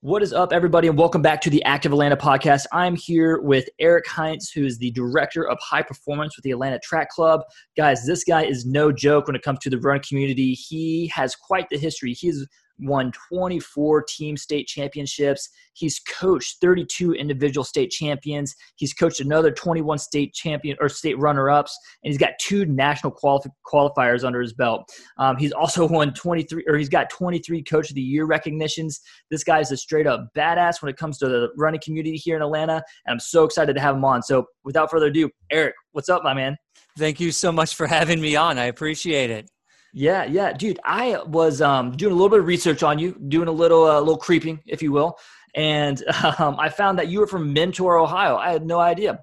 What 0.00 0.22
is 0.22 0.32
up, 0.32 0.52
everybody, 0.52 0.86
and 0.86 0.96
welcome 0.96 1.22
back 1.22 1.40
to 1.40 1.50
the 1.50 1.60
Active 1.64 1.90
Atlanta 1.90 2.16
podcast. 2.16 2.66
I'm 2.70 2.94
here 2.94 3.40
with 3.40 3.68
Eric 3.80 4.06
Heintz, 4.06 4.44
who 4.54 4.64
is 4.64 4.78
the 4.78 4.92
director 4.92 5.42
of 5.48 5.58
high 5.60 5.82
performance 5.82 6.36
with 6.36 6.44
the 6.44 6.52
Atlanta 6.52 6.78
Track 6.78 7.10
Club. 7.10 7.40
Guys, 7.76 8.06
this 8.06 8.22
guy 8.22 8.44
is 8.44 8.64
no 8.64 8.92
joke 8.92 9.26
when 9.26 9.34
it 9.34 9.42
comes 9.42 9.58
to 9.58 9.70
the 9.70 9.78
run 9.80 9.98
community. 10.08 10.52
He 10.52 11.08
has 11.12 11.34
quite 11.34 11.68
the 11.68 11.78
history. 11.78 12.12
He's 12.12 12.46
won 12.80 13.12
24 13.30 14.04
team 14.08 14.36
state 14.36 14.66
championships. 14.66 15.48
He's 15.72 16.00
coached 16.00 16.56
32 16.60 17.12
individual 17.12 17.64
state 17.64 17.90
champions. 17.90 18.54
He's 18.76 18.92
coached 18.92 19.20
another 19.20 19.50
21 19.50 19.98
state 19.98 20.34
champion 20.34 20.76
or 20.80 20.88
state 20.88 21.18
runner-ups, 21.18 21.76
and 22.02 22.12
he's 22.12 22.18
got 22.18 22.32
two 22.40 22.66
national 22.66 23.12
quali- 23.12 23.50
qualifiers 23.66 24.24
under 24.24 24.40
his 24.40 24.52
belt. 24.52 24.90
Um, 25.18 25.36
he's 25.36 25.52
also 25.52 25.86
won 25.88 26.12
23, 26.14 26.64
or 26.66 26.76
he's 26.76 26.88
got 26.88 27.10
23 27.10 27.62
Coach 27.62 27.90
of 27.90 27.94
the 27.94 28.00
Year 28.00 28.24
recognitions. 28.24 29.00
This 29.30 29.44
guy 29.44 29.60
is 29.60 29.70
a 29.70 29.76
straight-up 29.76 30.28
badass 30.36 30.82
when 30.82 30.90
it 30.90 30.96
comes 30.96 31.18
to 31.18 31.28
the 31.28 31.48
running 31.56 31.80
community 31.82 32.16
here 32.16 32.36
in 32.36 32.42
Atlanta, 32.42 32.82
and 33.06 33.12
I'm 33.12 33.20
so 33.20 33.44
excited 33.44 33.74
to 33.74 33.80
have 33.80 33.94
him 33.96 34.04
on. 34.04 34.22
So, 34.22 34.46
without 34.64 34.90
further 34.90 35.06
ado, 35.06 35.30
Eric, 35.50 35.74
what's 35.92 36.08
up, 36.08 36.22
my 36.22 36.34
man? 36.34 36.56
Thank 36.98 37.20
you 37.20 37.30
so 37.32 37.52
much 37.52 37.74
for 37.74 37.86
having 37.86 38.20
me 38.20 38.34
on. 38.36 38.58
I 38.58 38.64
appreciate 38.64 39.30
it. 39.30 39.48
Yeah, 39.92 40.24
yeah, 40.24 40.52
dude. 40.52 40.78
I 40.84 41.20
was 41.26 41.62
um, 41.62 41.92
doing 41.92 42.12
a 42.12 42.14
little 42.14 42.28
bit 42.28 42.40
of 42.40 42.46
research 42.46 42.82
on 42.82 42.98
you, 42.98 43.12
doing 43.28 43.48
a 43.48 43.52
little, 43.52 43.84
uh, 43.84 43.98
little 43.98 44.18
creeping, 44.18 44.60
if 44.66 44.82
you 44.82 44.92
will, 44.92 45.18
and 45.54 46.02
um, 46.38 46.58
I 46.58 46.68
found 46.68 46.98
that 46.98 47.08
you 47.08 47.20
were 47.20 47.26
from 47.26 47.52
Mentor, 47.52 47.98
Ohio. 47.98 48.36
I 48.36 48.50
had 48.50 48.66
no 48.66 48.80
idea. 48.80 49.20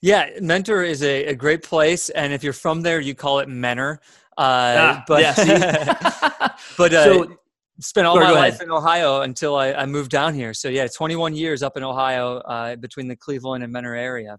Yeah, 0.00 0.30
Mentor 0.40 0.84
is 0.84 1.02
a, 1.02 1.26
a 1.26 1.34
great 1.34 1.62
place, 1.62 2.08
and 2.10 2.32
if 2.32 2.44
you're 2.44 2.52
from 2.52 2.82
there, 2.82 3.00
you 3.00 3.14
call 3.14 3.40
it 3.40 3.48
Menor. 3.48 3.98
Uh, 4.36 4.40
ah, 4.78 5.04
but 5.08 5.20
yeah, 5.20 5.34
but 6.78 6.94
uh, 6.94 7.04
so, 7.04 7.38
spent 7.80 8.06
all 8.06 8.20
my 8.20 8.30
life 8.30 8.62
in 8.62 8.70
Ohio 8.70 9.22
until 9.22 9.56
I, 9.56 9.72
I, 9.72 9.86
moved 9.86 10.12
down 10.12 10.32
here. 10.34 10.54
So 10.54 10.68
yeah, 10.68 10.86
21 10.86 11.34
years 11.34 11.62
up 11.64 11.76
in 11.76 11.82
Ohio, 11.82 12.36
uh, 12.38 12.76
between 12.76 13.08
the 13.08 13.16
Cleveland 13.16 13.64
and 13.64 13.74
Menor 13.74 13.98
area. 13.98 14.38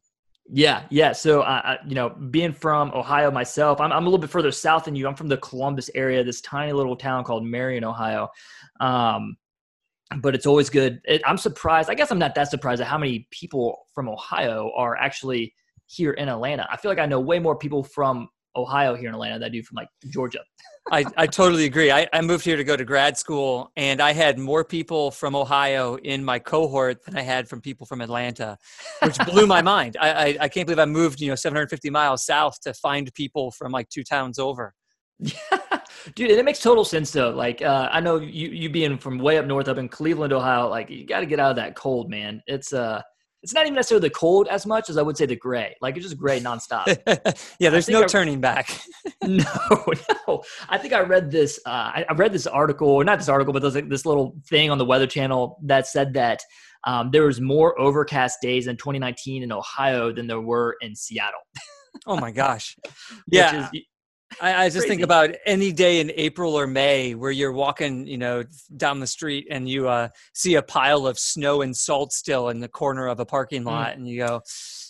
Yeah, 0.52 0.84
yeah. 0.90 1.12
So, 1.12 1.42
uh, 1.42 1.78
you 1.86 1.94
know, 1.94 2.10
being 2.10 2.54
from 2.54 2.92
Ohio 2.92 3.30
myself, 3.30 3.80
I'm, 3.80 3.92
I'm 3.92 4.04
a 4.04 4.06
little 4.06 4.20
bit 4.20 4.32
further 4.32 4.52
south 4.52 4.86
than 4.86 4.96
you. 4.96 5.08
I'm 5.08 5.16
from 5.16 5.28
the 5.28 5.38
Columbus 5.38 5.92
area, 5.94 6.24
this 6.24 6.42
tiny 6.42 6.74
little 6.74 6.96
town 6.96 7.24
called 7.24 7.46
Marion, 7.46 7.84
Ohio. 7.84 8.30
Um, 8.80 9.38
but 10.22 10.34
it's 10.34 10.48
always 10.48 10.70
good. 10.72 11.02
It, 11.06 11.22
I'm 11.24 11.38
surprised. 11.38 11.90
I 11.92 11.94
guess 11.94 12.12
I'm 12.12 12.18
not 12.18 12.34
that 12.34 12.50
surprised 12.50 12.82
at 12.82 12.88
how 12.88 12.98
many 12.98 13.28
people 13.30 13.86
from 13.94 14.10
Ohio 14.10 14.72
are 14.76 14.96
actually 14.98 15.54
here 15.86 16.14
in 16.14 16.28
Atlanta. 16.30 16.68
I 16.72 16.78
feel 16.78 16.90
like 16.90 17.00
I 17.00 17.06
know 17.06 17.20
way 17.20 17.38
more 17.38 17.56
people 17.56 17.84
from 17.84 18.28
Ohio 18.56 18.96
here 18.96 19.10
in 19.10 19.16
Atlanta 19.16 19.40
than 19.40 19.46
I 19.46 19.50
do 19.50 19.64
from 19.64 19.76
like 19.76 19.88
Georgia. 20.10 20.40
I, 20.92 21.06
I 21.18 21.28
totally 21.28 21.66
agree. 21.66 21.92
I, 21.92 22.08
I 22.12 22.22
moved 22.22 22.44
here 22.44 22.58
to 22.58 22.64
go 22.64 22.76
to 22.76 22.84
grad 22.84 23.18
school, 23.18 23.72
and 23.76 24.02
I 24.02 24.12
had 24.12 24.40
more 24.40 24.64
people 24.64 25.12
from 25.12 25.36
Ohio 25.36 25.96
in 25.98 26.24
my 26.24 26.40
cohort 26.40 27.06
than 27.06 27.16
I 27.16 27.22
had 27.22 27.48
from 27.48 27.62
people 27.62 27.86
from 27.86 28.02
Atlanta, 28.02 28.58
which 29.04 29.18
blew 29.20 29.46
my 29.46 29.62
mind. 29.76 29.98
I, 30.00 30.12
I, 30.12 30.38
I 30.42 30.48
can't 30.50 30.66
believe 30.66 30.80
I 30.80 30.86
moved, 30.86 31.22
you 31.22 31.30
know, 31.30 31.36
750 31.36 31.90
miles 31.92 32.26
south 32.26 32.60
to 32.62 32.74
find 32.74 33.14
people 33.14 33.52
from 33.52 33.72
like 33.72 33.90
two 33.90 34.04
towns 34.04 34.40
over. 34.40 34.74
Yeah, 35.20 35.60
dude, 36.16 36.32
it 36.32 36.46
makes 36.46 36.60
total 36.60 36.86
sense 36.86 37.12
though. 37.12 37.32
Like, 37.32 37.62
uh, 37.62 37.90
I 37.92 38.00
know 38.00 38.18
you 38.18 38.50
you 38.50 38.70
being 38.70 38.98
from 38.98 39.20
way 39.20 39.38
up 39.38 39.46
north, 39.46 39.68
up 39.68 39.78
in 39.78 39.90
Cleveland, 39.90 40.34
Ohio. 40.34 40.70
Like, 40.70 40.90
you 40.90 41.06
got 41.06 41.20
to 41.20 41.26
get 41.26 41.40
out 41.40 41.52
of 41.52 41.58
that 41.58 41.76
cold, 41.76 42.10
man. 42.10 42.42
It's 42.48 42.74
uh, 42.74 43.02
it's 43.42 43.54
not 43.54 43.66
even 43.66 43.76
necessarily 43.76 44.08
the 44.08 44.14
cold 44.14 44.48
as 44.48 44.66
much 44.66 44.90
as 44.90 44.98
I 44.98 45.02
would 45.02 45.18
say 45.18 45.26
the 45.26 45.36
gray. 45.36 45.76
Like 45.82 45.96
it's 45.96 46.06
just 46.06 46.18
gray 46.18 46.40
nonstop. 46.40 46.88
yeah, 47.60 47.70
there's 47.70 47.88
no 47.88 48.04
I, 48.04 48.08
turning 48.08 48.42
back. 48.42 48.78
no, 49.24 49.44
no. 50.28 50.44
I 50.68 50.78
think 50.78 50.94
I 50.94 51.02
read 51.02 51.32
this. 51.32 51.60
Uh, 51.66 51.70
I, 51.70 52.06
I, 52.10 52.14
read 52.14 52.34
this 52.34 52.48
article, 52.48 52.90
or 52.90 53.04
not 53.04 53.20
this 53.20 53.30
article, 53.30 53.54
but 53.54 53.64
like 53.64 53.90
this 53.90 54.06
little 54.06 54.36
thing 54.48 54.70
on 54.70 54.78
the 54.78 54.86
Weather 54.86 55.08
Channel 55.08 55.58
that 55.64 55.88
said 55.88 56.14
that 56.14 56.42
um, 56.86 57.12
there 57.12 57.24
was 57.24 57.40
more 57.40 57.80
overcast 57.80 58.40
days 58.42 58.68
in 58.68 58.76
2019 58.78 59.44
in 59.44 59.52
Ohio 59.52 60.12
than 60.12 60.28
there 60.28 60.42
were 60.42 60.76
in 60.82 60.96
Seattle. 60.96 61.40
oh 62.08 62.18
my 62.18 62.32
gosh! 62.32 62.78
yeah, 63.32 63.70
is, 63.74 63.82
I, 64.42 64.66
I 64.66 64.70
just 64.70 64.88
think 64.88 65.02
about 65.02 65.32
any 65.46 65.72
day 65.72 66.00
in 66.00 66.12
April 66.16 66.56
or 66.56 66.68
May 66.68 67.16
where 67.16 67.32
you're 67.32 67.52
walking, 67.52 68.06
you 68.08 68.18
know, 68.18 68.44
down 68.78 69.00
the 69.00 69.08
street 69.08 69.48
and 69.50 69.68
you 69.68 69.88
uh, 69.88 70.10
see 70.34 70.56
a 70.56 70.62
pile 70.62 71.08
of 71.08 71.18
snow 71.18 71.62
and 71.62 71.76
salt 71.76 72.14
still 72.14 72.50
in 72.50 72.60
the 72.60 72.68
corner 72.68 73.08
of 73.08 73.20
a 73.20 73.26
parking 73.26 73.64
mm. 73.64 73.68
lot, 73.68 73.92
mm. 73.92 73.96
and 73.96 74.08
you 74.08 74.26
go, 74.26 74.42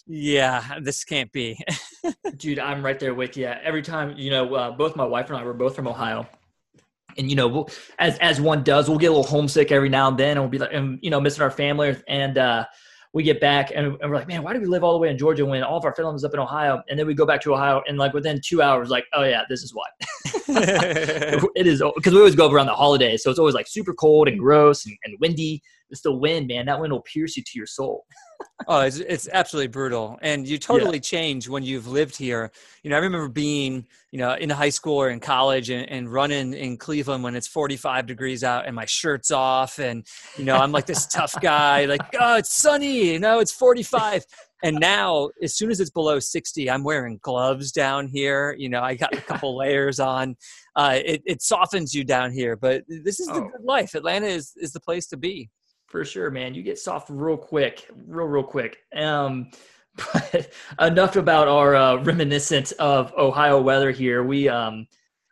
"Yeah, 0.07 0.79
this 0.81 1.03
can't 1.03 1.31
be." 1.31 1.57
Dude, 2.37 2.59
I'm 2.59 2.83
right 2.83 2.99
there 2.99 3.13
with 3.13 3.37
you. 3.37 3.47
Every 3.47 3.81
time, 3.81 4.15
you 4.17 4.29
know, 4.29 4.53
uh, 4.55 4.71
both 4.71 4.95
my 4.95 5.05
wife 5.05 5.29
and 5.29 5.37
I 5.37 5.43
were 5.43 5.53
both 5.53 5.75
from 5.75 5.87
Ohio, 5.87 6.27
and 7.17 7.29
you 7.29 7.35
know, 7.35 7.47
we'll, 7.47 7.69
as 7.97 8.17
as 8.19 8.41
one 8.41 8.63
does, 8.63 8.89
we'll 8.89 8.99
get 8.99 9.07
a 9.07 9.13
little 9.13 9.23
homesick 9.23 9.71
every 9.71 9.89
now 9.89 10.09
and 10.09 10.17
then, 10.17 10.31
and 10.31 10.41
we'll 10.41 10.49
be 10.49 10.57
like, 10.57 10.73
and 10.73 10.99
you 11.01 11.09
know, 11.09 11.21
missing 11.21 11.43
our 11.43 11.51
family, 11.51 11.95
and 12.07 12.37
uh, 12.37 12.65
we 13.13 13.23
get 13.23 13.41
back 13.41 13.71
and, 13.73 13.97
we're 13.99 14.15
like, 14.15 14.27
man, 14.27 14.43
why 14.43 14.53
do 14.53 14.59
we 14.59 14.67
live 14.67 14.83
all 14.83 14.93
the 14.93 14.99
way 14.99 15.09
in 15.09 15.17
Georgia 15.17 15.45
when 15.45 15.63
all 15.63 15.77
of 15.77 15.85
our 15.85 15.95
family 15.95 16.15
is 16.15 16.23
up 16.23 16.33
in 16.33 16.39
Ohio? 16.39 16.81
And 16.89 16.99
then 16.99 17.07
we 17.07 17.15
go 17.15 17.25
back 17.25 17.41
to 17.41 17.53
Ohio 17.53 17.81
and 17.87 17.97
like 17.97 18.13
within 18.13 18.39
two 18.43 18.61
hours, 18.61 18.89
like, 18.89 19.05
oh 19.13 19.23
yeah, 19.23 19.43
this 19.49 19.63
is 19.63 19.73
why. 19.73 19.85
it 21.55 21.67
is 21.67 21.83
because 21.95 22.13
we 22.13 22.19
always 22.19 22.35
go 22.35 22.51
around 22.51 22.67
the 22.67 22.73
holidays, 22.73 23.23
so 23.23 23.29
it's 23.29 23.39
always 23.39 23.55
like 23.55 23.67
super 23.67 23.93
cold 23.93 24.27
and 24.27 24.39
gross 24.39 24.85
and, 24.85 24.95
and 25.03 25.15
windy. 25.19 25.61
It's 25.89 26.01
the 26.01 26.13
wind, 26.13 26.47
man. 26.47 26.65
That 26.67 26.79
wind 26.79 26.93
will 26.93 27.01
pierce 27.01 27.35
you 27.35 27.43
to 27.43 27.51
your 27.55 27.67
soul. 27.67 28.05
oh, 28.67 28.81
it's, 28.81 28.97
it's 28.97 29.29
absolutely 29.31 29.67
brutal. 29.67 30.17
And 30.21 30.47
you 30.47 30.57
totally 30.57 30.97
yeah. 30.97 31.01
change 31.01 31.47
when 31.47 31.63
you've 31.63 31.87
lived 31.87 32.15
here. 32.15 32.51
You 32.83 32.89
know, 32.89 32.97
I 32.97 32.99
remember 32.99 33.27
being, 33.27 33.85
you 34.11 34.19
know, 34.19 34.33
in 34.33 34.49
high 34.49 34.69
school 34.69 34.97
or 34.97 35.09
in 35.09 35.19
college 35.19 35.69
and, 35.69 35.89
and 35.89 36.11
running 36.11 36.53
in 36.53 36.77
Cleveland 36.77 37.23
when 37.23 37.35
it's 37.35 37.47
45 37.47 38.05
degrees 38.05 38.43
out 38.43 38.65
and 38.65 38.75
my 38.75 38.85
shirt's 38.85 39.31
off. 39.31 39.79
And, 39.79 40.05
you 40.37 40.43
know, 40.43 40.57
I'm 40.57 40.71
like 40.71 40.85
this 40.85 41.07
tough 41.13 41.35
guy, 41.41 41.85
like, 41.85 42.01
oh, 42.19 42.37
it's 42.37 42.53
sunny. 42.53 43.13
You 43.13 43.19
know, 43.19 43.39
it's 43.39 43.53
45. 43.53 44.25
And 44.61 44.77
now, 44.77 45.29
as 45.41 45.55
soon 45.55 45.71
as 45.71 45.79
it's 45.79 45.89
below 45.89 46.19
60, 46.19 46.69
I'm 46.69 46.83
wearing 46.83 47.17
gloves 47.21 47.71
down 47.71 48.07
here. 48.07 48.53
You 48.57 48.67
know, 48.67 48.81
I 48.81 48.95
got 48.95 49.13
a 49.13 49.21
couple 49.21 49.57
layers 49.57 49.99
on. 49.99 50.35
Uh, 50.75 50.99
it, 51.03 51.21
it 51.25 51.41
softens 51.41 51.93
you 51.93 52.03
down 52.03 52.31
here, 52.31 52.57
but 52.57 52.83
this 52.87 53.19
is 53.19 53.27
the 53.27 53.35
oh. 53.35 53.49
good 53.49 53.63
life. 53.63 53.95
Atlanta 53.95 54.27
is, 54.27 54.53
is 54.57 54.73
the 54.73 54.81
place 54.81 55.07
to 55.07 55.17
be 55.17 55.49
for 55.89 56.05
sure, 56.05 56.29
man. 56.29 56.53
You 56.53 56.63
get 56.63 56.79
soft 56.79 57.09
real 57.09 57.37
quick, 57.37 57.87
real, 58.07 58.27
real 58.27 58.43
quick. 58.43 58.77
Um, 58.95 59.49
but 60.13 60.51
enough 60.79 61.15
about 61.15 61.47
our 61.47 61.75
uh, 61.75 61.95
reminiscent 61.97 62.71
of 62.79 63.11
Ohio 63.17 63.59
weather 63.59 63.91
here. 63.91 64.23
We, 64.23 64.47
um, 64.47 64.87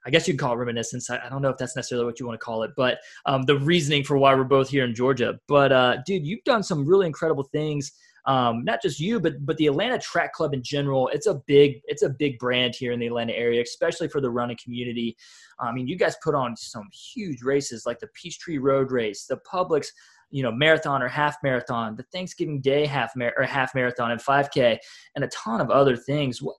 I 0.06 0.10
guess 0.10 0.28
you'd 0.28 0.40
call 0.40 0.54
it 0.54 0.58
reminiscence. 0.58 1.10
I, 1.10 1.20
I, 1.24 1.30
don't 1.30 1.42
know 1.42 1.50
if 1.50 1.58
that's 1.58 1.76
necessarily 1.76 2.06
what 2.06 2.20
you 2.20 2.26
want 2.26 2.40
to 2.40 2.44
call 2.44 2.64
it, 2.64 2.72
but 2.76 2.98
um, 3.26 3.44
the 3.44 3.58
reasoning 3.60 4.04
for 4.04 4.18
why 4.18 4.34
we're 4.34 4.44
both 4.44 4.70
here 4.70 4.84
in 4.84 4.96
Georgia. 4.96 5.40
But 5.48 5.72
uh, 5.72 5.98
dude, 6.06 6.26
you've 6.26 6.44
done 6.44 6.64
some 6.64 6.88
really 6.88 7.06
incredible 7.06 7.44
things. 7.44 7.92
Um, 8.26 8.66
not 8.66 8.82
just 8.82 9.00
you, 9.00 9.22
but 9.22 9.46
but 9.46 9.56
the 9.56 9.68
Atlanta 9.68 9.98
Track 10.00 10.34
Club 10.34 10.54
in 10.54 10.62
general. 10.62 11.08
It's 11.14 11.28
a 11.28 11.36
big 11.48 11.80
it's 11.86 12.04
a 12.04 12.10
big 12.10 12.38
brand 12.40 12.76
here 12.76 12.92
in 12.92 13.00
the 13.00 13.08
Atlanta 13.08 13.32
area, 13.32 13.62
especially 13.62 14.10
for 14.10 14.20
the 14.20 14.30
running 14.30 14.58
community. 14.62 15.16
I 15.60 15.72
mean, 15.72 15.88
you 15.88 15.98
guys 15.98 16.18
put 16.22 16.36
on 16.36 16.58
some 16.58 16.90
huge 16.92 17.42
races 17.42 17.86
like 17.86 18.00
the 18.00 18.08
Peachtree 18.08 18.58
Road 18.58 18.92
Race, 18.92 19.26
the 19.26 19.40
Publix 19.50 19.88
you 20.30 20.44
know 20.44 20.52
marathon 20.52 21.02
or 21.02 21.08
half 21.08 21.38
marathon, 21.44 21.96
the 21.96 22.04
Thanksgiving 22.12 22.62
Day 22.62 22.86
half 22.86 23.16
mar- 23.16 23.34
or 23.38 23.44
half 23.44 23.74
marathon 23.76 24.12
and 24.12 24.22
5K, 24.22 24.78
and 25.16 25.24
a 25.24 25.28
ton 25.28 25.62
of 25.62 25.70
other 25.70 25.96
things. 25.96 26.42
what, 26.42 26.56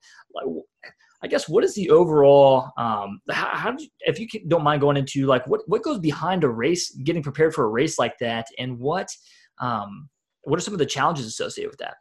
I 1.21 1.27
guess 1.27 1.49
what 1.49 1.65
is 1.65 1.75
the 1.75 1.91
overall? 1.91 2.71
Um, 2.79 3.21
how, 3.31 3.49
how 3.49 3.75
you, 3.77 3.89
if 4.01 4.21
you 4.21 4.29
don't 4.47 4.63
mind 4.63 4.81
going 4.81 4.97
into 4.97 5.27
like 5.27 5.47
what 5.47 5.63
what 5.67 5.83
goes 5.83 5.99
behind 5.99 6.45
a 6.45 6.49
race, 6.49 6.91
getting 7.05 7.23
prepared 7.23 7.55
for 7.55 7.65
a 7.65 7.69
race 7.69 7.99
like 7.99 8.17
that, 8.21 8.47
and 8.59 8.79
what 8.79 9.09
um, 9.61 10.09
what 10.43 10.59
are 10.59 10.63
some 10.63 10.75
of 10.75 10.79
the 10.79 10.87
challenges 10.87 11.27
associated 11.27 11.71
with 11.71 11.81
that? 11.81 11.97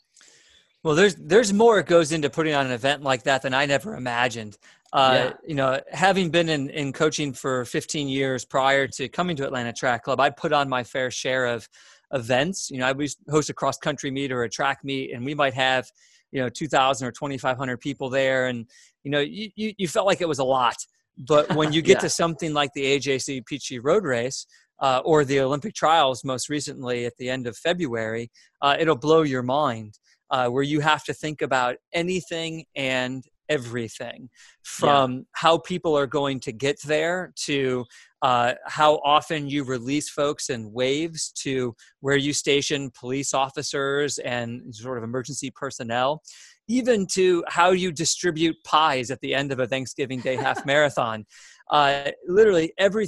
Well, 0.83 0.95
there's 0.95 1.15
there's 1.15 1.51
more 1.51 1.79
it 1.79 1.87
goes 1.87 2.11
into 2.11 2.29
putting 2.29 2.53
on 2.53 2.65
an 2.65 2.71
event 2.71 3.01
like 3.01 3.23
that 3.23 3.41
than 3.41 3.53
I 3.53 3.65
never 3.65 3.95
imagined. 3.95 4.57
Uh, 4.97 5.13
yeah. 5.13 5.33
You 5.45 5.53
know, 5.53 5.79
having 5.91 6.31
been 6.31 6.49
in, 6.49 6.71
in 6.71 6.91
coaching 6.91 7.31
for 7.31 7.65
15 7.65 8.09
years 8.09 8.45
prior 8.45 8.87
to 8.87 9.07
coming 9.07 9.35
to 9.35 9.45
Atlanta 9.45 9.71
Track 9.71 10.03
Club, 10.03 10.19
I 10.19 10.31
put 10.31 10.51
on 10.51 10.67
my 10.67 10.83
fair 10.83 11.11
share 11.11 11.45
of 11.45 11.69
events. 12.13 12.71
You 12.71 12.79
know, 12.79 12.87
I 12.87 12.93
would 12.93 13.11
host 13.29 13.51
a 13.51 13.53
cross 13.53 13.77
country 13.77 14.09
meet 14.09 14.31
or 14.31 14.41
a 14.41 14.49
track 14.49 14.79
meet, 14.83 15.13
and 15.13 15.23
we 15.23 15.35
might 15.35 15.53
have 15.53 15.87
you 16.31 16.41
know 16.41 16.49
2,000 16.49 17.07
or 17.07 17.11
2,500 17.11 17.79
people 17.79 18.09
there, 18.09 18.47
and 18.47 18.65
you 19.03 19.11
know, 19.11 19.19
you, 19.19 19.51
you, 19.55 19.73
you 19.77 19.87
felt 19.87 20.07
like 20.07 20.19
it 20.19 20.27
was 20.27 20.39
a 20.39 20.43
lot. 20.43 20.77
But 21.15 21.53
when 21.55 21.71
you 21.73 21.83
get 21.83 21.97
yeah. 21.97 22.01
to 22.01 22.09
something 22.09 22.55
like 22.55 22.71
the 22.73 22.97
AJC 22.97 23.45
Peachtree 23.45 23.77
Road 23.77 24.03
Race, 24.03 24.47
uh, 24.79 25.03
or 25.05 25.23
the 25.25 25.41
Olympic 25.41 25.75
trials 25.75 26.23
most 26.23 26.49
recently 26.49 27.05
at 27.05 27.13
the 27.17 27.29
end 27.29 27.45
of 27.45 27.55
February, 27.55 28.31
uh, 28.63 28.75
it'll 28.79 28.95
blow 28.95 29.21
your 29.21 29.43
mind. 29.43 29.99
Uh, 30.29 30.49
where 30.49 30.63
you 30.63 30.81
have 30.81 31.05
to 31.05 31.13
think 31.13 31.41
about 31.41 31.77
anything 31.93 32.65
and 32.75 33.23
everything 33.49 34.29
from 34.63 35.13
yeah. 35.13 35.19
how 35.33 35.57
people 35.57 35.97
are 35.97 36.07
going 36.07 36.39
to 36.39 36.51
get 36.51 36.79
there 36.83 37.33
to 37.35 37.85
uh, 38.21 38.53
how 38.65 38.95
often 39.05 39.47
you 39.47 39.63
release 39.63 40.09
folks 40.09 40.49
in 40.49 40.71
waves 40.71 41.31
to 41.31 41.75
where 41.99 42.17
you 42.17 42.33
station 42.33 42.91
police 42.99 43.33
officers 43.33 44.17
and 44.19 44.73
sort 44.73 44.97
of 44.97 45.03
emergency 45.03 45.51
personnel 45.51 46.21
even 46.67 47.05
to 47.05 47.43
how 47.47 47.71
you 47.71 47.91
distribute 47.91 48.55
pies 48.65 49.09
at 49.11 49.21
the 49.21 49.33
end 49.33 49.51
of 49.51 49.59
a 49.59 49.67
thanksgiving 49.67 50.19
day 50.19 50.35
half 50.35 50.65
marathon 50.65 51.25
uh, 51.71 52.09
literally 52.27 52.73
every 52.77 53.07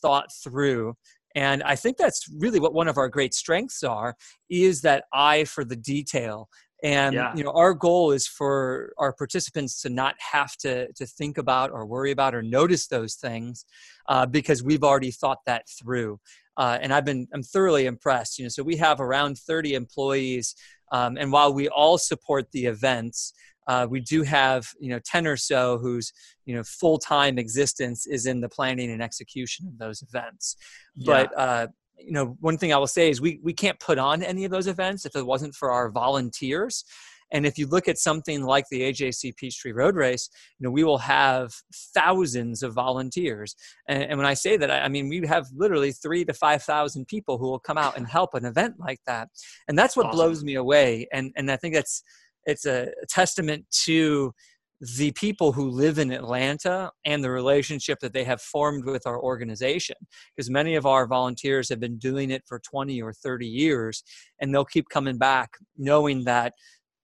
thought 0.00 0.28
through 0.42 0.94
and 1.34 1.62
i 1.62 1.76
think 1.76 1.96
that's 1.96 2.28
really 2.38 2.60
what 2.60 2.74
one 2.74 2.88
of 2.88 2.98
our 2.98 3.08
great 3.08 3.34
strengths 3.34 3.82
are 3.82 4.16
is 4.50 4.80
that 4.80 5.04
eye 5.12 5.44
for 5.44 5.64
the 5.64 5.76
detail 5.76 6.48
and 6.82 7.14
yeah. 7.14 7.34
you 7.34 7.42
know 7.42 7.50
our 7.52 7.74
goal 7.74 8.12
is 8.12 8.26
for 8.26 8.92
our 8.98 9.12
participants 9.12 9.82
to 9.82 9.88
not 9.88 10.14
have 10.18 10.56
to 10.56 10.90
to 10.92 11.06
think 11.06 11.38
about 11.38 11.70
or 11.70 11.86
worry 11.86 12.10
about 12.10 12.34
or 12.34 12.42
notice 12.42 12.86
those 12.86 13.14
things 13.14 13.64
uh, 14.08 14.26
because 14.26 14.62
we've 14.62 14.84
already 14.84 15.10
thought 15.10 15.38
that 15.46 15.64
through 15.80 16.20
uh, 16.56 16.78
and 16.80 16.92
i've 16.92 17.04
been 17.04 17.26
i'm 17.34 17.42
thoroughly 17.42 17.86
impressed 17.86 18.38
you 18.38 18.44
know 18.44 18.48
so 18.48 18.62
we 18.62 18.76
have 18.76 19.00
around 19.00 19.38
30 19.38 19.74
employees 19.74 20.54
um, 20.92 21.16
and 21.16 21.32
while 21.32 21.52
we 21.52 21.68
all 21.68 21.98
support 21.98 22.50
the 22.52 22.66
events 22.66 23.32
uh, 23.66 23.86
we 23.88 24.00
do 24.00 24.22
have 24.22 24.66
you 24.80 24.90
know 24.90 25.00
10 25.04 25.26
or 25.26 25.36
so 25.36 25.78
whose 25.78 26.12
you 26.46 26.54
know 26.54 26.62
full-time 26.62 27.38
existence 27.38 28.06
is 28.06 28.26
in 28.26 28.40
the 28.40 28.48
planning 28.48 28.90
and 28.90 29.02
execution 29.02 29.66
of 29.66 29.78
those 29.78 30.02
events 30.02 30.56
yeah. 30.94 31.24
but 31.24 31.38
uh, 31.38 31.66
you 31.98 32.12
know 32.12 32.36
one 32.40 32.56
thing 32.56 32.72
i 32.72 32.76
will 32.76 32.86
say 32.86 33.10
is 33.10 33.20
we 33.20 33.40
we 33.42 33.52
can't 33.52 33.78
put 33.80 33.98
on 33.98 34.22
any 34.22 34.44
of 34.44 34.50
those 34.50 34.66
events 34.66 35.04
if 35.04 35.14
it 35.16 35.26
wasn't 35.26 35.54
for 35.54 35.70
our 35.70 35.90
volunteers 35.90 36.84
and 37.30 37.46
if 37.46 37.58
you 37.58 37.66
look 37.66 37.88
at 37.88 37.98
something 37.98 38.42
like 38.42 38.64
the 38.70 38.80
AJC 38.80 39.36
Peachtree 39.36 39.72
Road 39.72 39.96
Race, 39.96 40.30
you 40.58 40.64
know, 40.64 40.70
we 40.70 40.84
will 40.84 40.98
have 40.98 41.52
thousands 41.94 42.62
of 42.62 42.72
volunteers. 42.72 43.54
And, 43.86 44.02
and 44.02 44.18
when 44.18 44.26
I 44.26 44.34
say 44.34 44.56
that, 44.56 44.70
I, 44.70 44.80
I, 44.80 44.88
mean, 44.88 45.08
we 45.08 45.26
have 45.26 45.46
literally 45.54 45.92
three 45.92 46.24
to 46.24 46.32
5,000 46.32 47.06
people 47.06 47.38
who 47.38 47.50
will 47.50 47.58
come 47.58 47.78
out 47.78 47.96
and 47.96 48.06
help 48.06 48.34
an 48.34 48.44
event 48.44 48.76
like 48.78 49.00
that. 49.06 49.28
And 49.68 49.78
that's 49.78 49.96
what 49.96 50.06
awesome. 50.06 50.16
blows 50.16 50.44
me 50.44 50.54
away. 50.54 51.06
And, 51.12 51.32
and 51.36 51.50
I 51.50 51.56
think 51.56 51.74
that's, 51.74 52.02
it's 52.46 52.64
a 52.64 52.88
testament 53.08 53.66
to 53.84 54.32
the 54.80 55.10
people 55.12 55.52
who 55.52 55.68
live 55.68 55.98
in 55.98 56.12
Atlanta 56.12 56.90
and 57.04 57.22
the 57.22 57.30
relationship 57.30 57.98
that 58.00 58.12
they 58.12 58.24
have 58.24 58.40
formed 58.40 58.84
with 58.84 59.06
our 59.06 59.20
organization. 59.20 59.96
Because 60.36 60.50
many 60.50 60.76
of 60.76 60.86
our 60.86 61.06
volunteers 61.06 61.68
have 61.68 61.80
been 61.80 61.98
doing 61.98 62.30
it 62.30 62.42
for 62.46 62.60
20 62.60 63.02
or 63.02 63.12
30 63.12 63.46
years, 63.46 64.04
and 64.40 64.54
they'll 64.54 64.64
keep 64.64 64.88
coming 64.88 65.18
back 65.18 65.50
knowing 65.76 66.24
that 66.24 66.52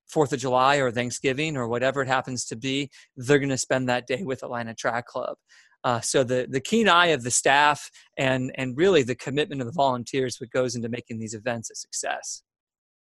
Fourth 0.09 0.33
of 0.33 0.39
July 0.39 0.77
or 0.77 0.93
Thanksgiving 0.93 1.57
or 1.57 1.67
whatever 1.67 2.03
it 2.03 2.09
happens 2.09 2.45
to 2.47 2.57
be, 2.57 2.91
they're 3.17 3.39
going 3.39 3.49
to 3.49 3.59
spend 3.59 3.89
that 3.89 4.07
day 4.07 4.23
with 4.23 4.43
Atlanta 4.43 4.75
Track 4.75 5.07
Club. 5.07 5.37
Uh, 5.83 6.01
so 6.01 6.25
the 6.25 6.47
the 6.49 6.61
keen 6.61 6.89
eye 6.89 7.09
of 7.09 7.23
the 7.23 7.31
staff 7.31 7.91
and 8.17 8.51
and 8.55 8.77
really 8.77 9.03
the 9.03 9.15
commitment 9.15 9.61
of 9.61 9.67
the 9.67 9.73
volunteers 9.73 10.41
what 10.41 10.51
goes 10.51 10.77
into 10.77 10.89
making 10.89 11.19
these 11.19 11.35
events 11.35 11.71
a 11.71 11.75
success. 11.75 12.43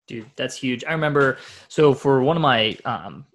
Dude, 0.07 0.30
that's 0.38 0.56
huge. 0.56 0.83
I 0.86 0.94
remember 0.94 1.38
so 1.68 1.94
for 1.94 2.22
one 2.22 2.38
of 2.38 2.42
my 2.42 2.77
um, 2.86 3.25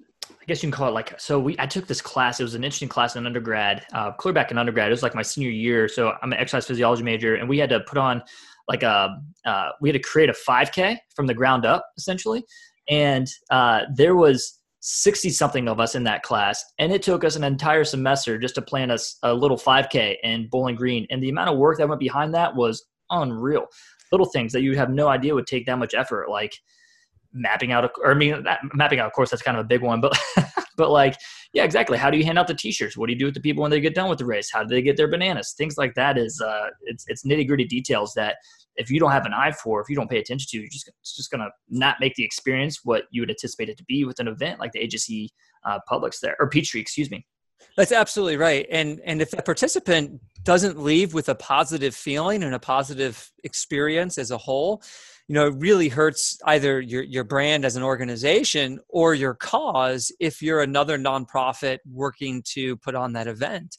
I 0.44 0.46
guess 0.46 0.62
you 0.62 0.68
can 0.68 0.76
call 0.76 0.88
it 0.88 0.92
like 0.92 1.18
so 1.18 1.40
we 1.40 1.56
I 1.58 1.64
took 1.64 1.86
this 1.86 2.02
class. 2.02 2.38
It 2.38 2.42
was 2.42 2.54
an 2.54 2.64
interesting 2.64 2.88
class 2.88 3.16
in 3.16 3.24
undergrad, 3.24 3.86
uh, 3.94 4.12
clear 4.12 4.34
back 4.34 4.50
in 4.50 4.58
undergrad. 4.58 4.88
It 4.88 4.90
was 4.90 5.02
like 5.02 5.14
my 5.14 5.22
senior 5.22 5.48
year. 5.48 5.88
So 5.88 6.12
I'm 6.20 6.32
an 6.34 6.38
exercise 6.38 6.66
physiology 6.66 7.02
major, 7.02 7.36
and 7.36 7.48
we 7.48 7.56
had 7.56 7.70
to 7.70 7.80
put 7.80 7.96
on 7.96 8.22
like 8.68 8.82
a 8.82 9.18
uh, 9.46 9.68
we 9.80 9.88
had 9.88 9.94
to 9.94 10.06
create 10.06 10.28
a 10.28 10.34
5K 10.34 10.98
from 11.16 11.26
the 11.26 11.32
ground 11.32 11.64
up 11.64 11.86
essentially, 11.96 12.44
and 12.90 13.26
uh, 13.48 13.84
there 13.94 14.16
was 14.16 14.60
60 14.80 15.30
something 15.30 15.66
of 15.66 15.80
us 15.80 15.94
in 15.94 16.04
that 16.04 16.22
class, 16.22 16.62
and 16.78 16.92
it 16.92 17.00
took 17.02 17.24
us 17.24 17.36
an 17.36 17.44
entire 17.44 17.84
semester 17.84 18.36
just 18.36 18.54
to 18.56 18.62
plan 18.62 18.90
us 18.90 19.16
a, 19.22 19.32
a 19.32 19.34
little 19.34 19.56
5K 19.56 20.16
in 20.24 20.48
Bowling 20.50 20.74
Green, 20.74 21.06
and 21.08 21.22
the 21.22 21.30
amount 21.30 21.48
of 21.48 21.56
work 21.56 21.78
that 21.78 21.88
went 21.88 22.00
behind 22.00 22.34
that 22.34 22.54
was 22.54 22.84
unreal. 23.08 23.64
Little 24.12 24.26
things 24.26 24.52
that 24.52 24.60
you 24.60 24.76
have 24.76 24.90
no 24.90 25.08
idea 25.08 25.34
would 25.34 25.46
take 25.46 25.64
that 25.64 25.78
much 25.78 25.94
effort, 25.94 26.28
like 26.28 26.52
mapping 27.34 27.72
out, 27.72 27.84
a, 27.84 27.90
or 28.02 28.12
I 28.12 28.14
mean, 28.14 28.44
mapping 28.72 29.00
out, 29.00 29.06
of 29.06 29.12
course, 29.12 29.30
that's 29.30 29.42
kind 29.42 29.56
of 29.56 29.64
a 29.64 29.68
big 29.68 29.82
one, 29.82 30.00
but, 30.00 30.16
but 30.76 30.90
like, 30.90 31.16
yeah, 31.52 31.64
exactly. 31.64 31.98
How 31.98 32.10
do 32.10 32.16
you 32.16 32.24
hand 32.24 32.38
out 32.38 32.46
the 32.46 32.54
t-shirts? 32.54 32.96
What 32.96 33.06
do 33.06 33.12
you 33.12 33.18
do 33.18 33.26
with 33.26 33.34
the 33.34 33.40
people 33.40 33.62
when 33.62 33.70
they 33.70 33.80
get 33.80 33.94
done 33.94 34.08
with 34.08 34.18
the 34.18 34.24
race? 34.24 34.50
How 34.50 34.62
do 34.62 34.74
they 34.74 34.82
get 34.82 34.96
their 34.96 35.08
bananas? 35.08 35.54
Things 35.56 35.76
like 35.76 35.94
that 35.94 36.16
is, 36.16 36.40
uh, 36.40 36.68
it's, 36.82 37.04
it's 37.08 37.24
nitty 37.24 37.46
gritty 37.46 37.64
details 37.64 38.14
that 38.14 38.36
if 38.76 38.90
you 38.90 38.98
don't 38.98 39.12
have 39.12 39.26
an 39.26 39.32
eye 39.32 39.52
for, 39.52 39.80
if 39.80 39.88
you 39.88 39.96
don't 39.96 40.10
pay 40.10 40.18
attention 40.18 40.48
to, 40.50 40.58
you're 40.58 40.68
just, 40.70 40.88
it's 41.00 41.14
just 41.14 41.30
to 41.30 41.48
not 41.68 41.96
make 42.00 42.14
the 42.14 42.24
experience 42.24 42.80
what 42.84 43.04
you 43.10 43.22
would 43.22 43.30
anticipate 43.30 43.68
it 43.68 43.76
to 43.78 43.84
be 43.84 44.04
with 44.04 44.18
an 44.20 44.28
event 44.28 44.58
like 44.60 44.72
the 44.72 44.80
AJC 44.80 45.28
uh, 45.64 45.78
Publix 45.90 46.20
there, 46.20 46.36
or 46.40 46.48
Peachtree, 46.48 46.80
excuse 46.80 47.10
me. 47.10 47.26
That's 47.76 47.92
absolutely 47.92 48.36
right. 48.36 48.66
And 48.70 49.00
and 49.04 49.20
if 49.20 49.30
the 49.30 49.42
participant 49.42 50.20
doesn't 50.42 50.78
leave 50.78 51.14
with 51.14 51.28
a 51.28 51.34
positive 51.34 51.94
feeling 51.94 52.42
and 52.42 52.54
a 52.54 52.58
positive 52.58 53.30
experience 53.42 54.18
as 54.18 54.30
a 54.30 54.38
whole, 54.38 54.82
you 55.28 55.34
know 55.34 55.46
it 55.46 55.54
really 55.58 55.88
hurts 55.88 56.38
either 56.46 56.80
your, 56.80 57.02
your 57.02 57.24
brand 57.24 57.64
as 57.64 57.76
an 57.76 57.82
organization 57.82 58.78
or 58.88 59.14
your 59.14 59.34
cause 59.34 60.12
if 60.20 60.42
you're 60.42 60.60
another 60.60 60.98
nonprofit 60.98 61.78
working 61.90 62.42
to 62.52 62.76
put 62.78 62.94
on 62.94 63.12
that 63.14 63.26
event. 63.26 63.76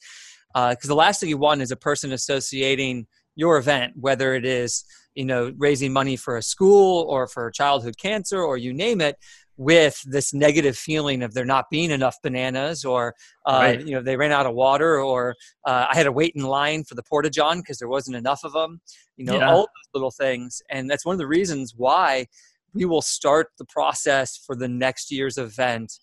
Because 0.53 0.85
uh, 0.85 0.87
the 0.87 0.95
last 0.95 1.19
thing 1.19 1.29
you 1.29 1.37
want 1.37 1.61
is 1.61 1.71
a 1.71 1.75
person 1.75 2.13
associating 2.13 3.07
your 3.35 3.57
event 3.57 3.93
whether 3.95 4.33
it 4.33 4.45
is 4.45 4.85
you 5.13 5.25
know 5.25 5.51
raising 5.57 5.93
money 5.93 6.15
for 6.15 6.37
a 6.37 6.41
school 6.41 7.05
or 7.09 7.27
for 7.27 7.51
childhood 7.51 7.97
cancer 7.97 8.41
or 8.41 8.57
you 8.57 8.73
name 8.73 9.01
it 9.01 9.17
with 9.57 10.01
this 10.05 10.33
negative 10.33 10.77
feeling 10.77 11.23
of 11.23 11.33
there 11.33 11.45
not 11.45 11.69
being 11.69 11.91
enough 11.91 12.17
bananas 12.21 12.83
or 12.83 13.15
uh, 13.45 13.59
right. 13.61 13.87
you 13.87 13.93
know 13.93 14.01
they 14.01 14.17
ran 14.17 14.31
out 14.31 14.45
of 14.45 14.53
water 14.53 14.99
or 14.99 15.35
uh, 15.65 15.87
i 15.89 15.95
had 15.95 16.03
to 16.03 16.11
wait 16.11 16.33
in 16.35 16.43
line 16.43 16.83
for 16.83 16.95
the 16.95 17.03
porta 17.03 17.29
john 17.29 17.59
because 17.59 17.77
there 17.77 17.87
wasn't 17.87 18.15
enough 18.15 18.41
of 18.43 18.51
them 18.53 18.81
you 19.17 19.25
know 19.25 19.37
yeah. 19.37 19.49
all 19.49 19.61
those 19.61 19.93
little 19.93 20.11
things 20.11 20.61
and 20.69 20.89
that's 20.89 21.05
one 21.05 21.13
of 21.13 21.19
the 21.19 21.27
reasons 21.27 21.73
why 21.75 22.25
we 22.73 22.83
will 22.83 23.01
start 23.01 23.47
the 23.57 23.65
process 23.65 24.37
for 24.37 24.55
the 24.55 24.67
next 24.67 25.09
year's 25.11 25.37
event 25.37 25.99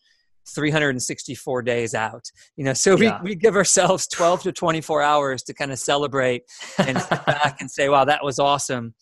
364 0.48 1.62
days 1.62 1.94
out 1.94 2.24
you 2.56 2.64
know 2.64 2.72
so 2.72 2.96
yeah. 2.96 3.20
we, 3.22 3.30
we 3.30 3.34
give 3.34 3.54
ourselves 3.54 4.08
12 4.08 4.42
to 4.44 4.52
24 4.52 5.02
hours 5.02 5.42
to 5.42 5.52
kind 5.52 5.70
of 5.70 5.78
celebrate 5.78 6.42
and 6.78 7.00
sit 7.00 7.26
back 7.26 7.60
and 7.60 7.70
say 7.70 7.88
wow 7.88 8.04
that 8.04 8.24
was 8.24 8.38
awesome 8.38 8.94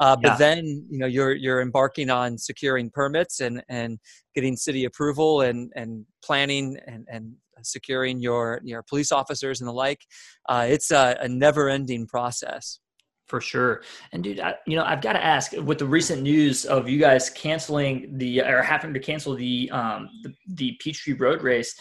uh, 0.00 0.16
but 0.16 0.32
yeah. 0.32 0.36
then 0.36 0.86
you 0.90 0.98
know 0.98 1.06
you're 1.06 1.34
you're 1.34 1.60
embarking 1.60 2.10
on 2.10 2.38
securing 2.38 2.90
permits 2.90 3.40
and 3.40 3.62
and 3.68 3.98
getting 4.34 4.56
city 4.56 4.84
approval 4.84 5.42
and 5.42 5.72
and 5.76 6.04
planning 6.22 6.78
and 6.86 7.06
and 7.10 7.34
securing 7.62 8.20
your 8.20 8.60
your 8.64 8.82
police 8.82 9.12
officers 9.12 9.60
and 9.60 9.68
the 9.68 9.72
like. 9.72 10.00
Uh, 10.48 10.66
it's 10.68 10.90
a, 10.90 11.16
a 11.20 11.28
never 11.28 11.68
ending 11.68 12.06
process. 12.06 12.80
For 13.26 13.40
sure. 13.40 13.82
And 14.12 14.22
dude, 14.22 14.38
I, 14.38 14.54
you 14.68 14.76
know, 14.76 14.84
I've 14.84 15.00
got 15.00 15.14
to 15.14 15.24
ask 15.24 15.50
with 15.50 15.78
the 15.78 15.86
recent 15.86 16.22
news 16.22 16.64
of 16.64 16.88
you 16.88 16.98
guys 16.98 17.28
canceling 17.28 18.16
the 18.18 18.40
or 18.42 18.62
having 18.62 18.94
to 18.94 19.00
cancel 19.00 19.34
the 19.34 19.68
um 19.72 20.08
the, 20.22 20.32
the 20.54 20.78
Peachtree 20.80 21.14
Road 21.14 21.42
race 21.42 21.74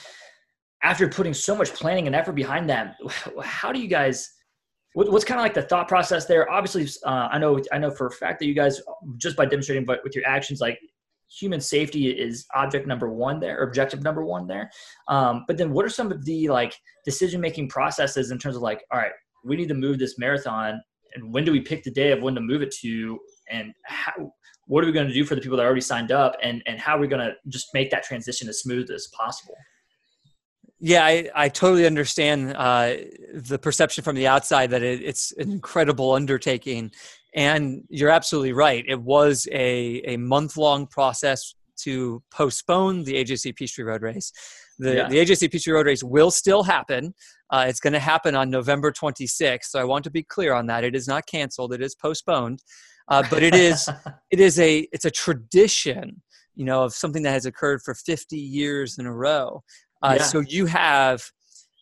after 0.83 1.09
putting 1.09 1.33
so 1.33 1.55
much 1.55 1.73
planning 1.73 2.05
and 2.05 2.15
effort 2.15 2.33
behind 2.33 2.69
that, 2.69 2.95
how 3.43 3.71
do 3.71 3.79
you 3.79 3.87
guys 3.87 4.31
what's 4.95 5.25
kind 5.25 5.39
of 5.39 5.43
like 5.43 5.53
the 5.53 5.61
thought 5.61 5.87
process 5.87 6.25
there? 6.25 6.49
Obviously, 6.49 6.87
uh, 7.05 7.27
I 7.31 7.37
know 7.37 7.59
I 7.71 7.77
know 7.77 7.91
for 7.91 8.07
a 8.07 8.11
fact 8.11 8.39
that 8.39 8.45
you 8.45 8.53
guys 8.53 8.81
just 9.17 9.35
by 9.35 9.45
demonstrating, 9.45 9.85
but 9.85 9.99
with 10.03 10.15
your 10.15 10.25
actions, 10.25 10.61
like 10.61 10.79
human 11.29 11.59
safety 11.59 12.09
is 12.09 12.45
object 12.55 12.87
number 12.87 13.11
one 13.11 13.39
there, 13.39 13.63
objective 13.63 14.03
number 14.03 14.23
one 14.23 14.47
there. 14.47 14.69
Um, 15.09 15.43
but 15.47 15.57
then, 15.57 15.71
what 15.71 15.85
are 15.85 15.89
some 15.89 16.11
of 16.11 16.23
the 16.23 16.47
like 16.47 16.73
decision 17.03 17.41
making 17.41 17.67
processes 17.67 18.31
in 18.31 18.39
terms 18.39 18.55
of 18.55 18.61
like, 18.61 18.83
all 18.91 18.99
right, 18.99 19.11
we 19.43 19.57
need 19.57 19.67
to 19.67 19.73
move 19.73 19.99
this 19.99 20.17
marathon, 20.17 20.81
and 21.13 21.33
when 21.33 21.43
do 21.43 21.51
we 21.51 21.59
pick 21.59 21.83
the 21.83 21.91
day 21.91 22.11
of 22.13 22.21
when 22.21 22.33
to 22.35 22.41
move 22.41 22.61
it 22.61 22.73
to, 22.81 23.19
and 23.49 23.73
how, 23.83 24.13
what 24.67 24.81
are 24.81 24.87
we 24.87 24.93
going 24.93 25.07
to 25.07 25.13
do 25.13 25.25
for 25.25 25.35
the 25.35 25.41
people 25.41 25.57
that 25.57 25.65
already 25.65 25.81
signed 25.81 26.13
up, 26.13 26.37
and 26.41 26.63
and 26.67 26.79
how 26.79 26.95
are 26.95 27.01
we 27.01 27.07
going 27.09 27.25
to 27.25 27.33
just 27.49 27.67
make 27.73 27.91
that 27.91 28.03
transition 28.03 28.47
as 28.47 28.61
smooth 28.61 28.89
as 28.91 29.07
possible? 29.07 29.55
Yeah, 30.85 31.03
I, 31.03 31.27
I 31.33 31.49
totally 31.49 31.87
understand 31.87 32.53
uh, 32.55 32.97
the 33.33 33.57
perception 33.57 34.03
from 34.03 34.15
the 34.15 34.27
outside 34.27 34.69
that 34.69 34.83
it, 34.83 35.01
it's 35.01 35.31
an 35.31 35.51
incredible 35.51 36.11
undertaking. 36.11 36.91
And 37.33 37.85
you're 37.89 38.11
absolutely 38.11 38.53
right. 38.53 38.85
It 38.87 39.01
was 39.01 39.47
a, 39.51 40.03
a 40.05 40.17
month 40.17 40.57
long 40.57 40.85
process 40.85 41.55
to 41.77 42.21
postpone 42.29 43.03
the 43.03 43.15
AJC 43.15 43.55
Peachtree 43.55 43.83
Road 43.83 44.03
Race. 44.03 44.31
The, 44.77 44.93
yeah. 44.93 45.07
the 45.09 45.15
AJC 45.15 45.51
Peachtree 45.51 45.73
Road 45.73 45.87
Race 45.87 46.03
will 46.03 46.29
still 46.29 46.61
happen. 46.61 47.15
Uh, 47.49 47.65
it's 47.67 47.79
going 47.79 47.93
to 47.93 47.99
happen 47.99 48.35
on 48.35 48.51
November 48.51 48.91
26th. 48.91 49.63
So 49.63 49.79
I 49.79 49.85
want 49.85 50.03
to 50.03 50.11
be 50.11 50.21
clear 50.21 50.53
on 50.53 50.67
that. 50.67 50.83
It 50.83 50.95
is 50.95 51.07
not 51.07 51.25
canceled. 51.25 51.73
It 51.73 51.81
is 51.81 51.95
postponed. 51.95 52.61
Uh, 53.07 53.23
but 53.31 53.41
it 53.41 53.55
is 53.55 53.89
it 54.29 54.39
is 54.39 54.59
a 54.59 54.87
it's 54.91 55.05
a 55.05 55.11
tradition, 55.11 56.21
you 56.53 56.65
know, 56.65 56.83
of 56.83 56.93
something 56.93 57.23
that 57.23 57.31
has 57.31 57.47
occurred 57.47 57.81
for 57.83 57.95
50 57.95 58.37
years 58.37 58.99
in 58.99 59.07
a 59.07 59.13
row. 59.13 59.63
Uh, 60.05 60.15
yeah. 60.17 60.23
So 60.23 60.39
you 60.39 60.65
have 60.67 61.23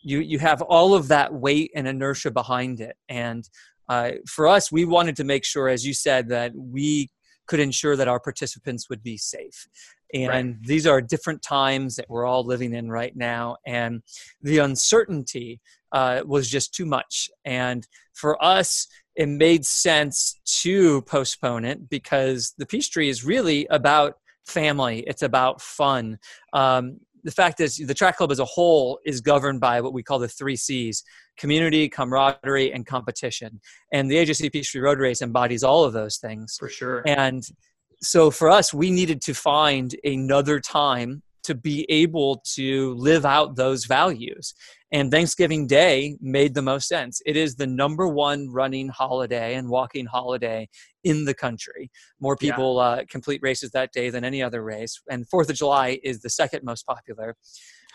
you 0.04 0.20
you 0.20 0.40
have 0.40 0.62
all 0.62 0.94
of 0.94 1.08
that 1.10 1.34
weight 1.34 1.72
and 1.76 1.88
inertia 1.88 2.32
behind 2.32 2.80
it, 2.80 2.96
and 3.10 3.48
uh, 3.90 4.12
for 4.28 4.48
us, 4.48 4.72
we 4.72 4.86
wanted 4.86 5.16
to 5.18 5.24
make 5.24 5.46
sure, 5.46 5.68
as 5.68 5.86
you 5.86 5.94
said, 5.94 6.30
that 6.30 6.54
we 6.56 7.10
could 7.48 7.60
ensure 7.60 7.96
that 7.96 8.08
our 8.08 8.20
participants 8.20 8.90
would 8.90 9.04
be 9.04 9.18
safe. 9.18 9.68
And 10.14 10.30
right. 10.30 10.56
these 10.64 10.86
are 10.86 11.02
different 11.02 11.42
times 11.42 11.96
that 11.96 12.06
we're 12.08 12.26
all 12.26 12.44
living 12.44 12.74
in 12.74 12.90
right 12.90 13.16
now. 13.16 13.58
And 13.66 14.04
the 14.42 14.60
uncertainty 14.60 15.60
uh, 15.92 16.22
was 16.26 16.50
just 16.50 16.74
too 16.74 16.86
much. 16.86 17.30
And 17.44 17.86
for 18.14 18.42
us, 18.44 18.88
it 19.16 19.28
made 19.28 19.66
sense 19.66 20.40
to 20.62 21.02
postpone 21.04 21.66
it 21.66 21.90
because 21.90 22.54
the 22.58 22.66
Peachtree 22.66 23.10
is 23.10 23.26
really 23.26 23.66
about 23.68 24.18
family, 24.46 25.00
it's 25.08 25.24
about 25.24 25.62
fun. 25.62 26.20
Um, 26.52 27.00
the 27.24 27.32
fact 27.32 27.60
is, 27.60 27.78
the 27.78 27.94
track 27.94 28.18
club 28.18 28.32
as 28.32 28.40
a 28.40 28.46
whole 28.46 29.00
is 29.06 29.22
governed 29.22 29.60
by 29.60 29.82
what 29.82 29.94
we 29.94 30.04
call 30.04 30.20
the 30.20 30.28
three 30.28 30.56
C's 30.56 31.04
community, 31.38 31.90
camaraderie, 31.90 32.72
and 32.72 32.86
competition. 32.86 33.60
And 33.92 34.10
the 34.10 34.16
AJC 34.16 34.52
Peachtree 34.52 34.82
Road 34.82 35.00
Race 35.00 35.22
embodies 35.22 35.64
all 35.64 35.84
of 35.84 35.94
those 35.94 36.18
things. 36.18 36.56
For 36.60 36.70
sure. 36.70 37.04
And 37.06 37.44
so 38.02 38.30
for 38.30 38.50
us, 38.50 38.74
we 38.74 38.92
needed 38.92 39.22
to 39.24 39.34
find 39.34 39.96
another 40.04 40.60
time 40.60 41.24
to 41.44 41.56
be 41.56 41.86
able 41.90 42.42
to 42.56 42.94
live 42.96 43.26
out 43.26 43.56
those 43.56 43.86
values. 43.86 44.54
And 44.92 45.10
Thanksgiving 45.10 45.66
Day 45.66 46.18
made 46.22 46.54
the 46.54 46.62
most 46.62 46.88
sense. 46.88 47.22
It 47.26 47.36
is 47.36 47.56
the 47.56 47.66
number 47.66 48.08
one 48.08 48.50
running 48.50 48.90
holiday 48.90 49.56
and 49.56 49.68
walking 49.70 50.06
holiday 50.06 50.70
in 51.04 51.26
the 51.26 51.34
country. 51.34 51.90
More 52.20 52.38
people 52.38 52.78
yeah. 52.78 52.84
uh, 52.84 53.04
complete 53.10 53.42
races 53.42 53.72
that 53.72 53.92
day 53.92 54.10
than 54.10 54.24
any 54.24 54.44
other 54.44 54.64
race. 54.64 55.02
And 55.10 55.28
Fourth 55.30 55.50
of 55.50 55.56
July 55.56 56.00
is 56.04 56.22
the 56.22 56.30
second 56.30 56.64
most 56.64 56.86
popular. 56.86 57.36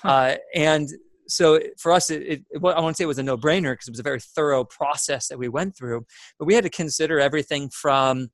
Huh. 0.03 0.09
Uh, 0.09 0.37
and 0.55 0.89
so 1.29 1.61
for 1.79 1.93
us, 1.93 2.11
it, 2.11 2.23
it, 2.23 2.45
I 2.65 2.81
won't 2.81 2.97
say 2.97 3.05
it 3.05 3.09
was 3.09 3.19
a 3.19 3.23
no-brainer 3.23 3.73
because 3.75 3.87
it 3.87 3.93
was 3.93 4.01
a 4.01 4.03
very 4.03 4.21
thorough 4.21 4.65
process 4.65 5.29
that 5.29 5.39
we 5.39 5.49
went 5.49 5.77
through. 5.77 6.05
But 6.39 6.47
we 6.47 6.55
had 6.55 6.65
to 6.65 6.71
consider 6.71 7.21
everything 7.21 7.71
from 7.71 8.31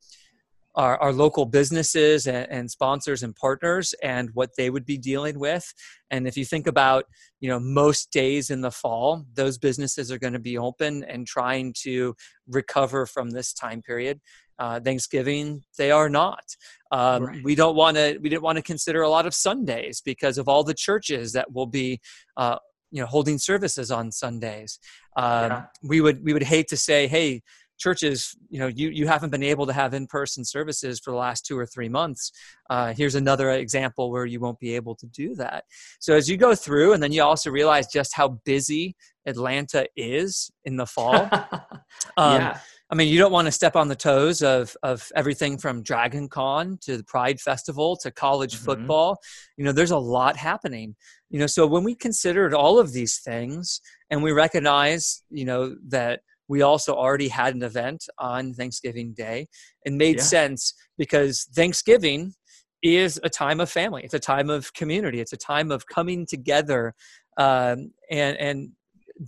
our, 0.75 1.01
our 1.01 1.13
local 1.13 1.47
businesses 1.47 2.27
and, 2.27 2.47
and, 2.51 2.71
sponsors 2.71 3.23
and 3.23 3.37
partners 3.37 3.95
and 4.03 4.31
what 4.35 4.51
they 4.57 4.71
would 4.71 4.85
be 4.85 4.99
dealing 4.99 5.39
with 5.39 5.73
and 6.11 6.27
if 6.27 6.37
you 6.37 6.45
think 6.45 6.67
about 6.67 7.05
you 7.41 7.49
know 7.49 7.61
most 7.61 8.11
days 8.11 8.51
in 8.51 8.61
the 8.61 8.71
fall 8.71 9.25
those 9.35 9.59
businesses 9.59 10.11
are 10.11 10.19
going 10.19 10.33
to 10.33 10.39
be 10.39 10.59
open 10.59 11.05
and 11.05 11.27
trying 11.27 11.73
to 11.73 12.15
recover 12.49 13.07
from 13.07 13.31
this 13.31 13.53
time 13.53 13.83
period 13.83 14.21
uh, 14.59 14.81
thanksgiving 14.81 15.63
they 15.79 15.91
are 15.91 16.09
not 16.09 16.45
um, 16.91 17.25
right. 17.25 17.45
we 17.45 17.55
don't 17.55 17.77
want 17.77 17.97
to 17.97 18.19
we 18.23 18.29
didn't 18.29 18.43
want 18.43 18.57
to 18.57 18.63
consider 18.63 19.03
a 19.03 19.09
lot 19.09 19.27
of 19.27 19.35
sundays 19.35 20.01
because 20.01 20.39
of 20.39 20.49
all 20.49 20.65
the 20.65 20.75
churches 20.75 21.33
that 21.33 21.53
will 21.53 21.67
be 21.67 22.01
uh, 22.37 22.57
you 22.91 23.01
know 23.01 23.07
holding 23.07 23.39
services 23.39 23.91
on 23.91 24.11
sundays 24.11 24.79
um, 25.17 25.51
yeah. 25.51 25.65
we 25.83 26.01
would 26.01 26.25
we 26.25 26.33
would 26.33 26.43
hate 26.43 26.69
to 26.69 26.77
say 26.77 27.07
hey 27.07 27.43
churches 27.79 28.37
you 28.49 28.59
know 28.59 28.67
you, 28.67 28.89
you 28.89 29.07
haven't 29.07 29.31
been 29.31 29.43
able 29.43 29.67
to 29.67 29.73
have 29.73 29.95
in-person 29.95 30.45
services 30.45 31.01
for 31.01 31.11
the 31.11 31.17
last 31.17 31.45
two 31.45 31.59
or 31.59 31.67
three 31.67 31.89
months 31.89 32.33
uh, 32.71 32.93
here's 32.95 33.15
another 33.15 33.51
example 33.51 34.11
where 34.11 34.27
you 34.27 34.41
won't 34.41 34.59
be 34.59 34.75
able 34.75 34.95
to 34.95 35.07
do 35.07 35.35
that 35.35 35.65
so 35.99 36.15
as 36.15 36.29
you 36.29 36.37
go 36.37 36.55
through 36.55 36.93
and 36.93 37.03
then 37.03 37.13
you 37.13 37.23
also 37.23 37.51
realize 37.51 37.87
just 37.89 38.15
how 38.15 38.29
busy 38.45 38.95
atlanta 39.27 39.87
is 39.97 40.51
in 40.65 40.77
the 40.77 40.87
fall 40.87 41.29
um, 42.17 42.41
yeah. 42.41 42.59
I 42.91 42.97
mean, 42.97 43.09
you 43.09 43.19
don't 43.19 43.33
want 43.33 43.47
to 43.47 43.53
step 43.53 43.77
on 43.77 43.89
the 43.89 43.97
toes 43.97 44.43
of 44.43 44.77
of 44.83 45.11
everything 45.17 45.59
from 45.59 45.83
Dragon 45.83 46.29
Con 46.29 46.79
to 46.83 46.99
the 46.99 47.03
Pride 47.05 47.41
Festival 47.41 47.97
to 47.97 48.11
college 48.11 48.55
mm-hmm. 48.55 48.65
football. 48.65 49.19
You 49.57 49.65
know, 49.65 49.73
there's 49.73 49.91
a 49.91 49.99
lot 49.99 50.37
happening. 50.37 50.95
You 51.31 51.41
know, 51.41 51.47
so 51.47 51.67
when 51.67 51.83
we 51.83 51.95
considered 51.95 52.55
all 52.55 52.79
of 52.79 52.93
these 52.93 53.19
things 53.19 53.81
and 54.11 54.23
we 54.23 54.31
recognize, 54.31 55.23
you 55.31 55.45
know, 55.45 55.77
that 55.89 56.21
we 56.49 56.63
also 56.63 56.95
already 56.95 57.29
had 57.29 57.55
an 57.55 57.63
event 57.63 58.07
on 58.19 58.55
Thanksgiving 58.55 59.15
Day 59.15 59.49
and 59.87 59.97
made 59.97 60.17
yeah. 60.17 60.23
sense 60.23 60.75
because 60.99 61.49
Thanksgiving 61.55 62.35
is 62.83 63.19
a 63.25 63.31
time 63.31 63.61
of 63.61 63.71
family. 63.71 64.03
It's 64.05 64.15
a 64.15 64.21
time 64.21 64.51
of 64.51 64.73
community. 64.75 65.21
It's 65.21 65.33
a 65.33 65.39
time 65.39 65.71
of 65.71 65.87
coming 65.87 66.27
together, 66.27 66.95
um, 67.39 67.93
and 68.11 68.37
and 68.37 68.69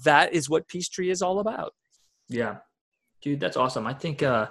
that 0.04 0.34
is 0.34 0.50
what 0.50 0.68
Peachtree 0.68 1.10
is 1.10 1.22
all 1.22 1.38
about. 1.38 1.72
Yeah, 2.28 2.56
dude, 3.22 3.40
that's 3.40 3.56
awesome. 3.56 3.86
I 3.86 3.94
think 3.94 4.22
uh, 4.22 4.48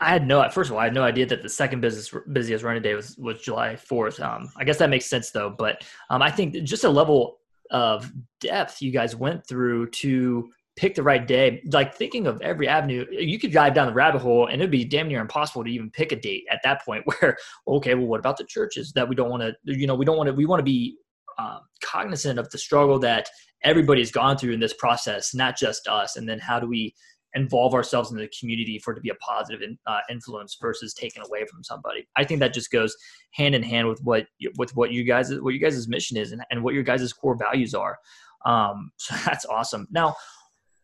I 0.00 0.08
had 0.10 0.26
no. 0.26 0.46
First 0.50 0.70
of 0.70 0.74
all, 0.74 0.80
I 0.80 0.84
had 0.84 0.94
no 0.94 1.04
idea 1.04 1.26
that 1.26 1.42
the 1.42 1.48
second 1.48 1.80
business 1.80 2.12
busiest 2.32 2.64
running 2.64 2.82
day 2.82 2.94
was 2.94 3.16
was 3.16 3.40
July 3.40 3.76
fourth. 3.76 4.20
Um, 4.20 4.50
I 4.56 4.64
guess 4.64 4.78
that 4.78 4.90
makes 4.90 5.06
sense 5.06 5.30
though. 5.30 5.50
But 5.50 5.84
um, 6.10 6.20
I 6.20 6.30
think 6.30 6.54
just 6.64 6.84
a 6.84 6.90
level 6.90 7.38
of 7.70 8.10
depth 8.40 8.80
you 8.80 8.90
guys 8.90 9.14
went 9.14 9.46
through 9.46 9.90
to 9.90 10.50
pick 10.78 10.94
the 10.94 11.02
right 11.02 11.26
day. 11.26 11.60
Like 11.66 11.94
thinking 11.94 12.26
of 12.26 12.40
every 12.40 12.68
avenue, 12.68 13.04
you 13.10 13.38
could 13.38 13.52
dive 13.52 13.74
down 13.74 13.88
the 13.88 13.92
rabbit 13.92 14.20
hole 14.20 14.46
and 14.46 14.62
it'd 14.62 14.70
be 14.70 14.84
damn 14.84 15.08
near 15.08 15.20
impossible 15.20 15.64
to 15.64 15.70
even 15.70 15.90
pick 15.90 16.12
a 16.12 16.16
date 16.16 16.44
at 16.50 16.60
that 16.64 16.84
point 16.84 17.04
where, 17.20 17.36
okay, 17.66 17.94
well, 17.94 18.06
what 18.06 18.20
about 18.20 18.36
the 18.36 18.44
churches 18.44 18.92
that 18.92 19.08
we 19.08 19.14
don't 19.14 19.28
want 19.28 19.42
to, 19.42 19.54
you 19.64 19.86
know, 19.86 19.94
we 19.94 20.04
don't 20.04 20.16
want 20.16 20.28
to, 20.28 20.32
we 20.32 20.46
want 20.46 20.60
to 20.60 20.64
be 20.64 20.96
um, 21.38 21.60
cognizant 21.84 22.38
of 22.38 22.48
the 22.50 22.58
struggle 22.58 22.98
that 22.98 23.28
everybody's 23.64 24.12
gone 24.12 24.38
through 24.38 24.52
in 24.52 24.60
this 24.60 24.74
process, 24.74 25.34
not 25.34 25.56
just 25.56 25.88
us. 25.88 26.16
And 26.16 26.28
then 26.28 26.38
how 26.38 26.60
do 26.60 26.68
we 26.68 26.94
involve 27.34 27.74
ourselves 27.74 28.10
in 28.10 28.16
the 28.16 28.30
community 28.38 28.78
for 28.78 28.92
it 28.92 28.96
to 28.96 29.00
be 29.00 29.10
a 29.10 29.14
positive 29.16 29.60
in, 29.60 29.78
uh, 29.86 30.00
influence 30.08 30.56
versus 30.60 30.94
taken 30.94 31.22
away 31.22 31.44
from 31.44 31.62
somebody. 31.62 32.08
I 32.16 32.24
think 32.24 32.40
that 32.40 32.54
just 32.54 32.70
goes 32.70 32.96
hand 33.32 33.54
in 33.54 33.62
hand 33.62 33.86
with 33.88 34.00
what 34.02 34.26
with 34.56 34.74
what 34.74 34.92
you 34.92 35.04
guys 35.04 35.32
what 35.40 35.52
you 35.52 35.60
guys' 35.60 35.86
mission 35.88 36.16
is 36.16 36.32
and, 36.32 36.42
and 36.50 36.62
what 36.62 36.74
your 36.74 36.82
guys' 36.82 37.12
core 37.12 37.36
values 37.36 37.74
are. 37.74 37.98
Um, 38.46 38.92
so 38.96 39.14
that's 39.24 39.44
awesome. 39.46 39.86
Now, 39.90 40.16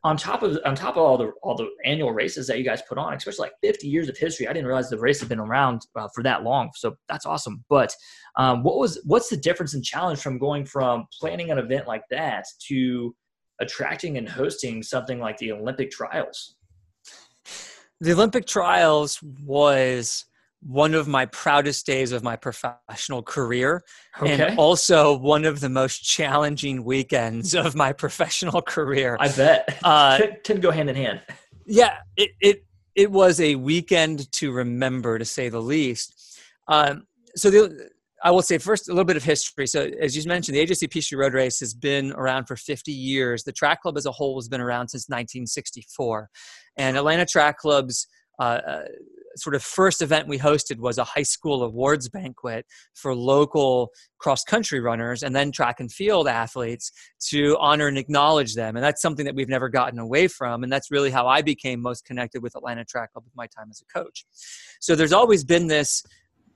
on 0.05 0.19
top 0.19 0.43
of 0.43 0.59
on 0.67 0.75
top 0.75 0.97
of 0.97 1.03
all 1.03 1.17
the 1.17 1.33
all 1.43 1.57
the 1.57 1.69
annual 1.85 2.13
races 2.13 2.47
that 2.47 2.59
you 2.59 2.65
guys 2.65 2.83
put 2.87 2.99
on, 2.99 3.15
especially 3.15 3.45
like 3.47 3.55
50 3.63 3.89
years 3.89 4.09
of 4.09 4.17
history, 4.17 4.47
I 4.47 4.53
didn't 4.53 4.67
realize 4.67 4.91
the 4.91 4.99
race 4.99 5.19
had 5.19 5.31
been 5.31 5.41
around 5.41 5.81
uh, 5.97 6.09
for 6.15 6.23
that 6.23 6.45
long. 6.45 6.71
So 6.75 6.95
that's 7.09 7.25
awesome. 7.25 7.65
But 7.71 7.95
um, 8.37 8.63
what 8.63 8.77
was 8.77 9.01
what's 9.05 9.31
the 9.31 9.37
difference 9.37 9.73
and 9.73 9.83
challenge 9.83 10.21
from 10.21 10.39
going 10.39 10.67
from 10.67 11.07
planning 11.19 11.51
an 11.51 11.59
event 11.59 11.89
like 11.89 12.03
that 12.11 12.45
to 12.69 13.17
attracting 13.61 14.19
and 14.19 14.29
hosting 14.29 14.83
something 14.83 15.19
like 15.21 15.39
the 15.39 15.53
Olympic 15.53 15.91
trials? 15.91 16.55
The 18.01 18.13
Olympic 18.13 18.47
trials 18.47 19.23
was 19.47 20.27
one 20.67 20.95
of 20.95 21.07
my 21.07 21.27
proudest 21.27 21.85
days 21.85 22.11
of 22.11 22.23
my 22.23 22.37
professional 22.37 23.23
career 23.23 23.83
okay. 24.21 24.33
and 24.33 24.59
also 24.59 25.17
one 25.17 25.45
of 25.45 25.61
the 25.61 25.69
most 25.69 25.99
challenging 26.01 26.85
weekends 26.85 27.55
of 27.55 27.75
my 27.75 27.93
professional 27.93 28.63
career 28.63 29.17
i 29.21 29.29
bet 29.29 29.79
uh, 29.85 30.19
tend 30.43 30.43
to 30.45 30.59
go 30.59 30.71
hand 30.71 30.89
in 30.89 30.97
hand 30.97 31.21
yeah 31.67 31.97
it, 32.17 32.31
it 32.41 32.65
it 32.95 33.11
was 33.11 33.41
a 33.41 33.57
weekend 33.57 34.31
to 34.33 34.53
remember 34.53 35.19
to 35.19 35.25
say 35.25 35.49
the 35.49 35.61
least 35.61 36.39
um, 36.69 37.07
so 37.37 37.51
the, 37.51 37.91
I 38.25 38.31
will 38.31 38.43
say 38.43 38.57
first 38.57 38.89
a 38.89 38.93
little 38.93 39.05
bit 39.05 39.19
of 39.19 39.23
history. 39.23 39.67
So, 39.67 39.91
as 40.01 40.17
you 40.17 40.27
mentioned, 40.27 40.57
the 40.57 40.67
AJC 40.67 40.91
Peachtree 40.91 41.19
Road 41.19 41.35
Race 41.35 41.61
has 41.61 41.75
been 41.75 42.11
around 42.13 42.47
for 42.47 42.57
50 42.57 42.91
years. 42.91 43.45
The 43.45 43.53
track 43.53 43.83
club 43.83 43.99
as 43.99 44.07
a 44.07 44.13
whole 44.13 44.39
has 44.39 44.49
been 44.49 44.63
around 44.63 44.89
since 44.89 45.11
1964, 45.11 46.31
and 46.79 46.97
Atlanta 46.97 47.27
Track 47.27 47.59
Club's 47.59 48.07
uh, 48.39 48.61
uh 48.67 48.83
sort 49.37 49.55
of 49.55 49.63
first 49.63 50.03
event 50.03 50.29
we 50.29 50.39
hosted 50.39 50.79
was 50.79 50.99
a 50.99 51.05
high 51.05 51.23
school 51.23 51.63
awards 51.63 52.09
banquet 52.09 52.67
for 52.95 53.15
local 53.15 53.91
cross 54.19 54.45
country 54.45 54.81
runners 54.81 55.23
and 55.23 55.35
then 55.35 55.53
track 55.53 55.81
and 55.81 55.93
field 55.93 56.29
athletes 56.29 56.93
to 57.29 57.57
honor 57.59 57.87
and 57.87 57.99
acknowledge 57.99 58.55
them. 58.55 58.77
And 58.77 58.85
that's 58.85 59.03
something 59.03 59.25
that 59.27 59.35
we've 59.35 59.49
never 59.49 59.69
gotten 59.69 59.99
away 59.99 60.29
from. 60.29 60.63
And 60.63 60.73
that's 60.73 60.91
really 60.91 61.11
how 61.11 61.27
I 61.27 61.43
became 61.43 61.81
most 61.81 62.05
connected 62.05 62.43
with 62.43 62.57
Atlanta 62.57 62.85
Track 62.85 63.13
Club 63.13 63.25
with 63.25 63.37
my 63.37 63.47
time 63.47 63.69
as 63.71 63.83
a 63.83 63.99
coach. 63.99 64.25
So 64.81 64.95
there's 64.95 65.13
always 65.13 65.45
been 65.45 65.67
this 65.67 66.03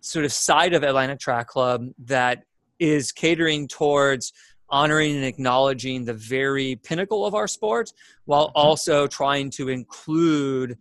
sort 0.00 0.25
of 0.25 0.32
side 0.32 0.75
of 0.75 0.85
Atlanta 0.85 1.16
Track 1.16 1.49
Club 1.49 1.87
that 2.04 2.44
is 2.78 3.12
catering 3.12 3.68
towards 3.68 4.32
honoring 4.70 5.16
and 5.16 5.25
acknowledging 5.25 6.04
the 6.04 6.14
very 6.14 6.76
pinnacle 6.76 7.25
of 7.25 7.35
our 7.35 7.49
sport 7.49 7.92
while 8.26 8.49
mm-hmm. 8.49 8.58
also 8.58 9.06
trying 9.06 9.50
to 9.50 9.68
include 9.68 10.76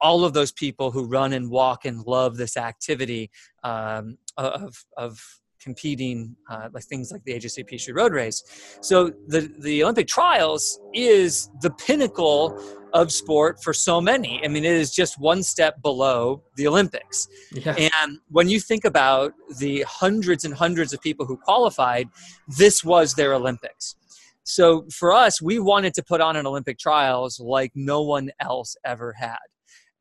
all 0.00 0.24
of 0.24 0.32
those 0.32 0.52
people 0.52 0.90
who 0.90 1.04
run 1.04 1.32
and 1.32 1.50
walk 1.50 1.84
and 1.84 2.06
love 2.06 2.36
this 2.36 2.56
activity 2.56 3.30
um, 3.62 4.16
of, 4.36 4.84
of 4.96 5.20
competing 5.60 6.34
uh, 6.48 6.68
like 6.72 6.84
things 6.84 7.12
like 7.12 7.22
the 7.24 7.34
AJC 7.34 7.66
Peachtree 7.66 7.92
Road 7.92 8.12
Race. 8.12 8.42
So 8.80 9.12
the 9.28 9.52
the 9.58 9.82
Olympic 9.82 10.08
trials 10.08 10.80
is 10.94 11.50
the 11.60 11.70
pinnacle 11.70 12.58
of 12.92 13.12
sport 13.12 13.62
for 13.62 13.72
so 13.72 14.00
many. 14.00 14.40
I 14.44 14.48
mean, 14.48 14.64
it 14.64 14.72
is 14.72 14.92
just 14.92 15.20
one 15.20 15.42
step 15.42 15.80
below 15.82 16.42
the 16.56 16.66
Olympics. 16.66 17.28
Yeah. 17.52 17.74
And 18.02 18.18
when 18.28 18.48
you 18.48 18.58
think 18.58 18.84
about 18.84 19.32
the 19.58 19.84
hundreds 19.86 20.44
and 20.44 20.54
hundreds 20.54 20.92
of 20.92 21.00
people 21.00 21.26
who 21.26 21.36
qualified, 21.36 22.08
this 22.48 22.82
was 22.82 23.14
their 23.14 23.34
Olympics. 23.34 23.96
So 24.42 24.86
for 24.90 25.12
us, 25.12 25.40
we 25.40 25.60
wanted 25.60 25.94
to 25.94 26.02
put 26.02 26.20
on 26.20 26.34
an 26.34 26.46
Olympic 26.46 26.78
trials 26.78 27.38
like 27.38 27.70
no 27.74 28.02
one 28.02 28.30
else 28.40 28.74
ever 28.84 29.12
had. 29.12 29.38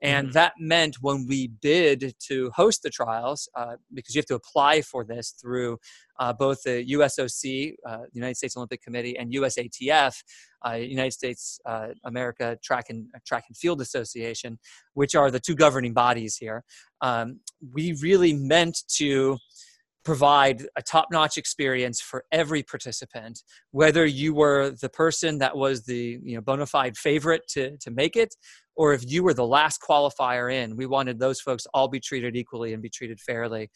And 0.01 0.27
mm-hmm. 0.27 0.34
that 0.34 0.53
meant 0.60 0.98
when 1.01 1.25
we 1.27 1.48
bid 1.48 2.13
to 2.27 2.51
host 2.56 2.84
the 2.84 2.89
trials, 2.89 3.50
uh, 3.56 3.75
because 3.94 4.15
you 4.15 4.20
have 4.20 4.25
to 4.27 4.36
apply 4.36 4.82
for 4.82 5.03
this 5.03 5.32
through 5.32 5.77
uh, 6.20 6.34
both 6.34 6.63
the 6.63 6.86
USOC, 6.91 7.75
uh, 7.86 8.00
United 8.13 8.36
States 8.36 8.56
Olympic 8.56 8.82
Committee, 8.82 9.18
and 9.18 9.34
USATF, 9.34 10.15
uh, 10.65 10.74
United 10.74 11.12
States 11.12 11.60
uh, 11.65 11.89
America 12.06 12.58
Track 12.63 12.86
and 12.89 13.08
Track 13.25 13.46
and 13.48 13.58
Field 13.58 13.82
Association, 13.82 14.60
which 14.94 15.15
are 15.15 15.32
the 15.32 15.39
two 15.39 15.56
governing 15.56 15.94
bodies 15.94 16.38
here. 16.38 16.63
Um, 17.01 17.39
we 17.74 17.94
really 18.01 18.34
meant 18.34 18.84
to 18.96 19.38
provide 20.06 20.65
a 20.75 20.82
top-notch 20.82 21.38
experience 21.38 22.00
for 22.00 22.24
every 22.32 22.63
participant 22.63 23.44
whether 23.72 24.06
you 24.06 24.34
were 24.34 24.72
the 24.82 24.89
person 24.89 25.38
that 25.38 25.56
was 25.56 25.84
the 25.84 26.18
you 26.24 26.36
know 26.36 26.41
bona 26.41 26.65
fide 26.65 26.98
favorite 26.98 27.41
to, 27.48 27.77
to 27.77 27.91
make 27.91 28.15
it 28.15 28.34
or 28.79 28.93
if 28.93 29.03
you 29.05 29.21
were 29.24 29.33
the 29.33 29.45
last 29.45 29.81
qualifier 29.81 30.51
in 30.53 30.75
we 30.75 30.86
wanted 30.86 31.19
those 31.19 31.39
folks 31.41 31.67
all 31.74 31.88
be 31.88 32.00
treated 32.00 32.36
equally 32.36 32.74
and 32.74 32.81
be 32.81 32.89
treated 32.89 33.19
fairly 33.19 33.69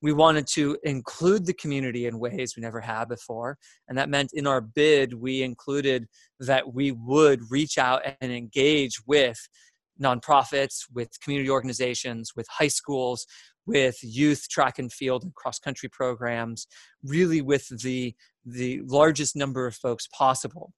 we 0.00 0.12
wanted 0.12 0.46
to 0.46 0.78
include 0.84 1.44
the 1.44 1.52
community 1.54 2.06
in 2.06 2.20
ways 2.20 2.54
we 2.56 2.60
never 2.60 2.80
had 2.80 3.08
before 3.08 3.56
and 3.88 3.98
that 3.98 4.08
meant 4.08 4.30
in 4.32 4.46
our 4.46 4.60
bid 4.60 5.14
we 5.14 5.42
included 5.42 6.06
that 6.40 6.74
we 6.74 6.92
would 6.92 7.40
reach 7.50 7.78
out 7.78 8.02
and 8.20 8.32
engage 8.32 8.94
with 9.06 9.38
nonprofits 10.00 10.84
with 10.92 11.20
community 11.20 11.50
organizations 11.50 12.32
with 12.36 12.46
high 12.48 12.68
schools 12.68 13.26
with 13.68 13.98
youth 14.02 14.48
track 14.48 14.78
and 14.78 14.90
field 14.90 15.22
and 15.22 15.34
cross 15.34 15.58
country 15.58 15.90
programs, 15.90 16.66
really 17.04 17.42
with 17.42 17.68
the, 17.82 18.14
the 18.44 18.80
largest 18.86 19.36
number 19.36 19.66
of 19.66 19.76
folks 19.76 20.08
possible. 20.08 20.72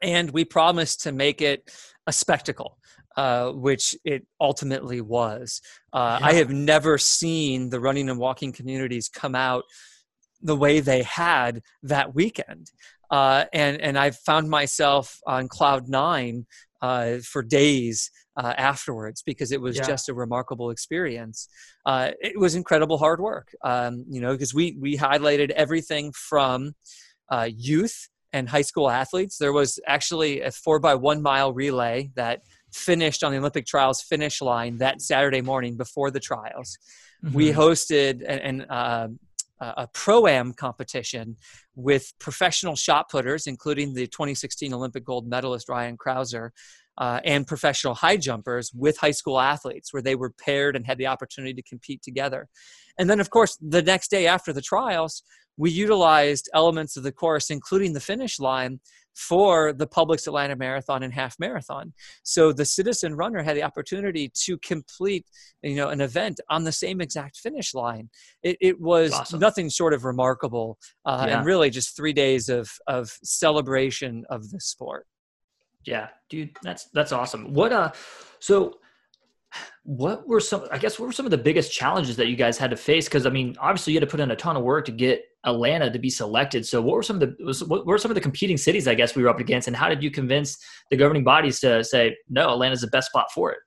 And 0.00 0.30
we 0.30 0.44
promised 0.44 1.02
to 1.02 1.12
make 1.12 1.42
it 1.42 1.70
a 2.08 2.12
spectacle, 2.12 2.78
uh, 3.16 3.50
which 3.52 3.94
it 4.04 4.26
ultimately 4.40 5.00
was. 5.00 5.60
Uh, 5.92 6.18
yeah. 6.20 6.26
I 6.26 6.32
have 6.32 6.50
never 6.50 6.98
seen 6.98 7.68
the 7.68 7.78
running 7.78 8.08
and 8.08 8.18
walking 8.18 8.50
communities 8.50 9.08
come 9.08 9.34
out 9.34 9.64
the 10.40 10.56
way 10.56 10.80
they 10.80 11.02
had 11.02 11.60
that 11.82 12.14
weekend. 12.14 12.70
Uh, 13.10 13.44
and 13.52 13.80
and 13.80 13.98
I 13.98 14.10
found 14.10 14.50
myself 14.50 15.18
on 15.26 15.48
cloud 15.48 15.88
nine 15.88 16.46
uh, 16.82 17.18
for 17.24 17.42
days 17.42 18.10
uh, 18.36 18.54
afterwards 18.56 19.22
because 19.22 19.52
it 19.52 19.60
was 19.60 19.76
yeah. 19.76 19.86
just 19.86 20.08
a 20.08 20.14
remarkable 20.14 20.70
experience. 20.70 21.48
Uh, 21.84 22.10
it 22.20 22.38
was 22.38 22.54
incredible 22.54 22.98
hard 22.98 23.20
work, 23.20 23.48
um, 23.64 24.04
you 24.08 24.20
know, 24.20 24.32
because 24.32 24.54
we 24.54 24.76
we 24.80 24.96
highlighted 24.96 25.50
everything 25.50 26.12
from 26.12 26.74
uh, 27.30 27.48
youth 27.54 28.08
and 28.32 28.48
high 28.48 28.62
school 28.62 28.90
athletes. 28.90 29.38
There 29.38 29.52
was 29.52 29.78
actually 29.86 30.40
a 30.42 30.50
four 30.50 30.78
by 30.78 30.94
one 30.94 31.22
mile 31.22 31.52
relay 31.52 32.10
that 32.14 32.42
finished 32.72 33.24
on 33.24 33.32
the 33.32 33.38
Olympic 33.38 33.66
trials 33.66 34.02
finish 34.02 34.40
line 34.40 34.78
that 34.78 35.00
Saturday 35.00 35.40
morning 35.40 35.76
before 35.76 36.10
the 36.10 36.20
trials. 36.20 36.78
Mm-hmm. 37.24 37.34
We 37.34 37.52
hosted 37.52 38.22
an, 38.28 38.38
an 38.38 38.66
uh, 38.70 39.08
a 39.60 39.88
pro 39.92 40.26
am 40.26 40.52
competition 40.52 41.36
with 41.74 42.12
professional 42.18 42.76
shot 42.76 43.10
putters, 43.10 43.46
including 43.46 43.94
the 43.94 44.06
2016 44.06 44.72
Olympic 44.72 45.04
gold 45.04 45.28
medalist 45.28 45.68
Ryan 45.68 45.96
Crouser, 45.96 46.52
uh, 46.98 47.20
and 47.24 47.46
professional 47.46 47.94
high 47.94 48.16
jumpers 48.16 48.70
with 48.74 48.98
high 48.98 49.12
school 49.12 49.40
athletes 49.40 49.92
where 49.92 50.02
they 50.02 50.14
were 50.14 50.30
paired 50.30 50.76
and 50.76 50.84
had 50.86 50.98
the 50.98 51.06
opportunity 51.06 51.54
to 51.54 51.62
compete 51.62 52.02
together. 52.02 52.48
And 52.98 53.08
then, 53.08 53.20
of 53.20 53.30
course, 53.30 53.56
the 53.60 53.82
next 53.82 54.10
day 54.10 54.26
after 54.26 54.52
the 54.52 54.60
trials, 54.60 55.22
we 55.56 55.70
utilized 55.70 56.48
elements 56.54 56.96
of 56.96 57.02
the 57.02 57.12
course, 57.12 57.50
including 57.50 57.92
the 57.92 58.00
finish 58.00 58.38
line, 58.38 58.80
for 59.18 59.72
the 59.72 59.86
Publix 59.86 60.28
Atlanta 60.28 60.54
Marathon 60.54 61.02
and 61.02 61.12
Half 61.12 61.36
Marathon. 61.40 61.92
So 62.22 62.52
the 62.52 62.64
citizen 62.64 63.16
runner 63.16 63.42
had 63.42 63.56
the 63.56 63.64
opportunity 63.64 64.30
to 64.44 64.56
complete, 64.58 65.26
you 65.62 65.74
know, 65.74 65.88
an 65.88 66.00
event 66.00 66.40
on 66.48 66.62
the 66.62 66.70
same 66.70 67.00
exact 67.00 67.36
finish 67.36 67.74
line. 67.74 68.10
It, 68.44 68.56
it 68.60 68.80
was 68.80 69.12
awesome. 69.12 69.40
nothing 69.40 69.70
short 69.70 69.92
of 69.92 70.04
remarkable, 70.04 70.78
uh, 71.04 71.26
yeah. 71.26 71.38
and 71.38 71.46
really 71.46 71.68
just 71.68 71.96
three 71.96 72.12
days 72.12 72.48
of 72.48 72.70
of 72.86 73.10
celebration 73.24 74.24
of 74.30 74.50
the 74.50 74.60
sport. 74.60 75.06
Yeah, 75.84 76.08
dude, 76.28 76.56
that's 76.62 76.86
that's 76.90 77.12
awesome. 77.12 77.54
What 77.54 77.72
uh, 77.72 77.92
so 78.40 78.78
what 79.84 80.28
were 80.28 80.40
some? 80.40 80.66
I 80.70 80.78
guess 80.78 80.98
what 80.98 81.06
were 81.06 81.12
some 81.12 81.24
of 81.24 81.30
the 81.30 81.38
biggest 81.38 81.72
challenges 81.72 82.16
that 82.16 82.28
you 82.28 82.36
guys 82.36 82.58
had 82.58 82.70
to 82.70 82.76
face? 82.76 83.06
Because 83.06 83.26
I 83.26 83.30
mean, 83.30 83.56
obviously 83.58 83.92
you 83.92 83.98
had 83.98 84.06
to 84.06 84.10
put 84.10 84.20
in 84.20 84.30
a 84.30 84.36
ton 84.36 84.56
of 84.56 84.62
work 84.62 84.84
to 84.86 84.92
get 84.92 85.24
Atlanta 85.44 85.90
to 85.90 85.98
be 85.98 86.10
selected. 86.10 86.66
So 86.66 86.82
what 86.82 86.94
were 86.94 87.02
some 87.02 87.20
of 87.20 87.20
the 87.20 87.64
what 87.66 87.86
were 87.86 87.98
some 87.98 88.10
of 88.10 88.14
the 88.14 88.20
competing 88.20 88.56
cities? 88.56 88.86
I 88.86 88.94
guess 88.94 89.16
we 89.16 89.22
were 89.22 89.28
up 89.28 89.40
against, 89.40 89.66
and 89.66 89.76
how 89.76 89.88
did 89.88 90.02
you 90.02 90.10
convince 90.10 90.58
the 90.90 90.96
governing 90.96 91.24
bodies 91.24 91.60
to 91.60 91.82
say 91.82 92.16
no, 92.28 92.50
Atlanta's 92.50 92.82
the 92.82 92.88
best 92.88 93.08
spot 93.08 93.26
for 93.32 93.52
it? 93.52 93.58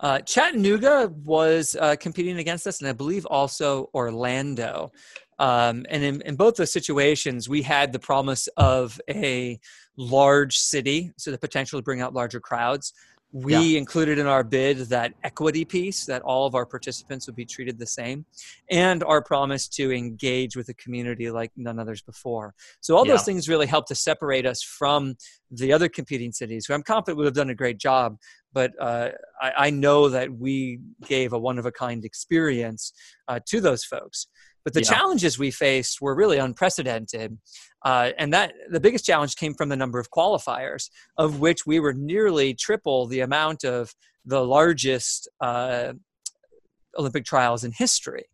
Uh, 0.00 0.18
Chattanooga 0.20 1.12
was 1.24 1.76
uh, 1.78 1.94
competing 2.00 2.38
against 2.38 2.66
us, 2.66 2.80
and 2.80 2.88
I 2.88 2.92
believe 2.92 3.26
also 3.26 3.90
Orlando. 3.94 4.92
Um, 5.38 5.86
and 5.88 6.02
in, 6.02 6.20
in, 6.22 6.36
both 6.36 6.56
those 6.56 6.72
situations, 6.72 7.48
we 7.48 7.62
had 7.62 7.92
the 7.92 7.98
promise 7.98 8.46
of 8.56 9.00
a 9.08 9.58
large 10.00 10.56
city, 10.58 11.12
so 11.18 11.30
the 11.30 11.38
potential 11.38 11.78
to 11.78 11.82
bring 11.82 12.00
out 12.00 12.14
larger 12.14 12.40
crowds. 12.40 12.94
We 13.32 13.52
yeah. 13.52 13.78
included 13.78 14.18
in 14.18 14.26
our 14.26 14.42
bid 14.42 14.78
that 14.88 15.12
equity 15.22 15.64
piece 15.64 16.04
that 16.06 16.22
all 16.22 16.46
of 16.46 16.56
our 16.56 16.66
participants 16.66 17.26
would 17.26 17.36
be 17.36 17.44
treated 17.44 17.78
the 17.78 17.86
same, 17.86 18.24
and 18.70 19.04
our 19.04 19.22
promise 19.22 19.68
to 19.68 19.92
engage 19.92 20.56
with 20.56 20.66
the 20.66 20.74
community 20.74 21.30
like 21.30 21.52
none 21.54 21.78
others 21.78 22.02
before. 22.02 22.54
So, 22.80 22.96
all 22.96 23.06
yeah. 23.06 23.12
those 23.12 23.24
things 23.24 23.48
really 23.48 23.68
help 23.68 23.86
to 23.86 23.94
separate 23.94 24.46
us 24.46 24.62
from 24.62 25.14
the 25.52 25.72
other 25.72 25.88
competing 25.88 26.32
cities 26.32 26.66
who 26.66 26.74
I'm 26.74 26.82
confident 26.82 27.18
would 27.18 27.26
have 27.26 27.34
done 27.34 27.50
a 27.50 27.54
great 27.54 27.78
job. 27.78 28.16
But 28.52 28.72
uh, 28.80 29.10
I, 29.40 29.52
I, 29.56 29.70
know 29.70 30.08
that 30.08 30.32
we 30.32 30.80
gave 31.06 31.32
a 31.32 31.38
one 31.38 31.56
of 31.56 31.66
a 31.66 31.70
kind 31.70 32.04
experience 32.04 32.92
uh, 33.28 33.38
to 33.46 33.60
those 33.60 33.84
folks. 33.84 34.26
But 34.64 34.74
the 34.74 34.82
yeah. 34.82 34.90
challenges 34.90 35.38
we 35.38 35.50
faced 35.50 36.00
were 36.00 36.14
really 36.14 36.38
unprecedented. 36.38 37.38
Uh, 37.84 38.10
and 38.18 38.32
that 38.32 38.52
the 38.70 38.80
biggest 38.80 39.06
challenge 39.06 39.36
came 39.36 39.54
from 39.54 39.70
the 39.70 39.76
number 39.76 39.98
of 39.98 40.10
qualifiers, 40.10 40.90
of 41.16 41.40
which 41.40 41.66
we 41.66 41.80
were 41.80 41.94
nearly 41.94 42.54
triple 42.54 43.06
the 43.06 43.20
amount 43.20 43.64
of 43.64 43.94
the 44.24 44.44
largest 44.44 45.28
uh, 45.40 45.94
Olympic 46.98 47.24
trials 47.24 47.64
in 47.64 47.72
history. 47.72 48.26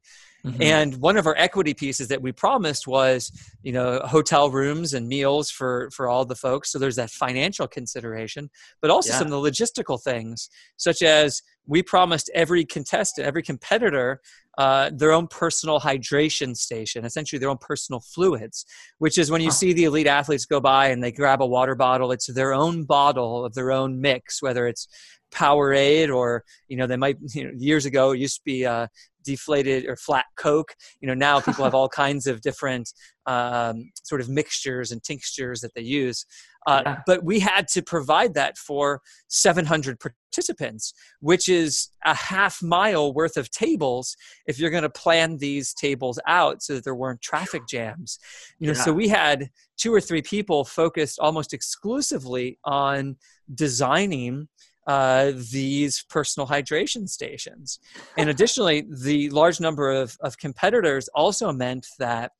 Mm-hmm. 0.44 0.62
And 0.62 0.96
one 0.98 1.16
of 1.16 1.26
our 1.26 1.34
equity 1.36 1.74
pieces 1.74 2.06
that 2.08 2.22
we 2.22 2.30
promised 2.30 2.86
was, 2.86 3.32
you 3.62 3.72
know, 3.72 4.00
hotel 4.04 4.48
rooms 4.48 4.94
and 4.94 5.08
meals 5.08 5.50
for 5.50 5.90
for 5.90 6.08
all 6.08 6.24
the 6.24 6.36
folks. 6.36 6.70
So 6.70 6.78
there's 6.78 6.96
that 6.96 7.10
financial 7.10 7.66
consideration, 7.66 8.50
but 8.80 8.90
also 8.90 9.10
yeah. 9.10 9.18
some 9.18 9.26
of 9.26 9.32
the 9.32 9.50
logistical 9.50 10.00
things, 10.00 10.48
such 10.76 11.02
as 11.02 11.42
we 11.66 11.82
promised 11.82 12.30
every 12.34 12.64
contestant, 12.64 13.26
every 13.26 13.42
competitor, 13.42 14.20
uh, 14.58 14.90
their 14.94 15.12
own 15.12 15.26
personal 15.26 15.80
hydration 15.80 16.56
station, 16.56 17.04
essentially 17.04 17.38
their 17.38 17.50
own 17.50 17.58
personal 17.58 18.00
fluids, 18.00 18.64
which 18.98 19.18
is 19.18 19.30
when 19.30 19.42
you 19.42 19.50
see 19.50 19.72
the 19.72 19.84
elite 19.84 20.06
athletes 20.06 20.46
go 20.46 20.60
by 20.60 20.88
and 20.88 21.02
they 21.02 21.12
grab 21.12 21.42
a 21.42 21.46
water 21.46 21.74
bottle, 21.74 22.12
it's 22.12 22.32
their 22.32 22.54
own 22.54 22.84
bottle 22.84 23.44
of 23.44 23.54
their 23.54 23.72
own 23.72 24.00
mix, 24.00 24.40
whether 24.40 24.66
it's 24.66 24.88
Powerade 25.32 26.14
or, 26.14 26.44
you 26.68 26.76
know, 26.76 26.86
they 26.86 26.96
might, 26.96 27.16
you 27.34 27.44
know, 27.44 27.50
years 27.56 27.84
ago, 27.84 28.12
it 28.12 28.18
used 28.18 28.36
to 28.36 28.44
be 28.44 28.64
uh, 28.64 28.86
deflated 29.24 29.86
or 29.86 29.96
flat 29.96 30.24
Coke. 30.36 30.74
You 31.00 31.08
know, 31.08 31.14
now 31.14 31.40
people 31.40 31.64
have 31.64 31.74
all 31.80 31.88
kinds 31.88 32.26
of 32.26 32.40
different 32.40 32.92
um, 33.26 33.90
sort 34.02 34.20
of 34.20 34.28
mixtures 34.28 34.92
and 34.92 35.02
tinctures 35.02 35.60
that 35.60 35.74
they 35.74 35.82
use. 35.82 36.24
Uh, 36.66 36.82
yeah. 36.84 36.98
But 37.06 37.24
we 37.24 37.38
had 37.38 37.68
to 37.68 37.82
provide 37.82 38.34
that 38.34 38.58
for 38.58 39.00
700 39.28 40.00
participants, 40.00 40.94
which 41.20 41.48
is 41.48 41.90
a 42.04 42.14
half 42.14 42.60
mile 42.60 43.12
worth 43.12 43.36
of 43.36 43.50
tables 43.50 44.16
if 44.46 44.58
you're 44.58 44.70
going 44.70 44.82
to 44.82 44.90
plan 44.90 45.38
these 45.38 45.72
tables 45.74 46.18
out 46.26 46.62
so 46.62 46.74
that 46.74 46.84
there 46.84 46.94
weren't 46.94 47.22
traffic 47.22 47.62
jams. 47.68 48.18
You 48.58 48.66
know, 48.66 48.72
yeah. 48.72 48.82
so 48.82 48.92
we 48.92 49.08
had 49.08 49.50
two 49.76 49.94
or 49.94 50.00
three 50.00 50.22
people 50.22 50.64
focused 50.64 51.18
almost 51.20 51.52
exclusively 51.52 52.58
on 52.64 53.16
designing 53.54 54.48
uh, 54.86 55.32
these 55.52 56.04
personal 56.08 56.46
hydration 56.46 57.08
stations. 57.08 57.80
And 58.16 58.28
additionally, 58.30 58.86
the 58.88 59.30
large 59.30 59.60
number 59.60 59.90
of, 59.90 60.16
of 60.20 60.38
competitors 60.38 61.08
also 61.08 61.52
meant 61.52 61.86
that 61.98 62.32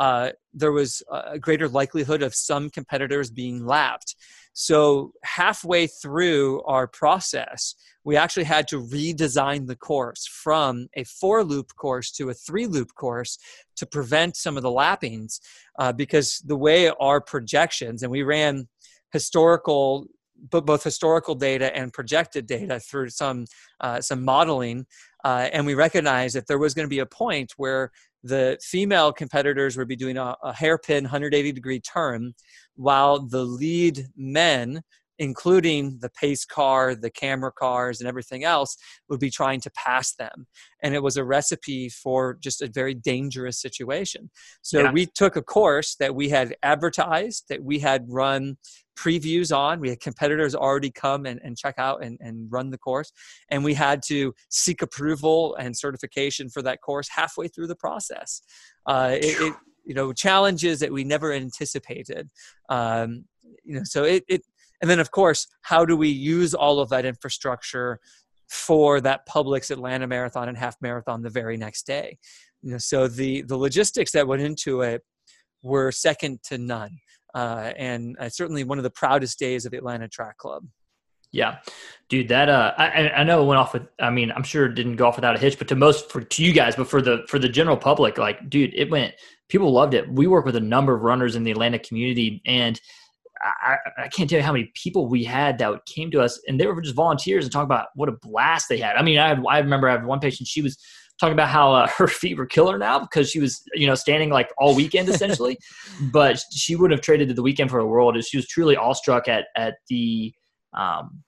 uh, 0.00 0.30
there 0.54 0.72
was 0.72 1.02
a 1.12 1.38
greater 1.38 1.68
likelihood 1.68 2.22
of 2.22 2.34
some 2.34 2.70
competitors 2.70 3.30
being 3.30 3.66
lapped. 3.66 4.16
So, 4.54 5.12
halfway 5.22 5.86
through 5.86 6.62
our 6.62 6.88
process, 6.88 7.74
we 8.02 8.16
actually 8.16 8.44
had 8.44 8.66
to 8.68 8.80
redesign 8.80 9.66
the 9.66 9.76
course 9.76 10.26
from 10.26 10.88
a 10.94 11.04
four 11.04 11.44
loop 11.44 11.76
course 11.76 12.10
to 12.12 12.30
a 12.30 12.34
three 12.34 12.66
loop 12.66 12.94
course 12.94 13.38
to 13.76 13.86
prevent 13.86 14.36
some 14.36 14.56
of 14.56 14.62
the 14.62 14.70
lappings 14.70 15.40
uh, 15.78 15.92
because 15.92 16.42
the 16.46 16.56
way 16.56 16.90
our 16.98 17.20
projections, 17.20 18.02
and 18.02 18.10
we 18.10 18.22
ran 18.22 18.68
historical 19.12 20.06
both 20.48 20.82
historical 20.82 21.34
data 21.34 21.76
and 21.76 21.92
projected 21.92 22.46
data 22.46 22.80
through 22.80 23.10
some 23.10 23.44
uh, 23.80 24.00
some 24.00 24.24
modeling, 24.24 24.86
uh, 25.24 25.48
and 25.52 25.66
we 25.66 25.74
recognized 25.74 26.34
that 26.34 26.46
there 26.46 26.58
was 26.58 26.72
going 26.72 26.86
to 26.86 26.90
be 26.90 27.00
a 27.00 27.06
point 27.06 27.52
where 27.58 27.92
the 28.22 28.58
female 28.62 29.12
competitors 29.12 29.76
would 29.76 29.88
be 29.88 29.96
doing 29.96 30.16
a, 30.16 30.36
a 30.42 30.52
hairpin 30.52 31.04
180 31.04 31.52
degree 31.52 31.80
turn, 31.80 32.34
while 32.76 33.20
the 33.20 33.44
lead 33.44 34.06
men 34.16 34.82
including 35.20 35.98
the 36.00 36.08
pace 36.08 36.46
car, 36.46 36.94
the 36.94 37.10
camera 37.10 37.52
cars, 37.52 38.00
and 38.00 38.08
everything 38.08 38.42
else, 38.42 38.76
would 39.10 39.20
be 39.20 39.30
trying 39.30 39.60
to 39.60 39.70
pass 39.72 40.14
them. 40.14 40.46
And 40.82 40.94
it 40.94 41.02
was 41.02 41.18
a 41.18 41.24
recipe 41.24 41.90
for 41.90 42.38
just 42.40 42.62
a 42.62 42.70
very 42.72 42.94
dangerous 42.94 43.60
situation. 43.60 44.30
So 44.62 44.80
yeah. 44.80 44.90
we 44.90 45.04
took 45.04 45.36
a 45.36 45.42
course 45.42 45.94
that 46.00 46.14
we 46.14 46.30
had 46.30 46.56
advertised, 46.62 47.44
that 47.50 47.62
we 47.62 47.78
had 47.78 48.06
run 48.08 48.56
previews 48.98 49.54
on. 49.54 49.78
We 49.78 49.90
had 49.90 50.00
competitors 50.00 50.54
already 50.54 50.90
come 50.90 51.26
and, 51.26 51.38
and 51.44 51.56
check 51.56 51.74
out 51.76 52.02
and, 52.02 52.16
and 52.20 52.50
run 52.50 52.70
the 52.70 52.78
course. 52.78 53.12
And 53.50 53.62
we 53.62 53.74
had 53.74 54.02
to 54.06 54.34
seek 54.48 54.80
approval 54.80 55.54
and 55.56 55.76
certification 55.76 56.48
for 56.48 56.62
that 56.62 56.80
course 56.80 57.08
halfway 57.10 57.48
through 57.48 57.66
the 57.66 57.76
process. 57.76 58.40
Uh, 58.86 59.18
it, 59.20 59.38
it, 59.38 59.54
you 59.84 59.94
know, 59.94 60.14
challenges 60.14 60.80
that 60.80 60.92
we 60.92 61.04
never 61.04 61.30
anticipated. 61.32 62.30
Um, 62.70 63.24
you 63.64 63.74
know, 63.74 63.84
so 63.84 64.04
it, 64.04 64.24
it 64.28 64.42
and 64.80 64.90
then, 64.90 65.00
of 65.00 65.10
course, 65.10 65.46
how 65.62 65.84
do 65.84 65.96
we 65.96 66.08
use 66.08 66.54
all 66.54 66.80
of 66.80 66.88
that 66.90 67.04
infrastructure 67.04 68.00
for 68.48 69.00
that 69.00 69.26
Publix 69.28 69.70
Atlanta 69.70 70.06
Marathon 70.06 70.48
and 70.48 70.56
half 70.56 70.76
marathon 70.80 71.22
the 71.22 71.30
very 71.30 71.56
next 71.56 71.86
day? 71.86 72.18
You 72.62 72.72
know, 72.72 72.78
so 72.78 73.08
the 73.08 73.42
the 73.42 73.56
logistics 73.56 74.12
that 74.12 74.26
went 74.26 74.42
into 74.42 74.82
it 74.82 75.02
were 75.62 75.92
second 75.92 76.42
to 76.44 76.58
none, 76.58 76.98
uh, 77.34 77.72
and 77.76 78.16
uh, 78.18 78.28
certainly 78.28 78.64
one 78.64 78.78
of 78.78 78.84
the 78.84 78.90
proudest 78.90 79.38
days 79.38 79.64
of 79.64 79.72
the 79.72 79.78
Atlanta 79.78 80.08
Track 80.08 80.38
Club. 80.38 80.64
Yeah, 81.32 81.58
dude, 82.08 82.28
that 82.28 82.48
uh, 82.48 82.74
I, 82.76 83.10
I 83.10 83.24
know 83.24 83.42
it 83.42 83.46
went 83.46 83.58
off 83.58 83.72
with. 83.72 83.86
I 84.00 84.10
mean, 84.10 84.32
I'm 84.32 84.42
sure 84.42 84.66
it 84.66 84.74
didn't 84.74 84.96
go 84.96 85.06
off 85.06 85.16
without 85.16 85.36
a 85.36 85.38
hitch, 85.38 85.58
but 85.58 85.68
to 85.68 85.76
most 85.76 86.10
for 86.10 86.22
to 86.22 86.44
you 86.44 86.52
guys, 86.52 86.74
but 86.74 86.88
for 86.88 87.00
the 87.00 87.24
for 87.28 87.38
the 87.38 87.48
general 87.48 87.76
public, 87.76 88.18
like, 88.18 88.50
dude, 88.50 88.74
it 88.74 88.90
went. 88.90 89.14
People 89.48 89.72
loved 89.72 89.94
it. 89.94 90.10
We 90.10 90.26
work 90.26 90.44
with 90.44 90.56
a 90.56 90.60
number 90.60 90.94
of 90.94 91.02
runners 91.02 91.36
in 91.36 91.44
the 91.44 91.50
Atlanta 91.50 91.78
community, 91.78 92.42
and 92.46 92.80
I, 93.42 93.76
I, 93.96 94.08
can't 94.08 94.28
tell 94.28 94.38
you 94.38 94.44
how 94.44 94.52
many 94.52 94.70
people 94.74 95.06
we 95.06 95.24
had 95.24 95.58
that 95.58 95.86
came 95.86 96.10
to 96.10 96.20
us 96.20 96.40
and 96.46 96.60
they 96.60 96.66
were 96.66 96.80
just 96.80 96.94
volunteers 96.94 97.44
and 97.44 97.52
talk 97.52 97.64
about 97.64 97.88
what 97.94 98.08
a 98.08 98.12
blast 98.12 98.68
they 98.68 98.78
had. 98.78 98.96
I 98.96 99.02
mean, 99.02 99.18
I, 99.18 99.28
had, 99.28 99.42
I 99.48 99.58
remember 99.58 99.88
I 99.88 99.92
had 99.92 100.04
one 100.04 100.20
patient, 100.20 100.46
she 100.46 100.60
was 100.60 100.76
talking 101.18 101.32
about 101.32 101.48
how 101.48 101.72
uh, 101.72 101.86
her 101.96 102.06
feet 102.06 102.36
were 102.36 102.46
killer 102.46 102.78
now 102.78 102.98
because 102.98 103.30
she 103.30 103.40
was, 103.40 103.62
you 103.74 103.86
know, 103.86 103.94
standing 103.94 104.30
like 104.30 104.50
all 104.58 104.74
weekend 104.74 105.08
essentially, 105.08 105.58
but 106.12 106.42
she 106.52 106.76
wouldn't 106.76 106.98
have 106.98 107.04
traded 107.04 107.34
the 107.34 107.42
weekend 107.42 107.70
for 107.70 107.80
the 107.80 107.86
world. 107.86 108.22
She 108.24 108.36
was 108.36 108.46
truly 108.46 108.76
awestruck 108.76 109.26
at, 109.28 109.46
at 109.56 109.76
the, 109.88 110.34
um, 110.76 111.22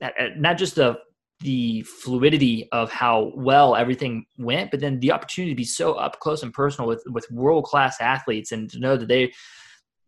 at, 0.00 0.18
at 0.18 0.40
not 0.40 0.58
just 0.58 0.74
the, 0.74 0.98
the 1.40 1.82
fluidity 1.82 2.68
of 2.70 2.90
how 2.90 3.32
well 3.34 3.74
everything 3.74 4.24
went, 4.38 4.70
but 4.70 4.78
then 4.78 5.00
the 5.00 5.10
opportunity 5.10 5.52
to 5.52 5.56
be 5.56 5.64
so 5.64 5.94
up 5.94 6.20
close 6.20 6.44
and 6.44 6.52
personal 6.52 6.88
with, 6.88 7.02
with 7.08 7.28
world 7.30 7.64
class 7.64 8.00
athletes 8.00 8.52
and 8.52 8.70
to 8.70 8.78
know 8.78 8.96
that 8.96 9.08
they, 9.08 9.32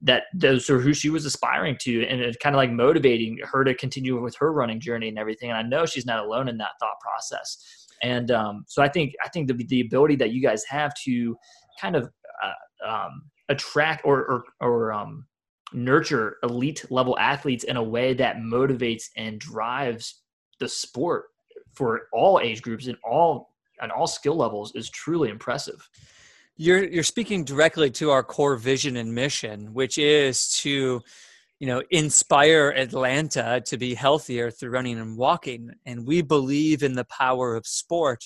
that 0.04 0.24
those 0.34 0.68
are 0.68 0.78
who 0.78 0.92
she 0.92 1.08
was 1.10 1.24
aspiring 1.24 1.76
to 1.80 2.06
and 2.06 2.20
it's 2.20 2.36
kind 2.36 2.54
of 2.54 2.58
like 2.58 2.70
motivating 2.70 3.38
her 3.42 3.64
to 3.64 3.74
continue 3.74 4.20
with 4.20 4.36
her 4.36 4.52
running 4.52 4.78
journey 4.78 5.08
and 5.08 5.18
everything 5.18 5.50
and 5.50 5.58
i 5.58 5.62
know 5.62 5.86
she's 5.86 6.06
not 6.06 6.24
alone 6.24 6.48
in 6.48 6.58
that 6.58 6.72
thought 6.78 7.00
process. 7.00 7.56
And 8.02 8.30
um, 8.30 8.64
so 8.68 8.82
i 8.82 8.88
think 8.88 9.14
i 9.24 9.28
think 9.28 9.48
the, 9.48 9.54
the 9.54 9.80
ability 9.80 10.16
that 10.16 10.30
you 10.30 10.42
guys 10.42 10.62
have 10.68 10.92
to 11.04 11.36
kind 11.80 11.96
of 11.96 12.10
uh, 12.44 12.88
um, 12.88 13.22
attract 13.48 14.04
or 14.04 14.26
or, 14.26 14.44
or 14.60 14.92
um, 14.92 15.26
nurture 15.72 16.36
elite 16.42 16.84
level 16.90 17.18
athletes 17.18 17.64
in 17.64 17.76
a 17.76 17.82
way 17.82 18.14
that 18.14 18.36
motivates 18.36 19.04
and 19.16 19.40
drives 19.40 20.22
the 20.60 20.68
sport 20.68 21.24
for 21.74 22.02
all 22.12 22.40
age 22.40 22.62
groups 22.62 22.86
and 22.86 22.98
all 23.04 23.54
and 23.80 23.90
all 23.90 24.06
skill 24.06 24.36
levels 24.36 24.74
is 24.74 24.90
truly 24.90 25.30
impressive 25.30 25.88
you're 26.56 26.84
you're 26.84 27.02
speaking 27.02 27.44
directly 27.44 27.90
to 27.90 28.10
our 28.10 28.22
core 28.22 28.56
vision 28.56 28.96
and 28.96 29.14
mission 29.14 29.72
which 29.74 29.98
is 29.98 30.56
to 30.56 31.00
you 31.60 31.66
know 31.66 31.82
inspire 31.90 32.70
atlanta 32.76 33.62
to 33.64 33.76
be 33.76 33.94
healthier 33.94 34.50
through 34.50 34.70
running 34.70 34.98
and 34.98 35.16
walking. 35.16 35.70
And 35.86 36.06
we 36.06 36.22
believe 36.22 36.82
in 36.82 36.94
the 36.94 37.06
power 37.06 37.56
of 37.56 37.66
sport 37.66 38.24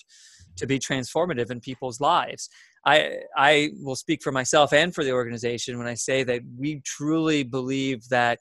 to 0.56 0.66
be 0.66 0.78
transformative 0.78 1.50
in 1.50 1.60
people's 1.60 2.00
lives. 2.00 2.48
I 2.84 3.18
i 3.36 3.70
will 3.80 3.96
speak 3.96 4.22
for 4.22 4.32
myself 4.32 4.72
and 4.72 4.94
for 4.94 5.04
the 5.04 5.12
organization 5.12 5.78
when 5.78 5.88
i 5.88 5.94
say 5.94 6.22
that 6.24 6.42
we 6.56 6.80
truly 6.84 7.42
believe 7.42 8.08
that 8.08 8.38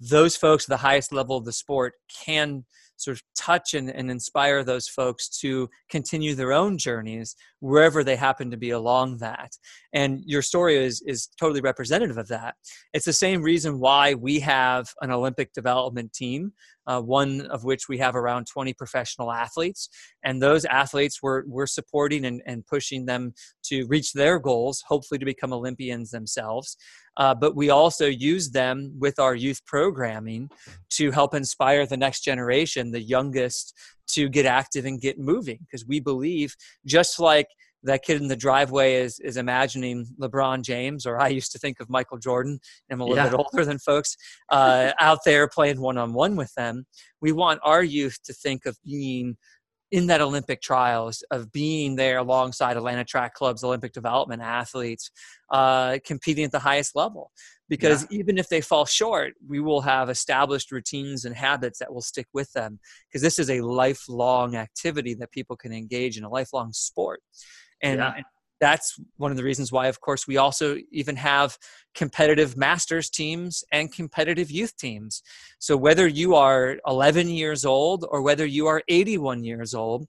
those 0.00 0.36
folks 0.36 0.64
at 0.64 0.68
the 0.68 0.76
highest 0.88 1.12
level 1.12 1.36
of 1.36 1.44
the 1.44 1.52
sport 1.52 1.94
can 2.24 2.64
sort 2.98 3.16
of 3.16 3.22
touch 3.36 3.74
and, 3.74 3.90
and 3.90 4.10
inspire 4.10 4.62
those 4.62 4.88
folks 4.88 5.28
to 5.40 5.68
continue 5.88 6.34
their 6.34 6.52
own 6.52 6.76
journeys 6.76 7.36
wherever 7.60 8.04
they 8.04 8.16
happen 8.16 8.50
to 8.50 8.56
be 8.56 8.70
along 8.70 9.18
that. 9.18 9.52
And 9.92 10.22
your 10.26 10.42
story 10.42 10.76
is, 10.76 11.02
is 11.06 11.28
totally 11.40 11.60
representative 11.60 12.18
of 12.18 12.28
that. 12.28 12.56
It's 12.92 13.06
the 13.06 13.12
same 13.12 13.42
reason 13.42 13.78
why 13.78 14.14
we 14.14 14.40
have 14.40 14.88
an 15.00 15.10
Olympic 15.10 15.52
development 15.52 16.12
team, 16.12 16.52
uh, 16.88 17.00
one 17.00 17.42
of 17.42 17.62
which 17.64 17.88
we 17.88 17.98
have 17.98 18.16
around 18.16 18.46
20 18.46 18.72
professional 18.72 19.30
athletes. 19.30 19.88
And 20.24 20.42
those 20.42 20.64
athletes 20.64 21.22
we're, 21.22 21.44
we're 21.46 21.66
supporting 21.66 22.24
and, 22.24 22.42
and 22.46 22.66
pushing 22.66 23.04
them 23.04 23.34
to 23.64 23.86
reach 23.86 24.14
their 24.14 24.38
goals, 24.38 24.82
hopefully 24.88 25.18
to 25.18 25.26
become 25.26 25.52
Olympians 25.52 26.10
themselves. 26.10 26.76
Uh, 27.18 27.34
but 27.34 27.54
we 27.54 27.68
also 27.68 28.06
use 28.06 28.50
them 28.50 28.92
with 28.98 29.18
our 29.18 29.34
youth 29.34 29.64
programming 29.66 30.48
to 30.90 31.10
help 31.10 31.34
inspire 31.34 31.84
the 31.84 31.96
next 31.96 32.22
generation, 32.22 32.90
the 32.90 33.02
youngest, 33.02 33.74
to 34.08 34.28
get 34.28 34.46
active 34.46 34.86
and 34.86 35.00
get 35.00 35.18
moving. 35.18 35.58
Because 35.60 35.86
we 35.86 36.00
believe, 36.00 36.54
just 36.86 37.20
like 37.20 37.48
that 37.84 38.02
kid 38.02 38.20
in 38.20 38.28
the 38.28 38.36
driveway 38.36 38.94
is 38.94 39.18
is 39.20 39.36
imagining 39.36 40.06
LeBron 40.20 40.62
James, 40.62 41.06
or 41.06 41.20
I 41.20 41.28
used 41.28 41.52
to 41.52 41.58
think 41.58 41.80
of 41.80 41.88
Michael 41.88 42.18
Jordan. 42.18 42.58
I'm 42.90 43.00
a 43.00 43.04
little 43.04 43.24
yeah. 43.24 43.30
bit 43.30 43.38
older 43.38 43.64
than 43.64 43.78
folks 43.78 44.16
uh, 44.50 44.92
out 45.00 45.20
there 45.24 45.48
playing 45.48 45.80
one 45.80 45.98
on 45.98 46.12
one 46.12 46.36
with 46.36 46.52
them. 46.54 46.86
We 47.20 47.32
want 47.32 47.60
our 47.62 47.82
youth 47.82 48.18
to 48.24 48.32
think 48.32 48.66
of 48.66 48.76
being 48.84 49.36
in 49.90 50.06
that 50.08 50.20
Olympic 50.20 50.60
trials, 50.60 51.24
of 51.30 51.50
being 51.50 51.96
there 51.96 52.18
alongside 52.18 52.76
Atlanta 52.76 53.04
Track 53.04 53.34
Club's 53.34 53.64
Olympic 53.64 53.92
development 53.92 54.42
athletes, 54.42 55.10
uh, 55.50 55.98
competing 56.04 56.44
at 56.44 56.52
the 56.52 56.58
highest 56.58 56.94
level. 56.94 57.30
Because 57.70 58.06
yeah. 58.10 58.18
even 58.18 58.38
if 58.38 58.48
they 58.48 58.60
fall 58.60 58.86
short, 58.86 59.34
we 59.46 59.60
will 59.60 59.82
have 59.82 60.08
established 60.08 60.72
routines 60.72 61.24
and 61.24 61.34
habits 61.34 61.78
that 61.78 61.92
will 61.92 62.02
stick 62.02 62.26
with 62.32 62.50
them. 62.52 62.80
Because 63.08 63.22
this 63.22 63.38
is 63.38 63.50
a 63.50 63.60
lifelong 63.60 64.56
activity 64.56 65.14
that 65.14 65.32
people 65.32 65.56
can 65.56 65.72
engage 65.72 66.16
in, 66.16 66.24
a 66.24 66.30
lifelong 66.30 66.72
sport. 66.72 67.20
And, 67.82 67.98
yeah. 67.98 68.14
and 68.16 68.24
that's 68.60 68.98
one 69.16 69.30
of 69.30 69.36
the 69.36 69.44
reasons 69.44 69.70
why, 69.70 69.86
of 69.86 70.00
course, 70.00 70.26
we 70.26 70.36
also 70.36 70.76
even 70.90 71.16
have 71.16 71.56
competitive 71.94 72.56
masters 72.56 73.08
teams 73.08 73.62
and 73.72 73.92
competitive 73.92 74.50
youth 74.50 74.76
teams. 74.76 75.22
So 75.58 75.76
whether 75.76 76.06
you 76.06 76.34
are 76.34 76.78
11 76.86 77.28
years 77.28 77.64
old 77.64 78.04
or 78.10 78.22
whether 78.22 78.46
you 78.46 78.66
are 78.66 78.82
81 78.88 79.44
years 79.44 79.74
old, 79.74 80.06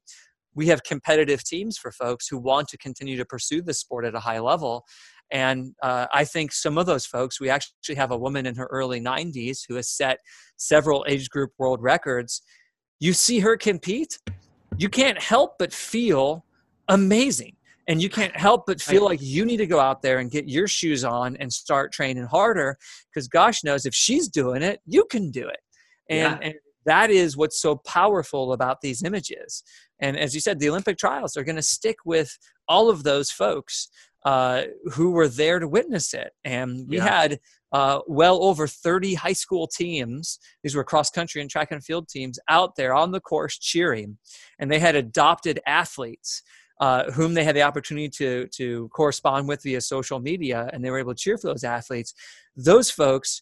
we 0.56 0.68
have 0.68 0.84
competitive 0.84 1.44
teams 1.44 1.78
for 1.78 1.92
folks 1.92 2.28
who 2.28 2.38
want 2.38 2.68
to 2.70 2.78
continue 2.78 3.18
to 3.18 3.26
pursue 3.26 3.62
the 3.62 3.74
sport 3.74 4.06
at 4.06 4.16
a 4.16 4.20
high 4.20 4.40
level. 4.40 4.86
And 5.32 5.76
uh, 5.84 6.08
I 6.12 6.26
think 6.26 6.52
some 6.52 6.80
of 6.80 6.88
those 6.88 7.06
folks, 7.06 7.40
we 7.40 7.50
actually 7.50 7.96
have 7.96 8.12
a 8.12 8.18
woman 8.18 8.48
in 8.48 8.56
her 8.56 8.68
early 8.72 9.00
90s 9.00 9.60
who 9.68 9.76
has 9.76 9.88
set 9.88 10.18
several 10.58 11.06
age 11.08 11.30
group 11.30 11.52
world 11.60 11.82
records. 11.84 12.42
You 13.00 13.14
see 13.14 13.40
her 13.40 13.56
compete, 13.56 14.18
you 14.78 14.90
can't 14.90 15.22
help 15.22 15.54
but 15.60 15.72
feel 15.72 16.46
amazing 16.88 17.56
and 17.90 18.04
you 18.04 18.08
can't 18.08 18.38
help 18.38 18.68
but 18.68 18.80
feel 18.80 19.04
like 19.04 19.20
you 19.20 19.44
need 19.44 19.58
to 19.58 19.66
go 19.66 19.80
out 19.80 20.04
there 20.04 20.20
and 20.20 20.30
get 20.30 20.48
your 20.48 20.68
shoes 20.68 21.04
on 21.04 21.36
and 21.38 21.52
start 21.52 21.92
training 21.92 22.24
harder 22.24 22.78
because 23.10 23.28
gosh 23.28 23.64
knows 23.64 23.86
if 23.86 23.96
she's 23.96 24.30
doing 24.30 24.62
it 24.62 24.80
you 24.86 25.04
can 25.06 25.32
do 25.32 25.48
it. 25.50 25.60
And, 26.10 26.40
yeah. 26.40 26.48
and 26.48 26.56
that 26.86 27.10
is 27.10 27.36
what's 27.36 27.60
so 27.60 27.76
powerful 27.76 28.54
about 28.54 28.82
these 28.82 29.04
images. 29.04 29.64
And 30.00 30.18
as 30.18 30.34
you 30.34 30.40
said 30.40 30.60
the 30.60 30.70
olympic 30.70 30.98
trials 30.98 31.36
are 31.36 31.44
going 31.44 31.58
to 31.58 31.62
stick 31.62 31.98
with 32.06 32.38
all 32.68 32.90
of 32.90 33.04
those 33.04 33.32
folks 33.32 33.90
uh, 34.24 34.64
who 34.94 35.12
were 35.12 35.28
there 35.28 35.60
to 35.60 35.68
witness 35.68 36.14
it. 36.14 36.34
And 36.44 36.88
we 36.88 36.98
yeah. 36.98 37.22
had 37.22 37.40
uh, 37.72 38.00
well 38.08 38.44
over 38.44 38.68
30 38.68 39.14
high 39.16 39.34
school 39.34 39.68
teams 39.68 40.40
these 40.62 40.76
were 40.76 40.84
cross 40.84 41.10
country 41.10 41.42
and 41.42 41.50
track 41.50 41.72
and 41.72 41.84
field 41.84 42.08
teams 42.10 42.40
out 42.50 42.76
there 42.76 42.94
on 42.94 43.12
the 43.12 43.20
course 43.20 43.58
cheering. 43.58 44.20
And 44.60 44.72
they 44.72 44.80
had 44.80 44.96
adopted 44.96 45.60
athletes 45.66 46.44
uh, 46.80 47.12
whom 47.12 47.34
they 47.34 47.44
had 47.44 47.56
the 47.56 47.62
opportunity 47.62 48.10
to 48.10 48.48
to 48.48 48.88
correspond 48.90 49.48
with 49.48 49.64
via 49.64 49.82
social 49.82 50.20
media, 50.20 50.70
and 50.72 50.84
they 50.84 50.90
were 50.90 51.00
able 51.00 51.14
to 51.14 51.20
cheer 51.20 51.38
for 51.38 51.48
those 51.48 51.64
athletes. 51.64 52.14
Those 52.56 52.90
folks 52.90 53.42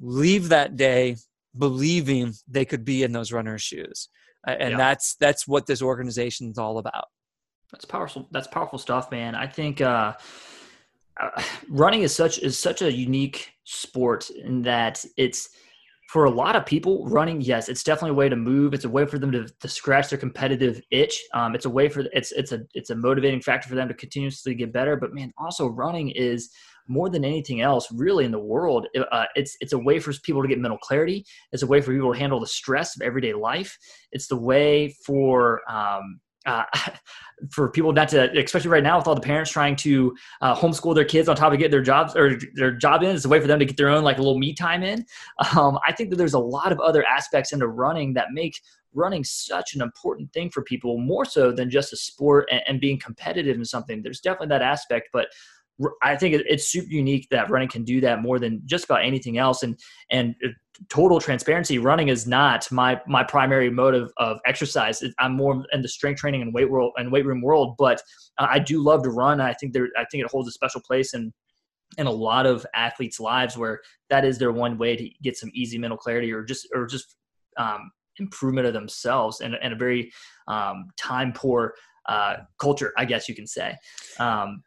leave 0.00 0.48
that 0.50 0.76
day 0.76 1.16
believing 1.56 2.32
they 2.48 2.64
could 2.64 2.84
be 2.84 3.02
in 3.02 3.12
those 3.12 3.32
runners' 3.32 3.62
shoes, 3.62 4.08
and 4.46 4.72
yeah. 4.72 4.76
that's 4.76 5.14
that's 5.16 5.48
what 5.48 5.66
this 5.66 5.82
organization 5.82 6.50
is 6.50 6.58
all 6.58 6.78
about. 6.78 7.06
That's 7.72 7.84
powerful. 7.84 8.28
That's 8.30 8.46
powerful 8.46 8.78
stuff, 8.78 9.10
man. 9.10 9.34
I 9.34 9.46
think 9.46 9.80
uh, 9.80 10.14
uh, 11.20 11.42
running 11.68 12.02
is 12.02 12.14
such 12.14 12.38
is 12.38 12.58
such 12.58 12.82
a 12.82 12.92
unique 12.92 13.52
sport 13.64 14.30
in 14.30 14.62
that 14.62 15.04
it's 15.16 15.48
for 16.08 16.24
a 16.24 16.30
lot 16.30 16.54
of 16.54 16.66
people, 16.66 17.06
running, 17.08 17.40
yes, 17.40 17.68
it's 17.68 17.82
definitely 17.82 18.10
a 18.10 18.14
way 18.14 18.28
to 18.28 18.36
move. 18.36 18.74
It's 18.74 18.84
a 18.84 18.88
way 18.88 19.06
for 19.06 19.18
them 19.18 19.32
to, 19.32 19.46
to 19.46 19.68
scratch 19.68 20.10
their 20.10 20.18
competitive 20.18 20.80
itch. 20.90 21.20
Um, 21.32 21.54
it's 21.54 21.64
a 21.64 21.70
way 21.70 21.88
for 21.88 22.04
it's 22.12 22.30
it's 22.32 22.52
a 22.52 22.60
it's 22.74 22.90
a 22.90 22.94
motivating 22.94 23.40
factor 23.40 23.68
for 23.68 23.74
them 23.74 23.88
to 23.88 23.94
continuously 23.94 24.54
get 24.54 24.72
better. 24.72 24.96
But 24.96 25.14
man, 25.14 25.32
also 25.38 25.66
running 25.66 26.10
is 26.10 26.50
more 26.86 27.08
than 27.08 27.24
anything 27.24 27.62
else, 27.62 27.90
really 27.92 28.24
in 28.24 28.30
the 28.30 28.38
world, 28.38 28.86
uh, 29.10 29.24
it's 29.34 29.56
it's 29.60 29.72
a 29.72 29.78
way 29.78 29.98
for 29.98 30.12
people 30.22 30.42
to 30.42 30.48
get 30.48 30.58
mental 30.58 30.78
clarity. 30.78 31.24
It's 31.52 31.62
a 31.62 31.66
way 31.66 31.80
for 31.80 31.92
people 31.92 32.12
to 32.12 32.18
handle 32.18 32.40
the 32.40 32.46
stress 32.46 32.94
of 32.96 33.02
everyday 33.02 33.32
life. 33.32 33.76
It's 34.12 34.26
the 34.26 34.36
way 34.36 34.94
for 35.06 35.62
um, 35.70 36.20
uh, 36.46 36.64
for 37.50 37.70
people 37.70 37.92
not 37.92 38.08
to, 38.08 38.30
especially 38.42 38.70
right 38.70 38.82
now 38.82 38.96
with 38.96 39.08
all 39.08 39.14
the 39.14 39.20
parents 39.20 39.50
trying 39.50 39.76
to 39.76 40.14
uh, 40.40 40.54
homeschool 40.54 40.94
their 40.94 41.04
kids 41.04 41.28
on 41.28 41.36
top 41.36 41.52
of 41.52 41.58
get 41.58 41.70
their 41.70 41.82
jobs 41.82 42.14
or 42.16 42.38
their 42.54 42.72
job 42.72 43.02
in, 43.02 43.14
it's 43.14 43.24
a 43.24 43.28
way 43.28 43.40
for 43.40 43.46
them 43.46 43.58
to 43.58 43.64
get 43.64 43.76
their 43.76 43.88
own 43.88 44.04
like 44.04 44.18
a 44.18 44.22
little 44.22 44.38
me 44.38 44.54
time 44.54 44.82
in. 44.82 45.04
Um, 45.56 45.78
I 45.86 45.92
think 45.92 46.10
that 46.10 46.16
there's 46.16 46.34
a 46.34 46.38
lot 46.38 46.72
of 46.72 46.80
other 46.80 47.04
aspects 47.04 47.52
into 47.52 47.68
running 47.68 48.14
that 48.14 48.28
make 48.32 48.60
running 48.94 49.24
such 49.24 49.74
an 49.74 49.82
important 49.82 50.32
thing 50.32 50.48
for 50.50 50.62
people, 50.62 50.98
more 50.98 51.24
so 51.24 51.50
than 51.50 51.68
just 51.68 51.92
a 51.92 51.96
sport 51.96 52.48
and, 52.50 52.62
and 52.68 52.80
being 52.80 52.98
competitive 52.98 53.56
in 53.56 53.64
something. 53.64 54.02
There's 54.02 54.20
definitely 54.20 54.48
that 54.48 54.62
aspect, 54.62 55.08
but 55.12 55.26
I 56.02 56.14
think 56.16 56.40
it's 56.48 56.68
super 56.68 56.90
unique 56.90 57.28
that 57.30 57.50
running 57.50 57.68
can 57.68 57.84
do 57.84 58.00
that 58.00 58.22
more 58.22 58.38
than 58.38 58.62
just 58.64 58.84
about 58.84 59.04
anything 59.04 59.38
else. 59.38 59.62
And 59.62 59.78
and 60.10 60.34
total 60.88 61.20
transparency, 61.20 61.78
running 61.78 62.08
is 62.08 62.26
not 62.26 62.70
my 62.70 63.00
my 63.06 63.24
primary 63.24 63.68
of, 63.76 64.12
of 64.18 64.38
exercise. 64.46 65.02
I'm 65.18 65.34
more 65.34 65.64
in 65.72 65.82
the 65.82 65.88
strength 65.88 66.20
training 66.20 66.42
and 66.42 66.54
weight 66.54 66.70
world 66.70 66.92
and 66.96 67.10
weight 67.10 67.26
room 67.26 67.42
world, 67.42 67.74
but 67.76 68.00
uh, 68.38 68.46
I 68.48 68.58
do 68.60 68.82
love 68.82 69.02
to 69.02 69.10
run. 69.10 69.40
I 69.40 69.52
think 69.54 69.72
there 69.72 69.88
I 69.96 70.04
think 70.10 70.24
it 70.24 70.30
holds 70.30 70.48
a 70.48 70.52
special 70.52 70.80
place 70.80 71.14
in 71.14 71.32
in 71.98 72.06
a 72.06 72.12
lot 72.12 72.46
of 72.46 72.64
athletes' 72.74 73.20
lives 73.20 73.56
where 73.56 73.80
that 74.10 74.24
is 74.24 74.38
their 74.38 74.52
one 74.52 74.78
way 74.78 74.96
to 74.96 75.08
get 75.22 75.36
some 75.36 75.50
easy 75.54 75.78
mental 75.78 75.98
clarity 75.98 76.32
or 76.32 76.44
just 76.44 76.68
or 76.74 76.86
just 76.86 77.16
um, 77.56 77.90
improvement 78.18 78.66
of 78.66 78.72
themselves 78.72 79.40
and, 79.40 79.56
and 79.60 79.72
a 79.72 79.76
very 79.76 80.12
um, 80.48 80.88
time 80.96 81.32
poor 81.32 81.74
uh, 82.08 82.36
culture, 82.58 82.92
I 82.96 83.04
guess 83.04 83.28
you 83.28 83.34
can 83.34 83.46
say. 83.46 83.76
Um, 84.18 84.62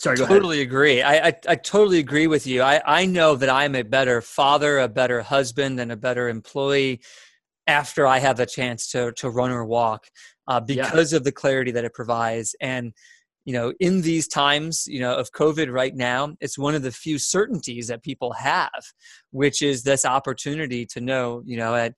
Sorry, 0.00 0.16
totally 0.16 0.62
agree. 0.62 1.02
I, 1.02 1.28
I, 1.28 1.32
I 1.46 1.54
totally 1.56 1.98
agree 1.98 2.26
with 2.26 2.46
you. 2.46 2.62
I 2.62 2.80
I 2.86 3.04
know 3.04 3.36
that 3.36 3.50
I'm 3.50 3.74
a 3.74 3.82
better 3.82 4.22
father, 4.22 4.78
a 4.78 4.88
better 4.88 5.20
husband, 5.20 5.78
and 5.78 5.92
a 5.92 5.96
better 5.96 6.30
employee 6.30 7.02
after 7.66 8.06
I 8.06 8.18
have 8.18 8.40
a 8.40 8.46
chance 8.46 8.88
to 8.92 9.12
to 9.12 9.28
run 9.28 9.50
or 9.50 9.66
walk 9.66 10.06
uh, 10.48 10.58
because 10.58 11.12
yeah. 11.12 11.18
of 11.18 11.24
the 11.24 11.32
clarity 11.32 11.70
that 11.72 11.84
it 11.84 11.92
provides. 11.92 12.56
And 12.62 12.94
you 13.44 13.52
know, 13.52 13.74
in 13.78 14.00
these 14.00 14.26
times, 14.26 14.86
you 14.86 15.00
know, 15.00 15.14
of 15.14 15.32
COVID 15.32 15.70
right 15.70 15.94
now, 15.94 16.34
it's 16.40 16.58
one 16.58 16.74
of 16.74 16.80
the 16.80 16.92
few 16.92 17.18
certainties 17.18 17.88
that 17.88 18.02
people 18.02 18.32
have, 18.32 18.82
which 19.32 19.60
is 19.60 19.82
this 19.82 20.06
opportunity 20.06 20.86
to 20.86 21.02
know, 21.02 21.42
you 21.44 21.58
know, 21.58 21.74
at 21.74 21.92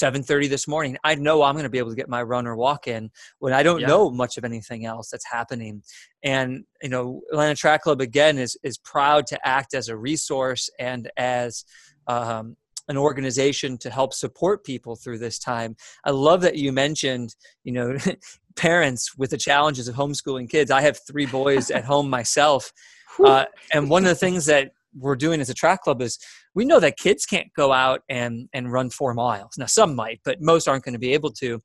7:30 0.00 0.48
this 0.48 0.66
morning 0.68 0.96
I 1.04 1.14
know 1.14 1.42
I'm 1.42 1.54
going 1.54 1.64
to 1.64 1.70
be 1.70 1.78
able 1.78 1.90
to 1.90 1.96
get 1.96 2.08
my 2.08 2.22
run 2.22 2.46
or 2.46 2.56
walk 2.56 2.86
in 2.86 3.10
when 3.38 3.52
I 3.52 3.62
don't 3.62 3.80
yeah. 3.80 3.88
know 3.88 4.10
much 4.10 4.36
of 4.36 4.44
anything 4.44 4.86
else 4.86 5.10
that's 5.10 5.26
happening 5.30 5.82
and 6.22 6.64
you 6.82 6.88
know 6.88 7.20
Atlanta 7.30 7.54
Track 7.54 7.82
Club 7.82 8.00
again 8.00 8.38
is 8.38 8.56
is 8.62 8.78
proud 8.78 9.26
to 9.28 9.38
act 9.46 9.74
as 9.74 9.88
a 9.88 9.96
resource 9.96 10.70
and 10.78 11.10
as 11.16 11.64
um, 12.06 12.56
an 12.88 12.96
organization 12.96 13.78
to 13.78 13.90
help 13.90 14.12
support 14.12 14.64
people 14.64 14.96
through 14.96 15.18
this 15.18 15.38
time. 15.38 15.76
I 16.04 16.10
love 16.10 16.40
that 16.42 16.56
you 16.56 16.72
mentioned, 16.72 17.34
you 17.64 17.72
know, 17.72 17.96
parents 18.56 19.16
with 19.16 19.30
the 19.30 19.38
challenges 19.38 19.88
of 19.88 19.94
homeschooling 19.94 20.50
kids. 20.50 20.70
I 20.70 20.82
have 20.82 20.98
three 21.06 21.26
boys 21.26 21.70
at 21.70 21.84
home 21.84 22.08
myself. 22.08 22.72
Uh, 23.22 23.44
and 23.74 23.90
one 23.90 24.02
of 24.02 24.08
the 24.08 24.14
things 24.14 24.46
that 24.46 24.72
we're 24.96 25.16
doing 25.16 25.40
as 25.40 25.50
a 25.50 25.54
track 25.54 25.82
club 25.82 26.00
is 26.02 26.18
we 26.54 26.64
know 26.64 26.78
that 26.80 26.98
kids 26.98 27.26
can't 27.26 27.48
go 27.56 27.72
out 27.72 28.02
and 28.08 28.48
and 28.52 28.72
run 28.72 28.90
four 28.90 29.14
miles. 29.14 29.58
Now 29.58 29.66
some 29.66 29.96
might, 29.96 30.20
but 30.24 30.40
most 30.40 30.68
aren't 30.68 30.84
going 30.84 30.94
to 30.94 30.98
be 30.98 31.14
able 31.14 31.32
to. 31.32 31.60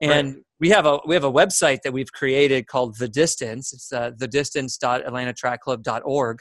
And 0.00 0.34
right. 0.34 0.42
we 0.60 0.68
have 0.70 0.86
a 0.86 1.00
we 1.06 1.14
have 1.14 1.24
a 1.24 1.32
website 1.32 1.82
that 1.82 1.92
we've 1.92 2.12
created 2.12 2.68
called 2.68 2.96
The 2.98 3.08
Distance. 3.08 3.72
It's 3.72 3.92
uh, 3.92 4.12
thedistance.atlantatrackclub.org, 4.12 6.38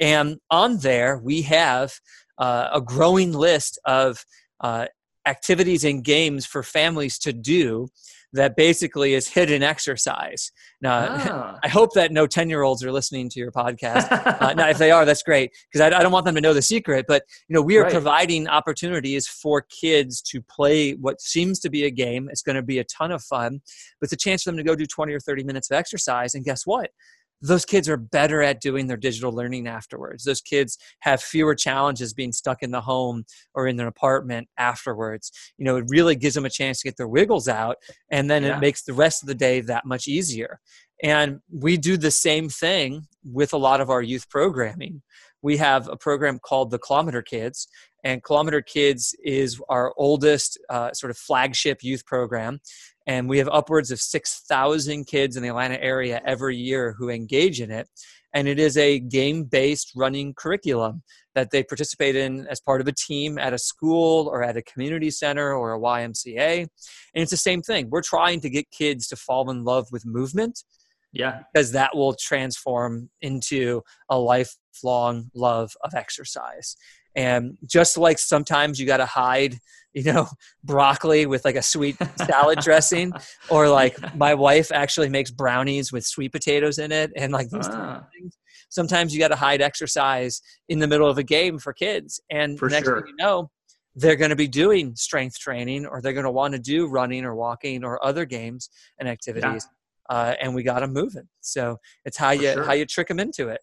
and 0.00 0.36
on 0.50 0.78
there 0.78 1.18
we 1.18 1.42
have 1.42 1.92
uh, 2.38 2.68
a 2.72 2.80
growing 2.80 3.32
list 3.32 3.78
of 3.84 4.24
uh, 4.60 4.86
activities 5.26 5.84
and 5.84 6.02
games 6.04 6.46
for 6.46 6.62
families 6.62 7.18
to 7.20 7.32
do 7.32 7.88
that 8.32 8.56
basically 8.56 9.14
is 9.14 9.28
hidden 9.28 9.62
exercise. 9.62 10.52
Now, 10.80 11.06
ah. 11.10 11.58
I 11.62 11.68
hope 11.68 11.94
that 11.94 12.12
no 12.12 12.26
10 12.26 12.48
year 12.48 12.62
olds 12.62 12.84
are 12.84 12.92
listening 12.92 13.28
to 13.30 13.40
your 13.40 13.50
podcast. 13.50 14.10
uh, 14.40 14.54
now, 14.54 14.68
if 14.68 14.78
they 14.78 14.90
are, 14.90 15.04
that's 15.04 15.22
great 15.22 15.52
because 15.70 15.80
I, 15.80 15.98
I, 15.98 16.02
don't 16.02 16.12
want 16.12 16.26
them 16.26 16.34
to 16.36 16.40
know 16.40 16.54
the 16.54 16.62
secret. 16.62 17.06
But, 17.08 17.24
you 17.48 17.54
know, 17.54 17.62
we 17.62 17.76
are 17.78 17.82
right. 17.84 17.92
providing 17.92 18.48
opportunities 18.48 19.26
for 19.26 19.62
kids 19.62 20.22
to 20.22 20.40
play 20.42 20.92
what 20.92 21.20
seems 21.20 21.58
to 21.60 21.70
be 21.70 21.84
a 21.84 21.90
game. 21.90 22.28
It's 22.30 22.42
going 22.42 22.56
to 22.56 22.62
be 22.62 22.78
a 22.78 22.84
ton 22.84 23.10
of 23.10 23.22
fun, 23.22 23.60
but 24.00 24.06
it's 24.06 24.12
a 24.12 24.16
chance 24.16 24.44
for 24.44 24.50
them 24.50 24.58
to 24.58 24.64
go 24.64 24.76
do 24.76 24.86
20 24.86 25.12
or 25.12 25.20
30 25.20 25.44
minutes 25.44 25.70
of 25.70 25.76
exercise. 25.76 26.34
And 26.34 26.44
guess 26.44 26.66
what? 26.66 26.90
Those 27.42 27.64
kids 27.64 27.88
are 27.88 27.96
better 27.96 28.42
at 28.42 28.60
doing 28.60 28.86
their 28.86 28.96
digital 28.96 29.32
learning 29.32 29.66
afterwards. 29.66 30.24
Those 30.24 30.40
kids 30.40 30.78
have 31.00 31.22
fewer 31.22 31.54
challenges 31.54 32.12
being 32.12 32.32
stuck 32.32 32.62
in 32.62 32.70
the 32.70 32.80
home 32.80 33.24
or 33.54 33.66
in 33.66 33.76
their 33.76 33.86
apartment 33.86 34.48
afterwards. 34.58 35.32
You 35.56 35.64
know, 35.64 35.76
it 35.76 35.84
really 35.88 36.16
gives 36.16 36.34
them 36.34 36.44
a 36.44 36.50
chance 36.50 36.80
to 36.80 36.88
get 36.88 36.96
their 36.96 37.08
wiggles 37.08 37.48
out, 37.48 37.76
and 38.10 38.30
then 38.30 38.42
yeah. 38.42 38.56
it 38.56 38.60
makes 38.60 38.82
the 38.82 38.92
rest 38.92 39.22
of 39.22 39.26
the 39.26 39.34
day 39.34 39.60
that 39.62 39.86
much 39.86 40.06
easier. 40.06 40.60
And 41.02 41.40
we 41.50 41.76
do 41.76 41.96
the 41.96 42.10
same 42.10 42.48
thing 42.48 43.06
with 43.24 43.52
a 43.52 43.58
lot 43.58 43.80
of 43.80 43.88
our 43.88 44.02
youth 44.02 44.28
programming. 44.28 45.02
We 45.42 45.56
have 45.56 45.88
a 45.88 45.96
program 45.96 46.38
called 46.38 46.70
the 46.70 46.78
Kilometer 46.78 47.22
Kids, 47.22 47.68
and 48.04 48.22
Kilometer 48.22 48.60
Kids 48.60 49.14
is 49.24 49.60
our 49.68 49.94
oldest 49.96 50.58
uh, 50.68 50.92
sort 50.92 51.10
of 51.10 51.16
flagship 51.16 51.82
youth 51.82 52.04
program 52.04 52.60
and 53.06 53.28
we 53.28 53.38
have 53.38 53.48
upwards 53.50 53.90
of 53.90 54.00
6,000 54.00 55.06
kids 55.06 55.36
in 55.36 55.42
the 55.42 55.48
Atlanta 55.48 55.80
area 55.80 56.20
every 56.24 56.56
year 56.56 56.94
who 56.98 57.08
engage 57.08 57.60
in 57.60 57.70
it. 57.70 57.88
And 58.32 58.46
it 58.46 58.58
is 58.58 58.76
a 58.76 59.00
game 59.00 59.44
based 59.44 59.92
running 59.96 60.34
curriculum 60.34 61.02
that 61.34 61.50
they 61.50 61.62
participate 61.62 62.16
in 62.16 62.46
as 62.48 62.60
part 62.60 62.80
of 62.80 62.88
a 62.88 62.92
team 62.92 63.38
at 63.38 63.52
a 63.52 63.58
school 63.58 64.28
or 64.28 64.42
at 64.42 64.56
a 64.56 64.62
community 64.62 65.10
center 65.10 65.54
or 65.54 65.74
a 65.74 65.80
YMCA. 65.80 66.60
And 66.60 66.68
it's 67.14 67.30
the 67.30 67.36
same 67.36 67.62
thing. 67.62 67.88
We're 67.90 68.02
trying 68.02 68.40
to 68.40 68.50
get 68.50 68.70
kids 68.70 69.08
to 69.08 69.16
fall 69.16 69.50
in 69.50 69.64
love 69.64 69.86
with 69.90 70.06
movement. 70.06 70.62
Yeah. 71.12 71.40
Because 71.52 71.72
that 71.72 71.96
will 71.96 72.14
transform 72.14 73.10
into 73.20 73.82
a 74.08 74.18
lifelong 74.18 75.30
love 75.34 75.72
of 75.82 75.94
exercise. 75.94 76.76
And 77.14 77.58
just 77.66 77.98
like 77.98 78.18
sometimes 78.18 78.78
you 78.78 78.86
got 78.86 78.98
to 78.98 79.06
hide, 79.06 79.58
you 79.92 80.04
know, 80.04 80.28
broccoli 80.64 81.26
with 81.26 81.44
like 81.44 81.56
a 81.56 81.62
sweet 81.62 81.96
salad 82.16 82.58
dressing, 82.62 83.12
or 83.48 83.68
like 83.68 83.96
my 84.16 84.34
wife 84.34 84.70
actually 84.72 85.08
makes 85.08 85.30
brownies 85.30 85.92
with 85.92 86.06
sweet 86.06 86.32
potatoes 86.32 86.78
in 86.78 86.92
it, 86.92 87.10
and 87.16 87.32
like 87.32 87.50
these 87.50 87.68
ah. 87.68 88.04
things. 88.12 88.36
Sometimes 88.68 89.12
you 89.12 89.18
got 89.18 89.28
to 89.28 89.36
hide 89.36 89.60
exercise 89.60 90.40
in 90.68 90.78
the 90.78 90.86
middle 90.86 91.08
of 91.08 91.18
a 91.18 91.24
game 91.24 91.58
for 91.58 91.72
kids, 91.72 92.20
and 92.30 92.58
for 92.58 92.68
next 92.68 92.86
sure. 92.86 93.00
thing 93.00 93.08
you 93.08 93.24
know, 93.24 93.50
they're 93.96 94.16
going 94.16 94.30
to 94.30 94.36
be 94.36 94.46
doing 94.46 94.94
strength 94.94 95.38
training, 95.38 95.86
or 95.86 96.00
they're 96.00 96.12
going 96.12 96.24
to 96.24 96.30
want 96.30 96.54
to 96.54 96.60
do 96.60 96.86
running 96.86 97.24
or 97.24 97.34
walking 97.34 97.82
or 97.82 98.04
other 98.04 98.24
games 98.24 98.70
and 98.98 99.08
activities. 99.08 99.66
Yeah 99.68 99.76
uh, 100.10 100.34
and 100.40 100.52
we 100.52 100.64
got 100.64 100.80
them 100.80 100.92
moving. 100.92 101.26
So 101.40 101.78
it's 102.04 102.16
how 102.16 102.30
For 102.30 102.42
you 102.42 102.52
sure. 102.52 102.64
how 102.64 102.72
you 102.72 102.84
trick 102.84 103.06
them 103.08 103.20
into 103.20 103.48
it. 103.48 103.60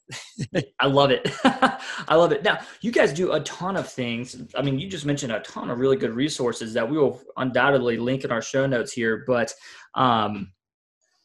I 0.79 0.87
love 0.87 1.11
it. 1.11 1.29
I 1.43 2.15
love 2.15 2.31
it. 2.31 2.41
Now 2.41 2.59
you 2.81 2.91
guys 2.91 3.11
do 3.11 3.33
a 3.33 3.41
ton 3.41 3.75
of 3.75 3.91
things. 3.91 4.41
I 4.55 4.61
mean, 4.61 4.79
you 4.79 4.89
just 4.89 5.05
mentioned 5.05 5.33
a 5.33 5.41
ton 5.41 5.69
of 5.69 5.79
really 5.79 5.97
good 5.97 6.15
resources 6.15 6.73
that 6.73 6.89
we 6.89 6.97
will 6.97 7.21
undoubtedly 7.35 7.97
link 7.97 8.23
in 8.23 8.31
our 8.31 8.41
show 8.41 8.65
notes 8.65 8.93
here. 8.93 9.25
But 9.27 9.53
um, 9.95 10.53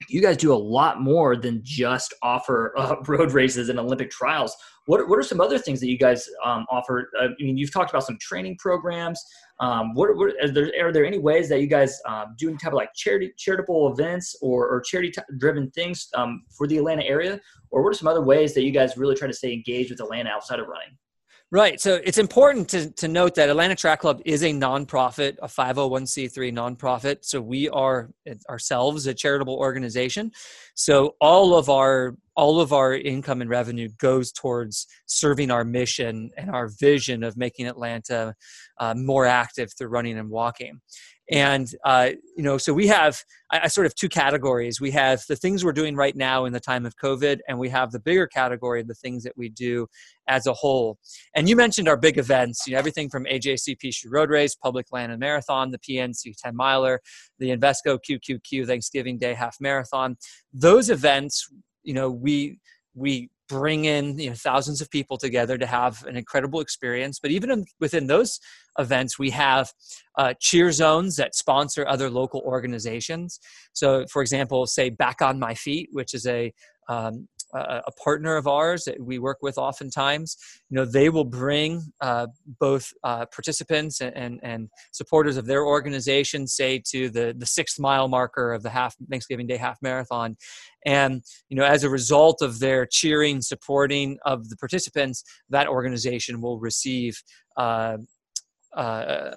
you 0.08 0.20
guys 0.20 0.36
do 0.36 0.52
a 0.52 0.56
lot 0.56 1.00
more 1.00 1.36
than 1.36 1.60
just 1.62 2.14
offer 2.22 2.74
uh, 2.76 2.96
road 3.06 3.30
races 3.30 3.68
and 3.68 3.78
Olympic 3.78 4.10
trials. 4.10 4.56
What, 4.86 5.08
what 5.08 5.18
are 5.18 5.22
some 5.22 5.40
other 5.40 5.58
things 5.58 5.80
that 5.80 5.88
you 5.88 5.98
guys 5.98 6.28
um, 6.44 6.66
offer? 6.70 7.10
Uh, 7.20 7.26
I 7.26 7.42
mean, 7.42 7.56
you've 7.56 7.72
talked 7.72 7.90
about 7.90 8.04
some 8.04 8.18
training 8.20 8.56
programs. 8.58 9.22
Um, 9.60 9.94
what, 9.94 10.16
what 10.16 10.34
are, 10.42 10.48
there, 10.48 10.72
are 10.80 10.92
there 10.92 11.04
any 11.04 11.18
ways 11.18 11.48
that 11.50 11.60
you 11.60 11.68
guys 11.68 12.00
um, 12.08 12.34
do 12.36 12.48
any 12.48 12.58
type 12.58 12.72
of 12.72 12.76
like 12.76 12.92
charity 12.94 13.32
charitable 13.38 13.92
events 13.92 14.34
or, 14.42 14.68
or 14.68 14.80
charity 14.80 15.12
driven 15.38 15.70
things 15.70 16.08
um, 16.14 16.42
for 16.50 16.66
the 16.66 16.78
Atlanta 16.78 17.04
area, 17.04 17.40
or 17.70 17.82
what 17.82 17.90
are 17.90 17.94
some 17.94 18.08
other 18.08 18.22
ways 18.22 18.54
that 18.54 18.64
you 18.64 18.72
guys 18.72 18.96
really 18.96 19.14
try 19.14 19.28
to 19.28 19.34
stay 19.34 19.52
engaged 19.52 19.90
with 19.90 20.00
Atlanta 20.00 20.30
outside 20.30 20.58
of 20.58 20.66
running? 20.66 20.96
Right. 21.52 21.78
So 21.78 22.00
it's 22.02 22.16
important 22.16 22.70
to, 22.70 22.90
to 22.92 23.08
note 23.08 23.34
that 23.34 23.50
Atlanta 23.50 23.74
Track 23.74 24.00
Club 24.00 24.22
is 24.24 24.42
a 24.42 24.54
nonprofit, 24.54 25.36
a 25.42 25.48
501c3 25.48 26.50
nonprofit. 26.50 27.26
So 27.26 27.42
we 27.42 27.68
are 27.68 28.08
ourselves 28.48 29.06
a 29.06 29.12
charitable 29.12 29.56
organization. 29.56 30.32
So 30.74 31.14
all 31.20 31.54
of 31.54 31.68
our 31.68 32.16
all 32.34 32.58
of 32.58 32.72
our 32.72 32.94
income 32.94 33.42
and 33.42 33.50
revenue 33.50 33.90
goes 33.98 34.32
towards 34.32 34.86
serving 35.04 35.50
our 35.50 35.62
mission 35.62 36.30
and 36.38 36.48
our 36.48 36.70
vision 36.80 37.22
of 37.22 37.36
making 37.36 37.66
Atlanta 37.66 38.34
uh, 38.80 38.94
more 38.94 39.26
active 39.26 39.74
through 39.76 39.88
running 39.88 40.18
and 40.18 40.30
walking 40.30 40.80
and 41.32 41.74
uh, 41.84 42.10
you 42.36 42.42
know 42.42 42.58
so 42.58 42.72
we 42.72 42.86
have 42.86 43.18
I, 43.50 43.60
I, 43.64 43.68
sort 43.68 43.86
of 43.86 43.94
two 43.94 44.08
categories. 44.08 44.80
We 44.80 44.90
have 44.92 45.22
the 45.28 45.36
things 45.36 45.64
we're 45.64 45.72
doing 45.72 45.96
right 45.96 46.14
now 46.14 46.44
in 46.44 46.52
the 46.52 46.60
time 46.60 46.84
of 46.84 46.94
covid 46.96 47.38
and 47.48 47.58
we 47.58 47.70
have 47.70 47.90
the 47.90 47.98
bigger 47.98 48.26
category 48.26 48.80
of 48.82 48.86
the 48.86 48.94
things 48.94 49.24
that 49.24 49.32
we 49.36 49.48
do 49.48 49.86
as 50.28 50.46
a 50.46 50.52
whole. 50.52 50.98
And 51.34 51.48
you 51.48 51.56
mentioned 51.56 51.88
our 51.88 51.96
big 51.96 52.18
events 52.18 52.66
you 52.66 52.74
know 52.74 52.78
everything 52.78 53.08
from 53.08 53.24
ajc 53.24 53.78
peachtree 53.78 54.10
road 54.10 54.30
race 54.30 54.54
Publix 54.62 54.84
Atlanta 54.86 55.16
marathon 55.16 55.70
the 55.70 55.78
pnc 55.78 56.34
10 56.42 56.54
miler 56.54 57.00
the 57.38 57.48
invesco 57.48 57.98
qqq 57.98 58.66
thanksgiving 58.66 59.18
day 59.18 59.34
half 59.34 59.56
marathon. 59.60 60.16
Those 60.52 60.90
events 60.90 61.48
you 61.82 61.94
know 61.94 62.10
we 62.10 62.60
we 62.94 63.30
bring 63.52 63.84
in 63.84 64.18
you 64.18 64.30
know 64.30 64.34
thousands 64.34 64.80
of 64.80 64.90
people 64.90 65.18
together 65.18 65.58
to 65.58 65.66
have 65.66 66.04
an 66.06 66.16
incredible 66.16 66.60
experience. 66.60 67.18
But 67.20 67.30
even 67.30 67.50
in, 67.50 67.64
within 67.80 68.06
those 68.06 68.40
events 68.78 69.18
we 69.18 69.30
have 69.30 69.70
uh, 70.16 70.32
cheer 70.40 70.72
zones 70.72 71.16
that 71.16 71.34
sponsor 71.34 71.86
other 71.86 72.08
local 72.08 72.40
organizations. 72.40 73.38
So 73.74 74.06
for 74.10 74.22
example 74.22 74.66
say 74.66 74.88
back 74.88 75.20
on 75.20 75.38
my 75.38 75.54
feet 75.54 75.88
which 75.92 76.14
is 76.14 76.26
a 76.26 76.52
um, 76.88 77.28
a 77.54 77.92
partner 78.02 78.36
of 78.36 78.46
ours 78.46 78.84
that 78.84 79.00
we 79.00 79.18
work 79.18 79.38
with 79.42 79.58
oftentimes 79.58 80.36
you 80.70 80.76
know 80.76 80.84
they 80.84 81.08
will 81.08 81.24
bring 81.24 81.82
uh, 82.00 82.26
both 82.58 82.92
uh, 83.04 83.26
participants 83.26 84.00
and, 84.00 84.16
and, 84.16 84.40
and, 84.42 84.68
supporters 84.92 85.36
of 85.36 85.46
their 85.46 85.64
organization 85.64 86.46
say 86.46 86.82
to 86.84 87.10
the 87.10 87.34
the 87.36 87.46
sixth 87.46 87.78
mile 87.78 88.08
marker 88.08 88.52
of 88.52 88.62
the 88.62 88.70
half 88.70 88.96
thanksgiving 89.10 89.46
day 89.46 89.56
half 89.56 89.78
marathon. 89.82 90.36
And 90.86 91.22
you 91.48 91.56
know 91.56 91.64
as 91.64 91.84
a 91.84 91.90
result 91.90 92.42
of 92.42 92.58
their 92.58 92.86
cheering 92.86 93.42
supporting 93.42 94.18
of 94.24 94.48
the 94.48 94.56
participants 94.56 95.22
that 95.50 95.68
organization 95.68 96.40
will 96.40 96.58
receive 96.58 97.22
uh, 98.76 99.30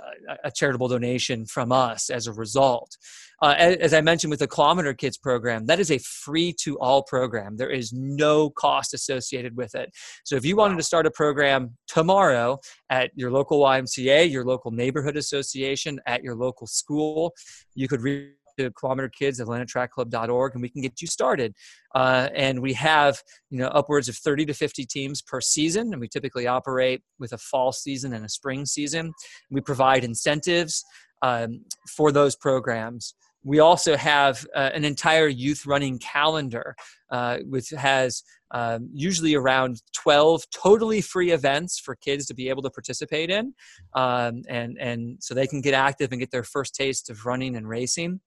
a 0.44 0.52
charitable 0.52 0.88
donation 0.88 1.46
from 1.46 1.72
us 1.72 2.10
as 2.10 2.28
a 2.28 2.34
result. 2.34 2.98
Uh, 3.42 3.54
as 3.58 3.94
I 3.94 4.02
mentioned 4.02 4.32
with 4.32 4.40
the 4.40 4.48
Kilometer 4.48 4.94
Kids 4.94 5.18
program, 5.18 5.66
that 5.66 5.80
is 5.80 5.92
a 5.92 5.98
free 5.98 6.54
to 6.62 6.80
all 6.80 7.04
program. 7.04 7.58
There 7.58 7.70
is 7.70 7.92
no 7.92 8.50
cost 8.50 8.94
associated 8.94 9.58
with 9.58 9.76
it. 9.76 9.92
So 10.24 10.36
if 10.36 10.46
you 10.46 10.56
wanted 10.56 10.78
to 10.78 10.84
start 10.84 11.06
a 11.06 11.12
program 11.12 11.76
tomorrow 11.88 12.60
at 12.90 13.12
your 13.16 13.32
local 13.32 13.60
YMCA, 13.60 14.32
your 14.32 14.46
local 14.46 14.72
neighborhood 14.72 15.18
association, 15.18 16.00
at 16.08 16.24
your 16.24 16.36
local 16.36 16.66
school, 16.66 17.34
you 17.74 17.88
could 17.88 18.02
reach 18.02 18.32
to 18.58 18.72
kilometer 18.72 19.10
kids 19.10 19.40
at 19.40 19.48
atlantatrackclub.org 19.48 20.54
and 20.54 20.62
we 20.62 20.70
can 20.70 20.82
get 20.82 21.02
you 21.02 21.08
started. 21.08 21.54
Uh, 21.94 22.30
and 22.34 22.62
we 22.62 22.74
have 22.74 23.22
you 23.50 23.60
know 23.60 23.68
upwards 23.68 24.10
of 24.10 24.16
30 24.16 24.46
to 24.46 24.54
50 24.54 24.86
teams 24.86 25.22
per 25.22 25.42
season 25.42 25.92
and 25.94 26.00
we 26.00 26.08
typically 26.08 26.48
operate 26.48 27.02
with 27.20 27.34
a 27.34 27.38
fall 27.38 27.72
season 27.72 28.14
and 28.14 28.26
a 28.26 28.30
spring 28.30 28.66
season. 28.66 29.14
We 29.50 29.62
provide 29.62 30.04
incentives 30.04 30.84
um, 31.22 31.62
for 31.96 32.12
those 32.12 32.36
programs 32.36 33.16
we 33.46 33.60
also 33.60 33.96
have 33.96 34.46
uh, 34.56 34.72
an 34.74 34.84
entire 34.84 35.28
youth 35.28 35.66
running 35.66 36.00
calendar 36.00 36.76
uh, 37.12 37.38
which 37.48 37.70
has 37.70 38.24
um, 38.52 38.90
usually 38.94 39.36
around 39.36 39.82
12 39.94 40.44
totally 40.52 41.00
free 41.00 41.32
events 41.32 41.80
for 41.80 41.96
kids 41.96 42.26
to 42.26 42.34
be 42.34 42.50
able 42.50 42.64
to 42.64 42.70
participate 42.70 43.30
in 43.30 43.54
um, 43.94 44.42
and, 44.50 44.78
and 44.80 45.18
so 45.22 45.34
they 45.34 45.48
can 45.48 45.62
get 45.62 45.74
active 45.74 46.12
and 46.12 46.20
get 46.20 46.32
their 46.32 46.44
first 46.44 46.76
taste 46.76 47.10
of 47.10 47.26
running 47.26 47.56
and 47.56 47.70
racing 47.70 48.20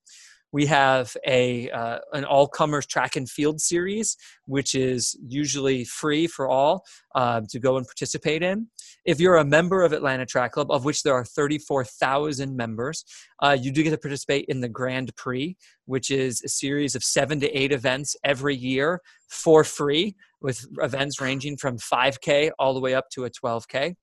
we 0.52 0.66
have 0.66 1.16
a 1.26 1.70
uh, 1.70 1.98
an 2.12 2.24
all 2.24 2.48
comers 2.48 2.86
track 2.86 3.16
and 3.16 3.28
field 3.28 3.60
series, 3.60 4.16
which 4.46 4.74
is 4.74 5.18
usually 5.26 5.84
free 5.84 6.26
for 6.26 6.48
all 6.48 6.84
uh, 7.14 7.40
to 7.48 7.58
go 7.58 7.76
and 7.76 7.86
participate 7.86 8.42
in. 8.42 8.66
If 9.04 9.20
you're 9.20 9.36
a 9.36 9.44
member 9.44 9.82
of 9.82 9.92
Atlanta 9.92 10.26
Track 10.26 10.52
Club, 10.52 10.70
of 10.70 10.84
which 10.84 11.02
there 11.02 11.14
are 11.14 11.24
34,000 11.24 12.56
members, 12.56 13.04
uh, 13.42 13.56
you 13.58 13.72
do 13.72 13.82
get 13.82 13.90
to 13.90 13.98
participate 13.98 14.46
in 14.48 14.60
the 14.60 14.68
Grand 14.68 15.14
Prix, 15.16 15.56
which 15.86 16.10
is 16.10 16.42
a 16.42 16.48
series 16.48 16.94
of 16.94 17.02
seven 17.02 17.40
to 17.40 17.50
eight 17.50 17.72
events 17.72 18.16
every 18.24 18.56
year 18.56 19.00
for 19.28 19.64
free, 19.64 20.16
with 20.40 20.66
events 20.78 21.20
ranging 21.20 21.56
from 21.56 21.78
5K 21.78 22.50
all 22.58 22.74
the 22.74 22.80
way 22.80 22.94
up 22.94 23.08
to 23.10 23.24
a 23.24 23.30
12K 23.30 23.94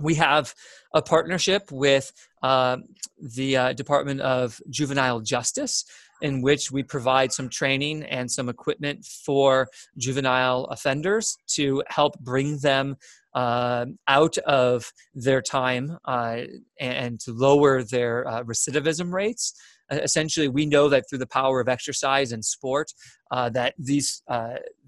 we 0.00 0.14
have 0.14 0.54
a 0.94 1.02
partnership 1.02 1.70
with 1.70 2.12
uh, 2.42 2.78
the 3.20 3.56
uh, 3.56 3.72
Department 3.72 4.20
of 4.20 4.60
Juvenile 4.70 5.20
Justice, 5.20 5.84
in 6.22 6.42
which 6.42 6.70
we 6.70 6.82
provide 6.82 7.32
some 7.32 7.48
training 7.48 8.02
and 8.04 8.30
some 8.30 8.48
equipment 8.48 9.04
for 9.04 9.68
juvenile 9.98 10.64
offenders 10.66 11.36
to 11.48 11.82
help 11.88 12.18
bring 12.20 12.58
them 12.58 12.96
uh, 13.34 13.84
out 14.08 14.38
of 14.38 14.90
their 15.14 15.42
time 15.42 15.98
uh, 16.06 16.40
and 16.80 17.20
to 17.20 17.32
lower 17.32 17.82
their 17.82 18.26
uh, 18.26 18.42
recidivism 18.44 19.12
rates. 19.12 19.52
Essentially, 19.90 20.48
we 20.48 20.66
know 20.66 20.88
that 20.88 21.04
through 21.08 21.18
the 21.18 21.26
power 21.26 21.60
of 21.60 21.68
exercise 21.68 22.32
and 22.32 22.44
sport, 22.44 22.92
uh, 23.30 23.50
that 23.50 23.74
these 23.78 24.22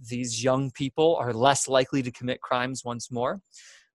these 0.08 0.42
young 0.42 0.70
people 0.72 1.16
are 1.16 1.32
less 1.32 1.68
likely 1.68 2.02
to 2.02 2.10
commit 2.10 2.40
crimes 2.40 2.84
once 2.84 3.10
more 3.10 3.40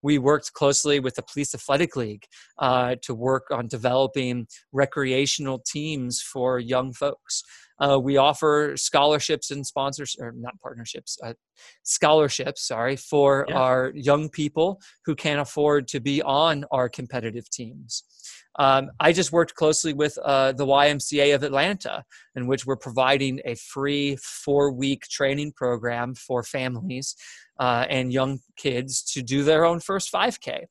we 0.04 0.20
worked 0.20 0.54
closely 0.54 1.00
with 1.00 1.16
the 1.16 1.24
Police 1.24 1.56
Athletic 1.56 1.96
League 1.96 2.26
uh, 2.60 2.96
to 3.02 3.16
work 3.16 3.48
on 3.50 3.68
developing 3.68 4.48
recreational 4.72 5.64
teams 5.66 6.22
for 6.22 6.60
young 6.60 6.94
folks. 6.94 7.44
Uh, 7.80 7.98
we 8.00 8.18
offer 8.18 8.74
scholarships 8.76 9.50
and 9.50 9.66
sponsors, 9.66 10.16
or 10.20 10.32
not 10.34 10.60
partnerships, 10.62 11.18
uh, 11.24 11.34
scholarships, 11.84 12.68
sorry, 12.68 12.96
for 12.96 13.46
yeah. 13.50 13.56
our 13.56 13.92
young 13.96 14.30
people 14.30 14.80
who 15.06 15.16
can't 15.16 15.42
afford 15.42 15.88
to 15.88 16.00
be 16.00 16.22
on 16.22 16.66
our 16.72 16.88
competitive 16.88 17.50
teams. 17.50 18.04
Um, 18.60 18.92
I 19.00 19.14
just 19.14 19.32
worked 19.32 19.56
closely 19.56 19.94
with 19.94 20.18
uh, 20.24 20.52
the 20.52 20.66
YMCA 20.66 21.34
of 21.34 21.44
Atlanta, 21.44 22.04
in 22.36 22.46
which 22.46 22.66
we're 22.66 22.78
providing 22.78 23.42
a 23.46 23.56
free 23.56 24.18
four 24.22 24.72
week 24.72 25.04
training 25.10 25.54
program 25.54 26.14
for 26.14 26.44
families 26.44 27.16
uh, 27.60 27.86
and 27.90 28.12
young 28.12 28.40
kids 28.56 29.04
to 29.14 29.22
do 29.22 29.44
their 29.44 29.66
own 29.66 29.80
first 29.80 30.12
5K. 30.12 30.66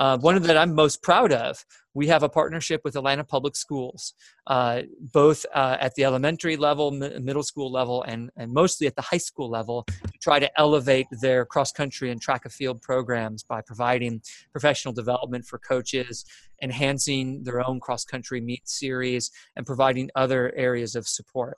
Uh, 0.00 0.18
one 0.18 0.40
that 0.42 0.56
I'm 0.56 0.74
most 0.74 1.02
proud 1.02 1.32
of, 1.32 1.64
we 1.94 2.08
have 2.08 2.24
a 2.24 2.28
partnership 2.28 2.80
with 2.82 2.96
Atlanta 2.96 3.22
Public 3.22 3.54
Schools, 3.54 4.14
uh, 4.48 4.82
both 4.98 5.46
uh, 5.54 5.76
at 5.78 5.94
the 5.94 6.04
elementary 6.04 6.56
level, 6.56 6.92
m- 6.92 7.24
middle 7.24 7.44
school 7.44 7.70
level, 7.70 8.02
and, 8.02 8.30
and 8.36 8.52
mostly 8.52 8.88
at 8.88 8.96
the 8.96 9.02
high 9.02 9.18
school 9.18 9.48
level, 9.48 9.84
to 9.84 10.18
try 10.20 10.40
to 10.40 10.50
elevate 10.58 11.06
their 11.20 11.44
cross 11.44 11.70
country 11.70 12.10
and 12.10 12.20
track 12.20 12.44
and 12.44 12.52
field 12.52 12.82
programs 12.82 13.44
by 13.44 13.60
providing 13.60 14.20
professional 14.50 14.92
development 14.92 15.46
for 15.46 15.60
coaches, 15.60 16.24
enhancing 16.60 17.44
their 17.44 17.64
own 17.64 17.78
cross 17.78 18.04
country 18.04 18.40
meet 18.40 18.68
series, 18.68 19.30
and 19.54 19.64
providing 19.64 20.10
other 20.16 20.52
areas 20.56 20.96
of 20.96 21.06
support. 21.06 21.56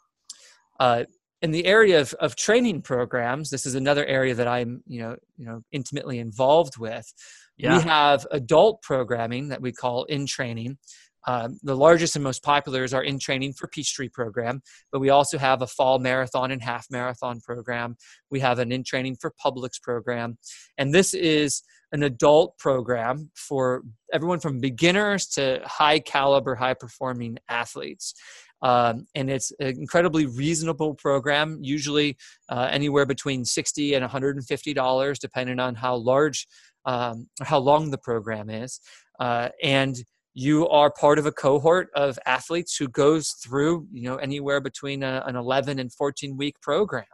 In 1.42 1.50
the 1.50 1.66
area 1.66 2.00
of, 2.00 2.14
of 2.14 2.34
training 2.34 2.82
programs, 2.82 3.50
this 3.50 3.66
is 3.66 3.74
another 3.74 4.06
area 4.06 4.34
that 4.34 4.48
I'm, 4.48 4.82
you 4.86 5.00
know, 5.00 5.16
you 5.36 5.46
know, 5.46 5.62
intimately 5.70 6.18
involved 6.18 6.78
with. 6.78 7.12
Yeah. 7.58 7.76
We 7.76 7.84
have 7.84 8.26
adult 8.30 8.82
programming 8.82 9.48
that 9.48 9.60
we 9.60 9.72
call 9.72 10.04
in 10.04 10.26
training. 10.26 10.78
Um, 11.26 11.58
the 11.62 11.76
largest 11.76 12.14
and 12.14 12.22
most 12.22 12.42
popular 12.42 12.84
is 12.84 12.94
our 12.94 13.02
in 13.02 13.18
training 13.18 13.54
for 13.54 13.66
Peachtree 13.66 14.08
program, 14.08 14.62
but 14.92 15.00
we 15.00 15.10
also 15.10 15.38
have 15.38 15.60
a 15.60 15.66
fall 15.66 15.98
marathon 15.98 16.52
and 16.52 16.62
half 16.62 16.86
marathon 16.90 17.40
program. 17.40 17.96
We 18.30 18.40
have 18.40 18.60
an 18.60 18.70
in 18.70 18.84
training 18.84 19.16
for 19.20 19.32
Publix 19.44 19.82
program, 19.82 20.38
and 20.78 20.94
this 20.94 21.14
is 21.14 21.62
an 21.92 22.02
adult 22.04 22.58
program 22.58 23.30
for 23.34 23.82
everyone 24.12 24.38
from 24.38 24.60
beginners 24.60 25.26
to 25.26 25.60
high 25.64 25.98
caliber, 25.98 26.54
high 26.54 26.74
performing 26.74 27.38
athletes. 27.48 28.14
Um, 28.62 29.06
and 29.14 29.30
it's 29.30 29.52
an 29.60 29.78
incredibly 29.78 30.26
reasonable 30.26 30.94
program, 30.94 31.58
usually 31.62 32.16
uh, 32.48 32.68
anywhere 32.70 33.06
between 33.06 33.44
60 33.44 33.94
and 33.94 34.04
$150, 34.04 35.18
depending 35.18 35.60
on 35.60 35.74
how 35.74 35.96
large, 35.96 36.46
um, 36.84 37.28
how 37.42 37.58
long 37.58 37.90
the 37.90 37.98
program 37.98 38.50
is. 38.50 38.80
Uh, 39.20 39.50
and 39.62 39.96
you 40.34 40.68
are 40.68 40.90
part 40.90 41.18
of 41.18 41.26
a 41.26 41.32
cohort 41.32 41.88
of 41.94 42.18
athletes 42.26 42.76
who 42.76 42.88
goes 42.88 43.30
through, 43.42 43.86
you 43.90 44.02
know, 44.02 44.16
anywhere 44.16 44.60
between 44.60 45.02
a, 45.02 45.22
an 45.26 45.36
11 45.36 45.78
and 45.78 45.92
14 45.92 46.36
week 46.36 46.60
program 46.60 47.04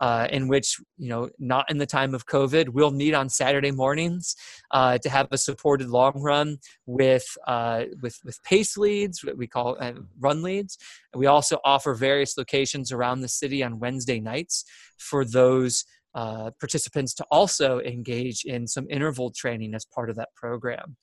uh, 0.00 0.26
in 0.30 0.48
which 0.48 0.78
you 0.96 1.08
know 1.08 1.28
not 1.38 1.70
in 1.70 1.78
the 1.78 1.86
time 1.86 2.14
of 2.14 2.26
covid 2.26 2.68
we'll 2.70 2.90
meet 2.90 3.14
on 3.14 3.28
saturday 3.28 3.70
mornings 3.70 4.34
uh, 4.72 4.98
to 4.98 5.08
have 5.08 5.28
a 5.30 5.38
supported 5.38 5.88
long 5.88 6.12
run 6.20 6.58
with 6.86 7.26
uh, 7.46 7.84
with 8.02 8.18
with 8.24 8.42
pace 8.42 8.76
leads 8.76 9.24
what 9.24 9.36
we 9.36 9.46
call 9.46 9.76
uh, 9.80 9.92
run 10.18 10.42
leads 10.42 10.78
we 11.14 11.26
also 11.26 11.58
offer 11.64 11.94
various 11.94 12.36
locations 12.36 12.92
around 12.92 13.20
the 13.20 13.28
city 13.28 13.62
on 13.62 13.78
wednesday 13.78 14.20
nights 14.20 14.64
for 14.98 15.24
those 15.24 15.84
uh, 16.14 16.50
participants 16.58 17.14
to 17.14 17.24
also 17.30 17.80
engage 17.80 18.44
in 18.44 18.66
some 18.66 18.86
interval 18.90 19.30
training 19.30 19.74
as 19.74 19.84
part 19.84 20.10
of 20.10 20.16
that 20.16 20.28
program. 20.34 20.96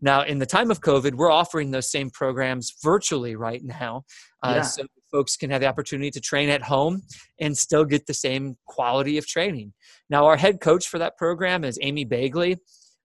Now, 0.00 0.22
in 0.22 0.38
the 0.38 0.46
time 0.46 0.70
of 0.70 0.80
COVID, 0.80 1.14
we're 1.14 1.30
offering 1.30 1.70
those 1.70 1.90
same 1.90 2.10
programs 2.10 2.74
virtually 2.82 3.34
right 3.34 3.62
now. 3.62 4.04
Uh, 4.42 4.54
yeah. 4.56 4.62
So 4.62 4.84
folks 5.16 5.34
can 5.34 5.48
have 5.48 5.62
the 5.62 5.66
opportunity 5.66 6.10
to 6.10 6.20
train 6.20 6.50
at 6.50 6.60
home 6.60 7.00
and 7.40 7.56
still 7.56 7.86
get 7.86 8.06
the 8.06 8.12
same 8.12 8.54
quality 8.66 9.16
of 9.16 9.26
training. 9.26 9.72
Now, 10.10 10.26
our 10.26 10.36
head 10.36 10.60
coach 10.60 10.88
for 10.88 10.98
that 10.98 11.16
program 11.16 11.64
is 11.64 11.78
Amy 11.80 12.04
Begley. 12.04 12.58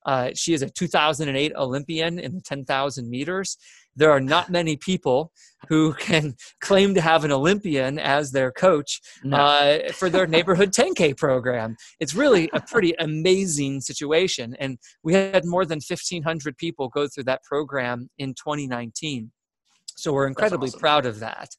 Uh, 0.05 0.31
she 0.33 0.53
is 0.53 0.61
a 0.61 0.69
2008 0.69 1.53
Olympian 1.55 2.19
in 2.19 2.33
the 2.33 2.41
10,000 2.41 3.09
meters. 3.09 3.55
There 3.95 4.11
are 4.11 4.19
not 4.19 4.49
many 4.49 4.75
people 4.75 5.31
who 5.69 5.93
can 5.93 6.33
claim 6.59 6.95
to 6.95 7.01
have 7.01 7.23
an 7.23 7.31
Olympian 7.31 7.97
as 7.97 8.31
their 8.31 8.51
coach 8.51 8.99
no. 9.23 9.37
uh, 9.37 9.91
for 9.93 10.09
their 10.09 10.27
neighborhood 10.27 10.73
10K 10.73 11.15
program. 11.15 11.77
It's 12.01 12.13
really 12.13 12.49
a 12.51 12.59
pretty 12.59 12.93
amazing 12.99 13.79
situation. 13.79 14.53
And 14.59 14.79
we 15.01 15.13
had 15.13 15.45
more 15.45 15.65
than 15.65 15.79
1,500 15.79 16.57
people 16.57 16.89
go 16.89 17.07
through 17.07 17.25
that 17.25 17.43
program 17.43 18.09
in 18.17 18.33
2019. 18.33 19.31
So 19.95 20.11
we're 20.11 20.27
incredibly 20.27 20.69
awesome. 20.69 20.79
proud 20.79 21.05
of 21.05 21.19
that. 21.19 21.49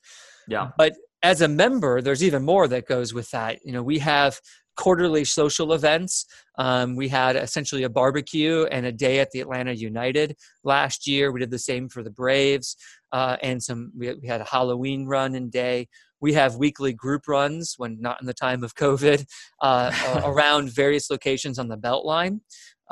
Yeah. 0.49 0.71
But 0.77 0.95
as 1.23 1.41
a 1.41 1.49
member, 1.49 2.01
there's 2.01 2.23
even 2.23 2.45
more 2.45 2.67
that 2.69 2.87
goes 2.87 3.15
with 3.15 3.31
that. 3.31 3.65
You 3.65 3.73
know, 3.73 3.83
we 3.83 3.99
have 4.01 4.41
quarterly 4.77 5.25
social 5.25 5.73
events. 5.73 6.27
Um, 6.59 6.97
we 6.97 7.09
had 7.09 7.37
essentially 7.37 7.83
a 7.85 7.91
barbecue 7.91 8.65
and 8.65 8.87
a 8.87 8.93
day 8.93 9.21
at 9.21 9.31
the 9.31 9.41
Atlanta 9.41 9.73
United 9.73 10.37
last 10.65 11.07
year. 11.07 11.31
We 11.31 11.41
did 11.41 11.51
the 11.51 11.59
same 11.59 11.89
for 11.89 12.03
the 12.03 12.11
Braves, 12.11 12.77
uh, 13.13 13.37
and 13.43 13.63
some. 13.63 13.93
We, 13.97 14.15
we, 14.15 14.29
had 14.29 14.41
a 14.41 14.45
Halloween 14.45 15.07
run 15.07 15.35
and 15.35 15.51
day. 15.51 15.89
We 16.21 16.33
have 16.35 16.57
weekly 16.57 16.93
group 16.93 17.27
runs 17.27 17.75
when 17.77 18.01
not 18.01 18.21
in 18.21 18.27
the 18.27 18.35
time 18.35 18.63
of 18.63 18.75
COVID 18.75 19.27
uh, 19.61 20.23
around 20.25 20.73
various 20.73 21.11
locations 21.11 21.59
on 21.59 21.69
the 21.69 21.77
Beltline 21.77 22.41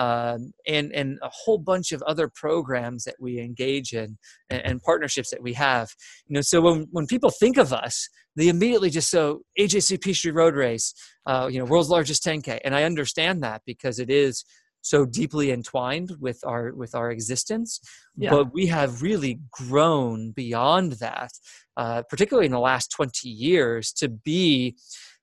um, 0.01 0.55
and 0.67 0.93
and 0.93 1.19
a 1.21 1.29
whole 1.31 1.59
bunch 1.59 1.93
of 1.93 2.01
other 2.03 2.27
programs 2.27 3.05
that 3.05 3.17
we 3.21 3.39
engage 3.39 3.93
in 3.93 4.17
and, 4.49 4.63
and, 4.65 4.83
partnerships 4.83 5.29
that 5.31 5.43
we 5.43 5.53
have. 5.53 5.91
You 6.27 6.37
know, 6.37 6.41
so 6.41 6.63
when 6.63 6.87
when 6.91 7.07
people 7.07 7.31
think 7.31 7.59
of 7.59 7.71
us, 7.71 8.09
they 8.35 8.49
immediately 8.49 8.89
just 8.89 9.11
so 9.11 9.43
AJC 9.59 10.01
Peachtree 10.01 10.31
Road 10.31 10.55
Race, 10.55 10.95
uh, 11.27 11.49
you 11.53 11.59
know, 11.59 11.67
world's 11.67 11.91
largest 11.91 12.25
10K, 12.25 12.61
and 12.65 12.75
I 12.75 12.85
understand 12.85 13.43
that 13.43 13.61
because 13.67 13.99
it 13.99 14.09
is 14.09 14.43
so 14.81 15.05
deeply 15.05 15.51
entwined 15.51 16.13
with 16.19 16.41
our 16.47 16.73
with 16.73 16.95
our 16.95 17.11
existence. 17.11 17.79
Yeah. 18.17 18.31
But 18.31 18.55
we 18.55 18.69
have 18.69 19.03
really 19.03 19.41
grown 19.51 20.31
beyond 20.31 20.93
that, 20.93 21.33
uh, 21.77 22.05
particularly 22.09 22.47
in 22.47 22.53
the 22.53 22.59
last 22.59 22.91
20 22.91 23.29
years, 23.29 23.93
to 23.99 24.09
be 24.09 24.77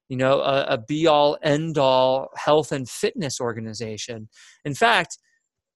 you 0.10 0.18
know, 0.18 0.40
a, 0.42 0.66
a 0.70 0.78
be 0.78 1.08
all 1.08 1.38
end 1.44 1.78
all 1.78 2.30
health 2.36 2.72
and 2.72 2.90
fitness 2.90 3.42
organization. 3.42 4.30
In 4.66 4.74
fact, 4.74 5.18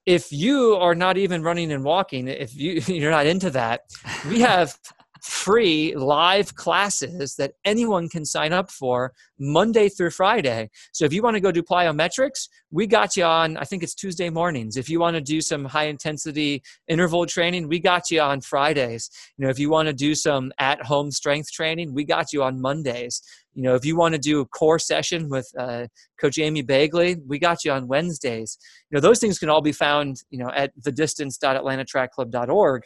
if 0.05 0.31
you 0.31 0.75
are 0.75 0.95
not 0.95 1.17
even 1.17 1.43
running 1.43 1.71
and 1.71 1.83
walking, 1.83 2.27
if 2.27 2.55
you, 2.55 2.73
you're 2.87 3.11
not 3.11 3.25
into 3.25 3.49
that, 3.51 3.81
we 4.27 4.39
have 4.41 4.77
free 5.21 5.95
live 5.95 6.55
classes 6.55 7.35
that 7.35 7.53
anyone 7.63 8.09
can 8.09 8.25
sign 8.25 8.51
up 8.51 8.71
for 8.71 9.13
Monday 9.39 9.87
through 9.87 10.09
Friday. 10.09 10.69
So 10.91 11.05
if 11.05 11.13
you 11.13 11.21
want 11.21 11.35
to 11.35 11.41
go 11.41 11.51
do 11.51 11.61
plyometrics, 11.61 12.49
we 12.71 12.87
got 12.87 13.15
you 13.15 13.23
on, 13.23 13.57
I 13.57 13.63
think 13.63 13.83
it's 13.83 13.93
Tuesday 13.93 14.29
mornings. 14.29 14.77
If 14.77 14.89
you 14.89 14.99
want 14.99 15.15
to 15.15 15.21
do 15.21 15.41
some 15.41 15.65
high 15.65 15.85
intensity 15.85 16.63
interval 16.87 17.25
training, 17.25 17.67
we 17.67 17.79
got 17.79 18.09
you 18.09 18.21
on 18.21 18.41
Fridays. 18.41 19.09
You 19.37 19.45
know, 19.45 19.51
if 19.51 19.59
you 19.59 19.69
want 19.69 19.87
to 19.87 19.93
do 19.93 20.15
some 20.15 20.51
at 20.57 20.83
home 20.83 21.11
strength 21.11 21.51
training, 21.51 21.93
we 21.93 22.03
got 22.03 22.33
you 22.33 22.43
on 22.43 22.59
Mondays. 22.59 23.21
You 23.53 23.63
know, 23.63 23.75
if 23.75 23.85
you 23.85 23.97
want 23.97 24.15
to 24.15 24.19
do 24.19 24.39
a 24.39 24.45
core 24.45 24.79
session 24.79 25.29
with 25.29 25.51
uh, 25.59 25.87
Coach 26.19 26.39
Amy 26.39 26.63
Begley, 26.63 27.17
we 27.27 27.37
got 27.37 27.65
you 27.65 27.73
on 27.73 27.87
Wednesdays. 27.87 28.57
You 28.89 28.95
know, 28.95 29.01
those 29.01 29.19
things 29.19 29.37
can 29.37 29.49
all 29.49 29.61
be 29.61 29.73
found, 29.73 30.23
you 30.29 30.39
know, 30.39 30.49
at 30.55 30.71
thedistance.atlantatrackclub.org. 30.81 32.83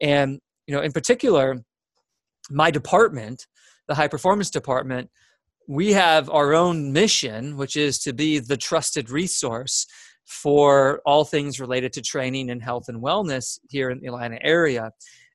And, 0.00 0.40
you 0.66 0.74
know, 0.74 0.82
in 0.82 0.92
particular, 0.92 1.62
my 2.50 2.70
department, 2.70 3.46
the 3.86 3.94
high 3.94 4.08
performance 4.08 4.50
department, 4.50 5.10
we 5.66 5.92
have 5.92 6.30
our 6.30 6.54
own 6.54 6.92
mission, 6.92 7.56
which 7.56 7.76
is 7.76 7.98
to 8.00 8.12
be 8.12 8.38
the 8.38 8.56
trusted 8.56 9.10
resource 9.10 9.86
for 10.24 11.00
all 11.06 11.24
things 11.24 11.60
related 11.60 11.92
to 11.92 12.02
training 12.02 12.50
and 12.50 12.62
health 12.62 12.88
and 12.88 13.02
wellness 13.02 13.58
here 13.68 13.90
in 13.90 14.00
the 14.00 14.06
Atlanta 14.06 14.38
area. 14.42 14.90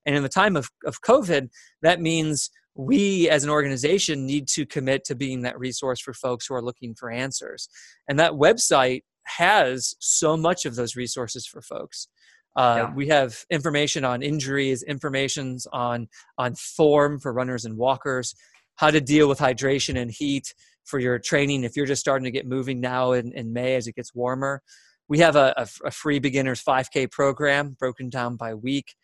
And 0.06 0.16
in 0.16 0.24
the 0.24 0.30
time 0.30 0.56
of, 0.56 0.70
of 0.86 1.02
COVID, 1.02 1.50
that 1.82 2.02
means 2.02 2.50
we 2.76 3.30
as 3.30 3.44
an 3.44 3.50
organization 3.50 4.26
need 4.26 4.48
to 4.50 4.66
commit 4.66 5.04
to 5.06 5.16
being 5.16 5.42
that 5.42 5.58
resource 5.60 6.00
for 6.00 6.14
folks 6.14 6.48
who 6.48 6.56
are 6.56 6.62
looking 6.62 6.96
for 6.96 7.12
answers. 7.12 7.70
And 8.08 8.20
that 8.20 8.34
website 8.34 9.04
has 9.24 9.96
so 10.00 10.36
much 10.36 10.66
of 10.66 10.76
those 10.76 10.96
resources 10.96 11.46
for 11.46 11.62
folks. 11.62 12.08
Uh, 12.56 12.76
yeah. 12.78 12.94
We 12.94 13.08
have 13.08 13.46
information 13.50 14.06
on 14.06 14.22
injuries, 14.22 14.84
informations 14.84 15.68
on 15.72 16.08
on 16.38 16.56
form 16.56 17.20
for 17.20 17.34
runners 17.34 17.66
and 17.66 17.78
walkers, 17.78 18.36
how 18.76 18.92
to 18.92 19.02
deal 19.02 19.28
with 19.28 19.40
hydration 19.40 20.00
and 20.00 20.12
heat 20.12 20.54
for 20.84 21.00
your 21.00 21.18
training 21.18 21.64
if 21.64 21.76
you're 21.76 21.86
just 21.86 22.02
starting 22.02 22.26
to 22.26 22.32
get 22.32 22.46
moving 22.46 22.80
now 22.80 23.14
in, 23.14 23.32
in 23.34 23.54
May 23.54 23.76
as 23.76 23.88
it 23.88 23.96
gets 23.96 24.14
warmer. 24.14 24.62
We 25.08 25.20
have 25.20 25.36
a, 25.36 25.54
a, 25.58 25.68
a 25.86 25.92
free 25.92 26.20
beginners 26.20 26.64
5K 26.64 27.12
program 27.12 27.76
broken 27.80 28.10
down 28.10 28.36
by 28.36 28.54
week 28.54 28.96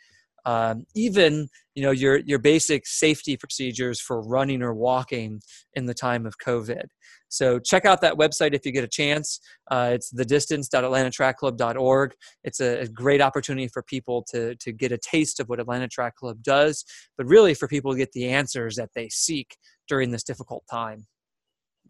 um, 0.45 0.85
even 0.95 1.47
you 1.75 1.83
know 1.83 1.91
your 1.91 2.19
your 2.19 2.39
basic 2.39 2.87
safety 2.87 3.35
procedures 3.37 4.01
for 4.01 4.21
running 4.21 4.61
or 4.61 4.73
walking 4.73 5.41
in 5.73 5.85
the 5.85 5.93
time 5.93 6.25
of 6.25 6.35
covid. 6.45 6.83
So 7.31 7.59
check 7.59 7.85
out 7.85 8.01
that 8.01 8.15
website 8.15 8.55
if 8.55 8.65
you 8.65 8.71
get 8.71 8.83
a 8.83 8.87
chance. 8.87 9.39
Uh, 9.69 9.91
it's 9.93 10.11
thedistance.atlantatrackclub.org 10.13 12.13
it's 12.43 12.59
a, 12.59 12.79
a 12.79 12.87
great 12.87 13.21
opportunity 13.21 13.67
for 13.67 13.83
people 13.83 14.25
to 14.31 14.55
to 14.55 14.71
get 14.71 14.91
a 14.91 14.97
taste 14.97 15.39
of 15.39 15.47
what 15.47 15.59
atlanta 15.59 15.87
track 15.87 16.15
club 16.15 16.41
does 16.41 16.83
but 17.17 17.27
really 17.27 17.53
for 17.53 17.67
people 17.67 17.91
to 17.91 17.97
get 17.97 18.11
the 18.13 18.27
answers 18.27 18.75
that 18.75 18.89
they 18.95 19.07
seek 19.09 19.55
during 19.89 20.11
this 20.11 20.23
difficult 20.23 20.63
time. 20.71 21.05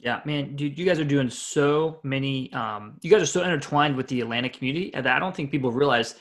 Yeah, 0.01 0.21
man, 0.25 0.55
dude, 0.55 0.79
you 0.79 0.85
guys 0.85 0.99
are 0.99 1.05
doing 1.05 1.29
so 1.29 1.99
many. 2.03 2.51
Um, 2.53 2.97
you 3.01 3.11
guys 3.11 3.21
are 3.21 3.27
so 3.27 3.43
intertwined 3.43 3.97
with 3.97 4.07
the 4.07 4.21
Atlanta 4.21 4.49
community 4.49 4.89
that 4.93 5.05
I 5.05 5.19
don't 5.19 5.35
think 5.35 5.51
people 5.51 5.71
realize 5.71 6.15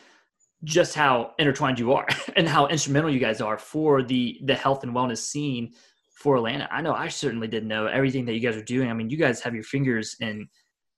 just 0.65 0.95
how 0.95 1.33
intertwined 1.39 1.79
you 1.79 1.93
are 1.93 2.07
and 2.37 2.49
how 2.49 2.67
instrumental 2.67 3.11
you 3.11 3.21
guys 3.21 3.41
are 3.41 3.59
for 3.59 4.03
the 4.03 4.41
the 4.45 4.55
health 4.55 4.83
and 4.83 4.93
wellness 4.93 5.19
scene 5.19 5.73
for 6.19 6.37
Atlanta. 6.37 6.69
I 6.73 6.83
know 6.83 6.95
I 6.95 7.09
certainly 7.09 7.47
didn't 7.47 7.69
know 7.69 7.87
everything 7.87 8.25
that 8.27 8.35
you 8.35 8.41
guys 8.41 8.57
are 8.57 8.65
doing. 8.65 8.91
I 8.91 8.93
mean, 8.93 9.09
you 9.09 9.17
guys 9.17 9.41
have 9.43 9.55
your 9.55 9.65
fingers 9.65 10.17
in 10.21 10.49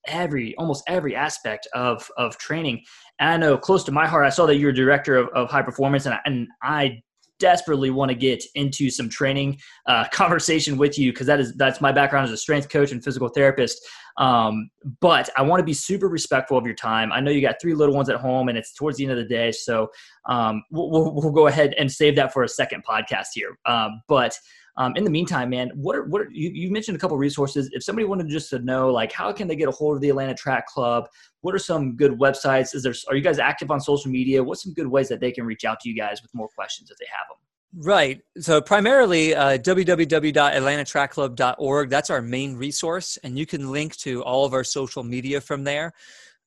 every 0.06 0.54
almost 0.56 0.82
every 0.88 1.14
aspect 1.14 1.68
of 1.74 2.10
of 2.16 2.38
training. 2.38 2.82
And 3.18 3.30
I 3.30 3.36
know 3.36 3.58
close 3.58 3.84
to 3.84 3.92
my 3.92 4.06
heart, 4.06 4.24
I 4.24 4.30
saw 4.30 4.46
that 4.46 4.56
you're 4.56 4.72
director 4.72 5.16
of, 5.16 5.28
of 5.34 5.50
high 5.50 5.62
performance, 5.62 6.06
and 6.06 6.14
I, 6.14 6.20
and 6.24 6.48
I 6.62 7.02
desperately 7.38 7.90
want 7.90 8.10
to 8.10 8.14
get 8.14 8.44
into 8.54 8.90
some 8.90 9.08
training 9.08 9.58
uh, 9.86 10.06
conversation 10.12 10.76
with 10.76 10.98
you 10.98 11.12
because 11.12 11.26
that 11.26 11.40
is 11.40 11.54
that's 11.54 11.80
my 11.80 11.92
background 11.92 12.24
as 12.24 12.32
a 12.32 12.36
strength 12.36 12.68
coach 12.68 12.92
and 12.92 13.02
physical 13.02 13.28
therapist. 13.28 13.80
Um, 14.20 14.70
but 15.00 15.30
I 15.34 15.42
want 15.42 15.60
to 15.60 15.64
be 15.64 15.72
super 15.72 16.06
respectful 16.06 16.58
of 16.58 16.66
your 16.66 16.74
time. 16.74 17.10
I 17.10 17.20
know 17.20 17.30
you 17.30 17.40
got 17.40 17.56
three 17.60 17.74
little 17.74 17.94
ones 17.94 18.10
at 18.10 18.16
home, 18.16 18.50
and 18.50 18.58
it's 18.58 18.74
towards 18.74 18.98
the 18.98 19.04
end 19.04 19.12
of 19.12 19.18
the 19.18 19.24
day, 19.24 19.50
so 19.50 19.90
um, 20.28 20.62
we'll, 20.70 20.90
we'll, 20.90 21.14
we'll, 21.14 21.32
go 21.32 21.46
ahead 21.46 21.74
and 21.78 21.90
save 21.90 22.16
that 22.16 22.32
for 22.32 22.42
a 22.42 22.48
second 22.48 22.84
podcast 22.88 23.28
here. 23.34 23.58
Um, 23.64 24.02
but 24.08 24.38
um, 24.76 24.94
in 24.94 25.04
the 25.04 25.10
meantime, 25.10 25.50
man, 25.50 25.70
what 25.74 25.96
are 25.96 26.04
what 26.04 26.20
are, 26.20 26.28
you, 26.30 26.50
you 26.52 26.70
mentioned 26.70 26.96
a 26.96 27.00
couple 27.00 27.16
resources. 27.16 27.70
If 27.72 27.82
somebody 27.82 28.06
wanted 28.06 28.28
just 28.28 28.50
to 28.50 28.58
know, 28.58 28.90
like, 28.90 29.10
how 29.10 29.32
can 29.32 29.48
they 29.48 29.56
get 29.56 29.68
a 29.68 29.72
hold 29.72 29.96
of 29.96 30.02
the 30.02 30.10
Atlanta 30.10 30.34
Track 30.34 30.66
Club? 30.66 31.08
What 31.40 31.54
are 31.54 31.58
some 31.58 31.96
good 31.96 32.12
websites? 32.12 32.74
Is 32.74 32.82
there 32.82 32.94
are 33.08 33.16
you 33.16 33.22
guys 33.22 33.38
active 33.38 33.70
on 33.70 33.80
social 33.80 34.10
media? 34.10 34.44
What's 34.44 34.62
some 34.62 34.74
good 34.74 34.86
ways 34.86 35.08
that 35.08 35.20
they 35.20 35.32
can 35.32 35.46
reach 35.46 35.64
out 35.64 35.80
to 35.80 35.88
you 35.88 35.96
guys 35.96 36.20
with 36.22 36.30
more 36.34 36.48
questions 36.48 36.90
if 36.90 36.98
they 36.98 37.06
have 37.06 37.26
them? 37.28 37.38
Right. 37.76 38.20
So 38.40 38.60
primarily 38.60 39.32
uh, 39.34 39.56
www.atlantatrackclub.org. 39.58 41.88
That's 41.88 42.10
our 42.10 42.20
main 42.20 42.56
resource, 42.56 43.16
and 43.22 43.38
you 43.38 43.46
can 43.46 43.70
link 43.70 43.96
to 43.98 44.24
all 44.24 44.44
of 44.44 44.54
our 44.54 44.64
social 44.64 45.04
media 45.04 45.40
from 45.40 45.62
there. 45.62 45.92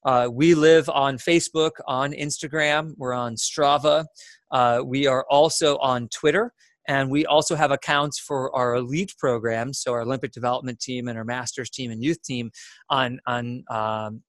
Uh, 0.06 0.28
we 0.30 0.54
live 0.54 0.90
on 0.90 1.18
Facebook, 1.18 1.72
on 1.88 2.12
Instagram, 2.12 2.94
we're 2.98 3.14
on 3.14 3.36
Strava. 3.36 4.04
Uh, 4.52 4.82
we 4.84 5.08
are 5.08 5.26
also 5.30 5.78
on 5.78 6.10
Twitter. 6.10 6.52
And 6.90 7.10
we 7.10 7.26
also 7.26 7.56
have 7.56 7.72
accounts 7.72 8.20
for 8.20 8.54
our 8.54 8.76
elite 8.76 9.14
programs, 9.18 9.80
so 9.80 9.94
our 9.94 10.02
Olympic 10.02 10.34
development 10.34 10.82
team 10.82 11.08
and 11.08 11.18
our 11.18 11.24
masters 11.24 11.70
team 11.70 11.92
and 11.92 12.04
youth 12.04 12.22
team 12.22 12.52
on 12.90 13.22
on 13.26 13.64
um, 13.70 14.22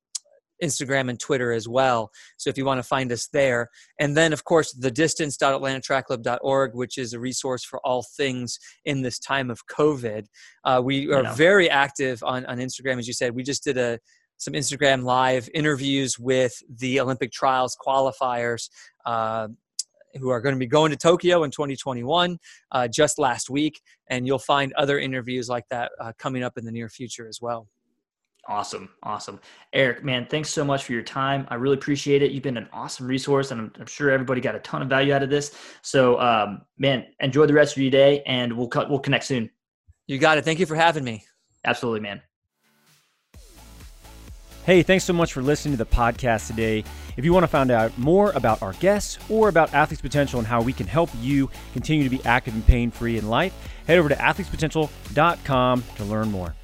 Instagram 0.63 1.11
and 1.11 1.19
Twitter 1.19 1.53
as 1.53 1.69
well. 1.69 2.11
So 2.37 2.51
if 2.51 2.57
you 2.57 2.65
want 2.65 2.79
to 2.79 2.83
find 2.83 3.11
us 3.13 3.29
there. 3.33 3.69
And 3.99 4.17
then, 4.17 4.33
of 4.33 4.45
course, 4.45 4.73
the 4.73 4.91
distance.atlantatrackclub.org, 4.91 6.75
which 6.75 6.99
is 6.99 7.13
a 7.13 7.21
resource 7.21 7.65
for 7.65 7.81
all 7.85 8.05
things 8.17 8.59
in 8.85 9.03
this 9.03 9.19
time 9.19 9.51
of 9.51 9.67
COVID. 9.67 10.27
Uh, 10.65 10.81
we 10.85 11.13
are 11.13 11.35
very 11.35 11.69
active 11.69 12.23
on, 12.23 12.47
on 12.47 12.59
Instagram, 12.59 12.99
as 12.99 13.07
you 13.07 13.15
said. 13.15 13.35
We 13.35 13.43
just 13.43 13.65
did 13.65 13.79
a 13.79 13.99
some 14.37 14.55
Instagram 14.55 15.05
live 15.05 15.49
interviews 15.55 16.19
with 16.19 16.61
the 16.69 17.01
Olympic 17.01 17.33
trials 17.33 17.77
qualifiers. 17.81 18.69
Uh, 19.07 19.49
who 20.17 20.29
are 20.29 20.41
going 20.41 20.55
to 20.55 20.59
be 20.59 20.67
going 20.67 20.91
to 20.91 20.97
Tokyo 20.97 21.43
in 21.43 21.51
2021 21.51 22.39
uh, 22.71 22.89
just 22.89 23.19
last 23.19 23.51
week. 23.51 23.81
And 24.09 24.27
you'll 24.27 24.39
find 24.39 24.73
other 24.75 24.99
interviews 24.99 25.49
like 25.49 25.65
that 25.71 25.91
uh, 26.01 26.13
coming 26.19 26.43
up 26.43 26.57
in 26.57 26.65
the 26.65 26.73
near 26.73 26.89
future 26.89 27.27
as 27.27 27.41
well. 27.41 27.69
Awesome. 28.49 28.91
Awesome. 29.03 29.41
Eric, 29.73 30.05
man, 30.05 30.27
thanks 30.27 30.51
so 30.51 30.65
much 30.65 30.85
for 30.85 30.93
your 30.93 31.03
time. 31.03 31.47
I 31.49 31.55
really 31.55 31.75
appreciate 31.77 32.23
it. 32.23 32.31
You've 32.31 32.43
been 32.43 32.57
an 32.57 32.69
awesome 32.73 33.07
resource, 33.07 33.51
and 33.51 33.61
I'm, 33.61 33.73
I'm 33.81 33.87
sure 33.87 34.11
everybody 34.11 34.41
got 34.41 34.55
a 34.55 34.61
ton 34.61 34.83
of 34.83 34.89
value 34.89 35.15
out 35.15 35.23
of 35.23 35.31
this. 35.31 35.57
So, 35.83 36.21
um, 36.21 36.63
man, 36.79 37.07
enjoy 37.21 37.47
the 37.47 37.55
rest 37.55 37.77
of 37.77 37.83
your 37.83 37.91
day, 37.91 38.23
and 38.27 38.53
we'll, 38.53 38.69
cut, 38.69 38.91
we'll 38.91 38.99
connect 38.99 39.25
soon. 39.25 39.51
You 40.07 40.19
got 40.19 40.37
it. 40.37 40.45
Thank 40.45 40.59
you 40.59 40.67
for 40.67 40.75
having 40.75 41.05
me. 41.05 41.25
Absolutely, 41.65 42.01
man. 42.01 42.21
Hey, 44.67 44.83
thanks 44.83 45.05
so 45.05 45.13
much 45.13 45.33
for 45.33 45.43
listening 45.43 45.77
to 45.77 45.85
the 45.85 45.91
podcast 45.91 46.47
today. 46.47 46.85
If 47.17 47.25
you 47.25 47.33
want 47.33 47.45
to 47.45 47.49
find 47.49 47.71
out 47.71 47.97
more 47.99 48.33
about 48.33 48.63
our 48.63 48.73
guests 48.75 49.19
or 49.29 49.49
about 49.49 49.75
Athletes 49.75 50.01
Potential 50.01 50.39
and 50.39 50.49
how 50.49 50.63
we 50.63 50.73
can 50.73 50.87
help 50.87 51.11
you 51.21 51.51
continue 51.75 52.03
to 52.05 52.11
be 52.11 52.25
active 52.25 52.55
and 52.55 52.67
pain 52.67 52.91
free 52.91 53.19
in 53.19 53.29
life, 53.29 53.55
head 53.87 53.99
over 53.99 54.09
to 54.09 54.15
athletespotential.com 54.15 55.85
to 55.97 56.05
learn 56.05 56.31
more. 56.31 56.55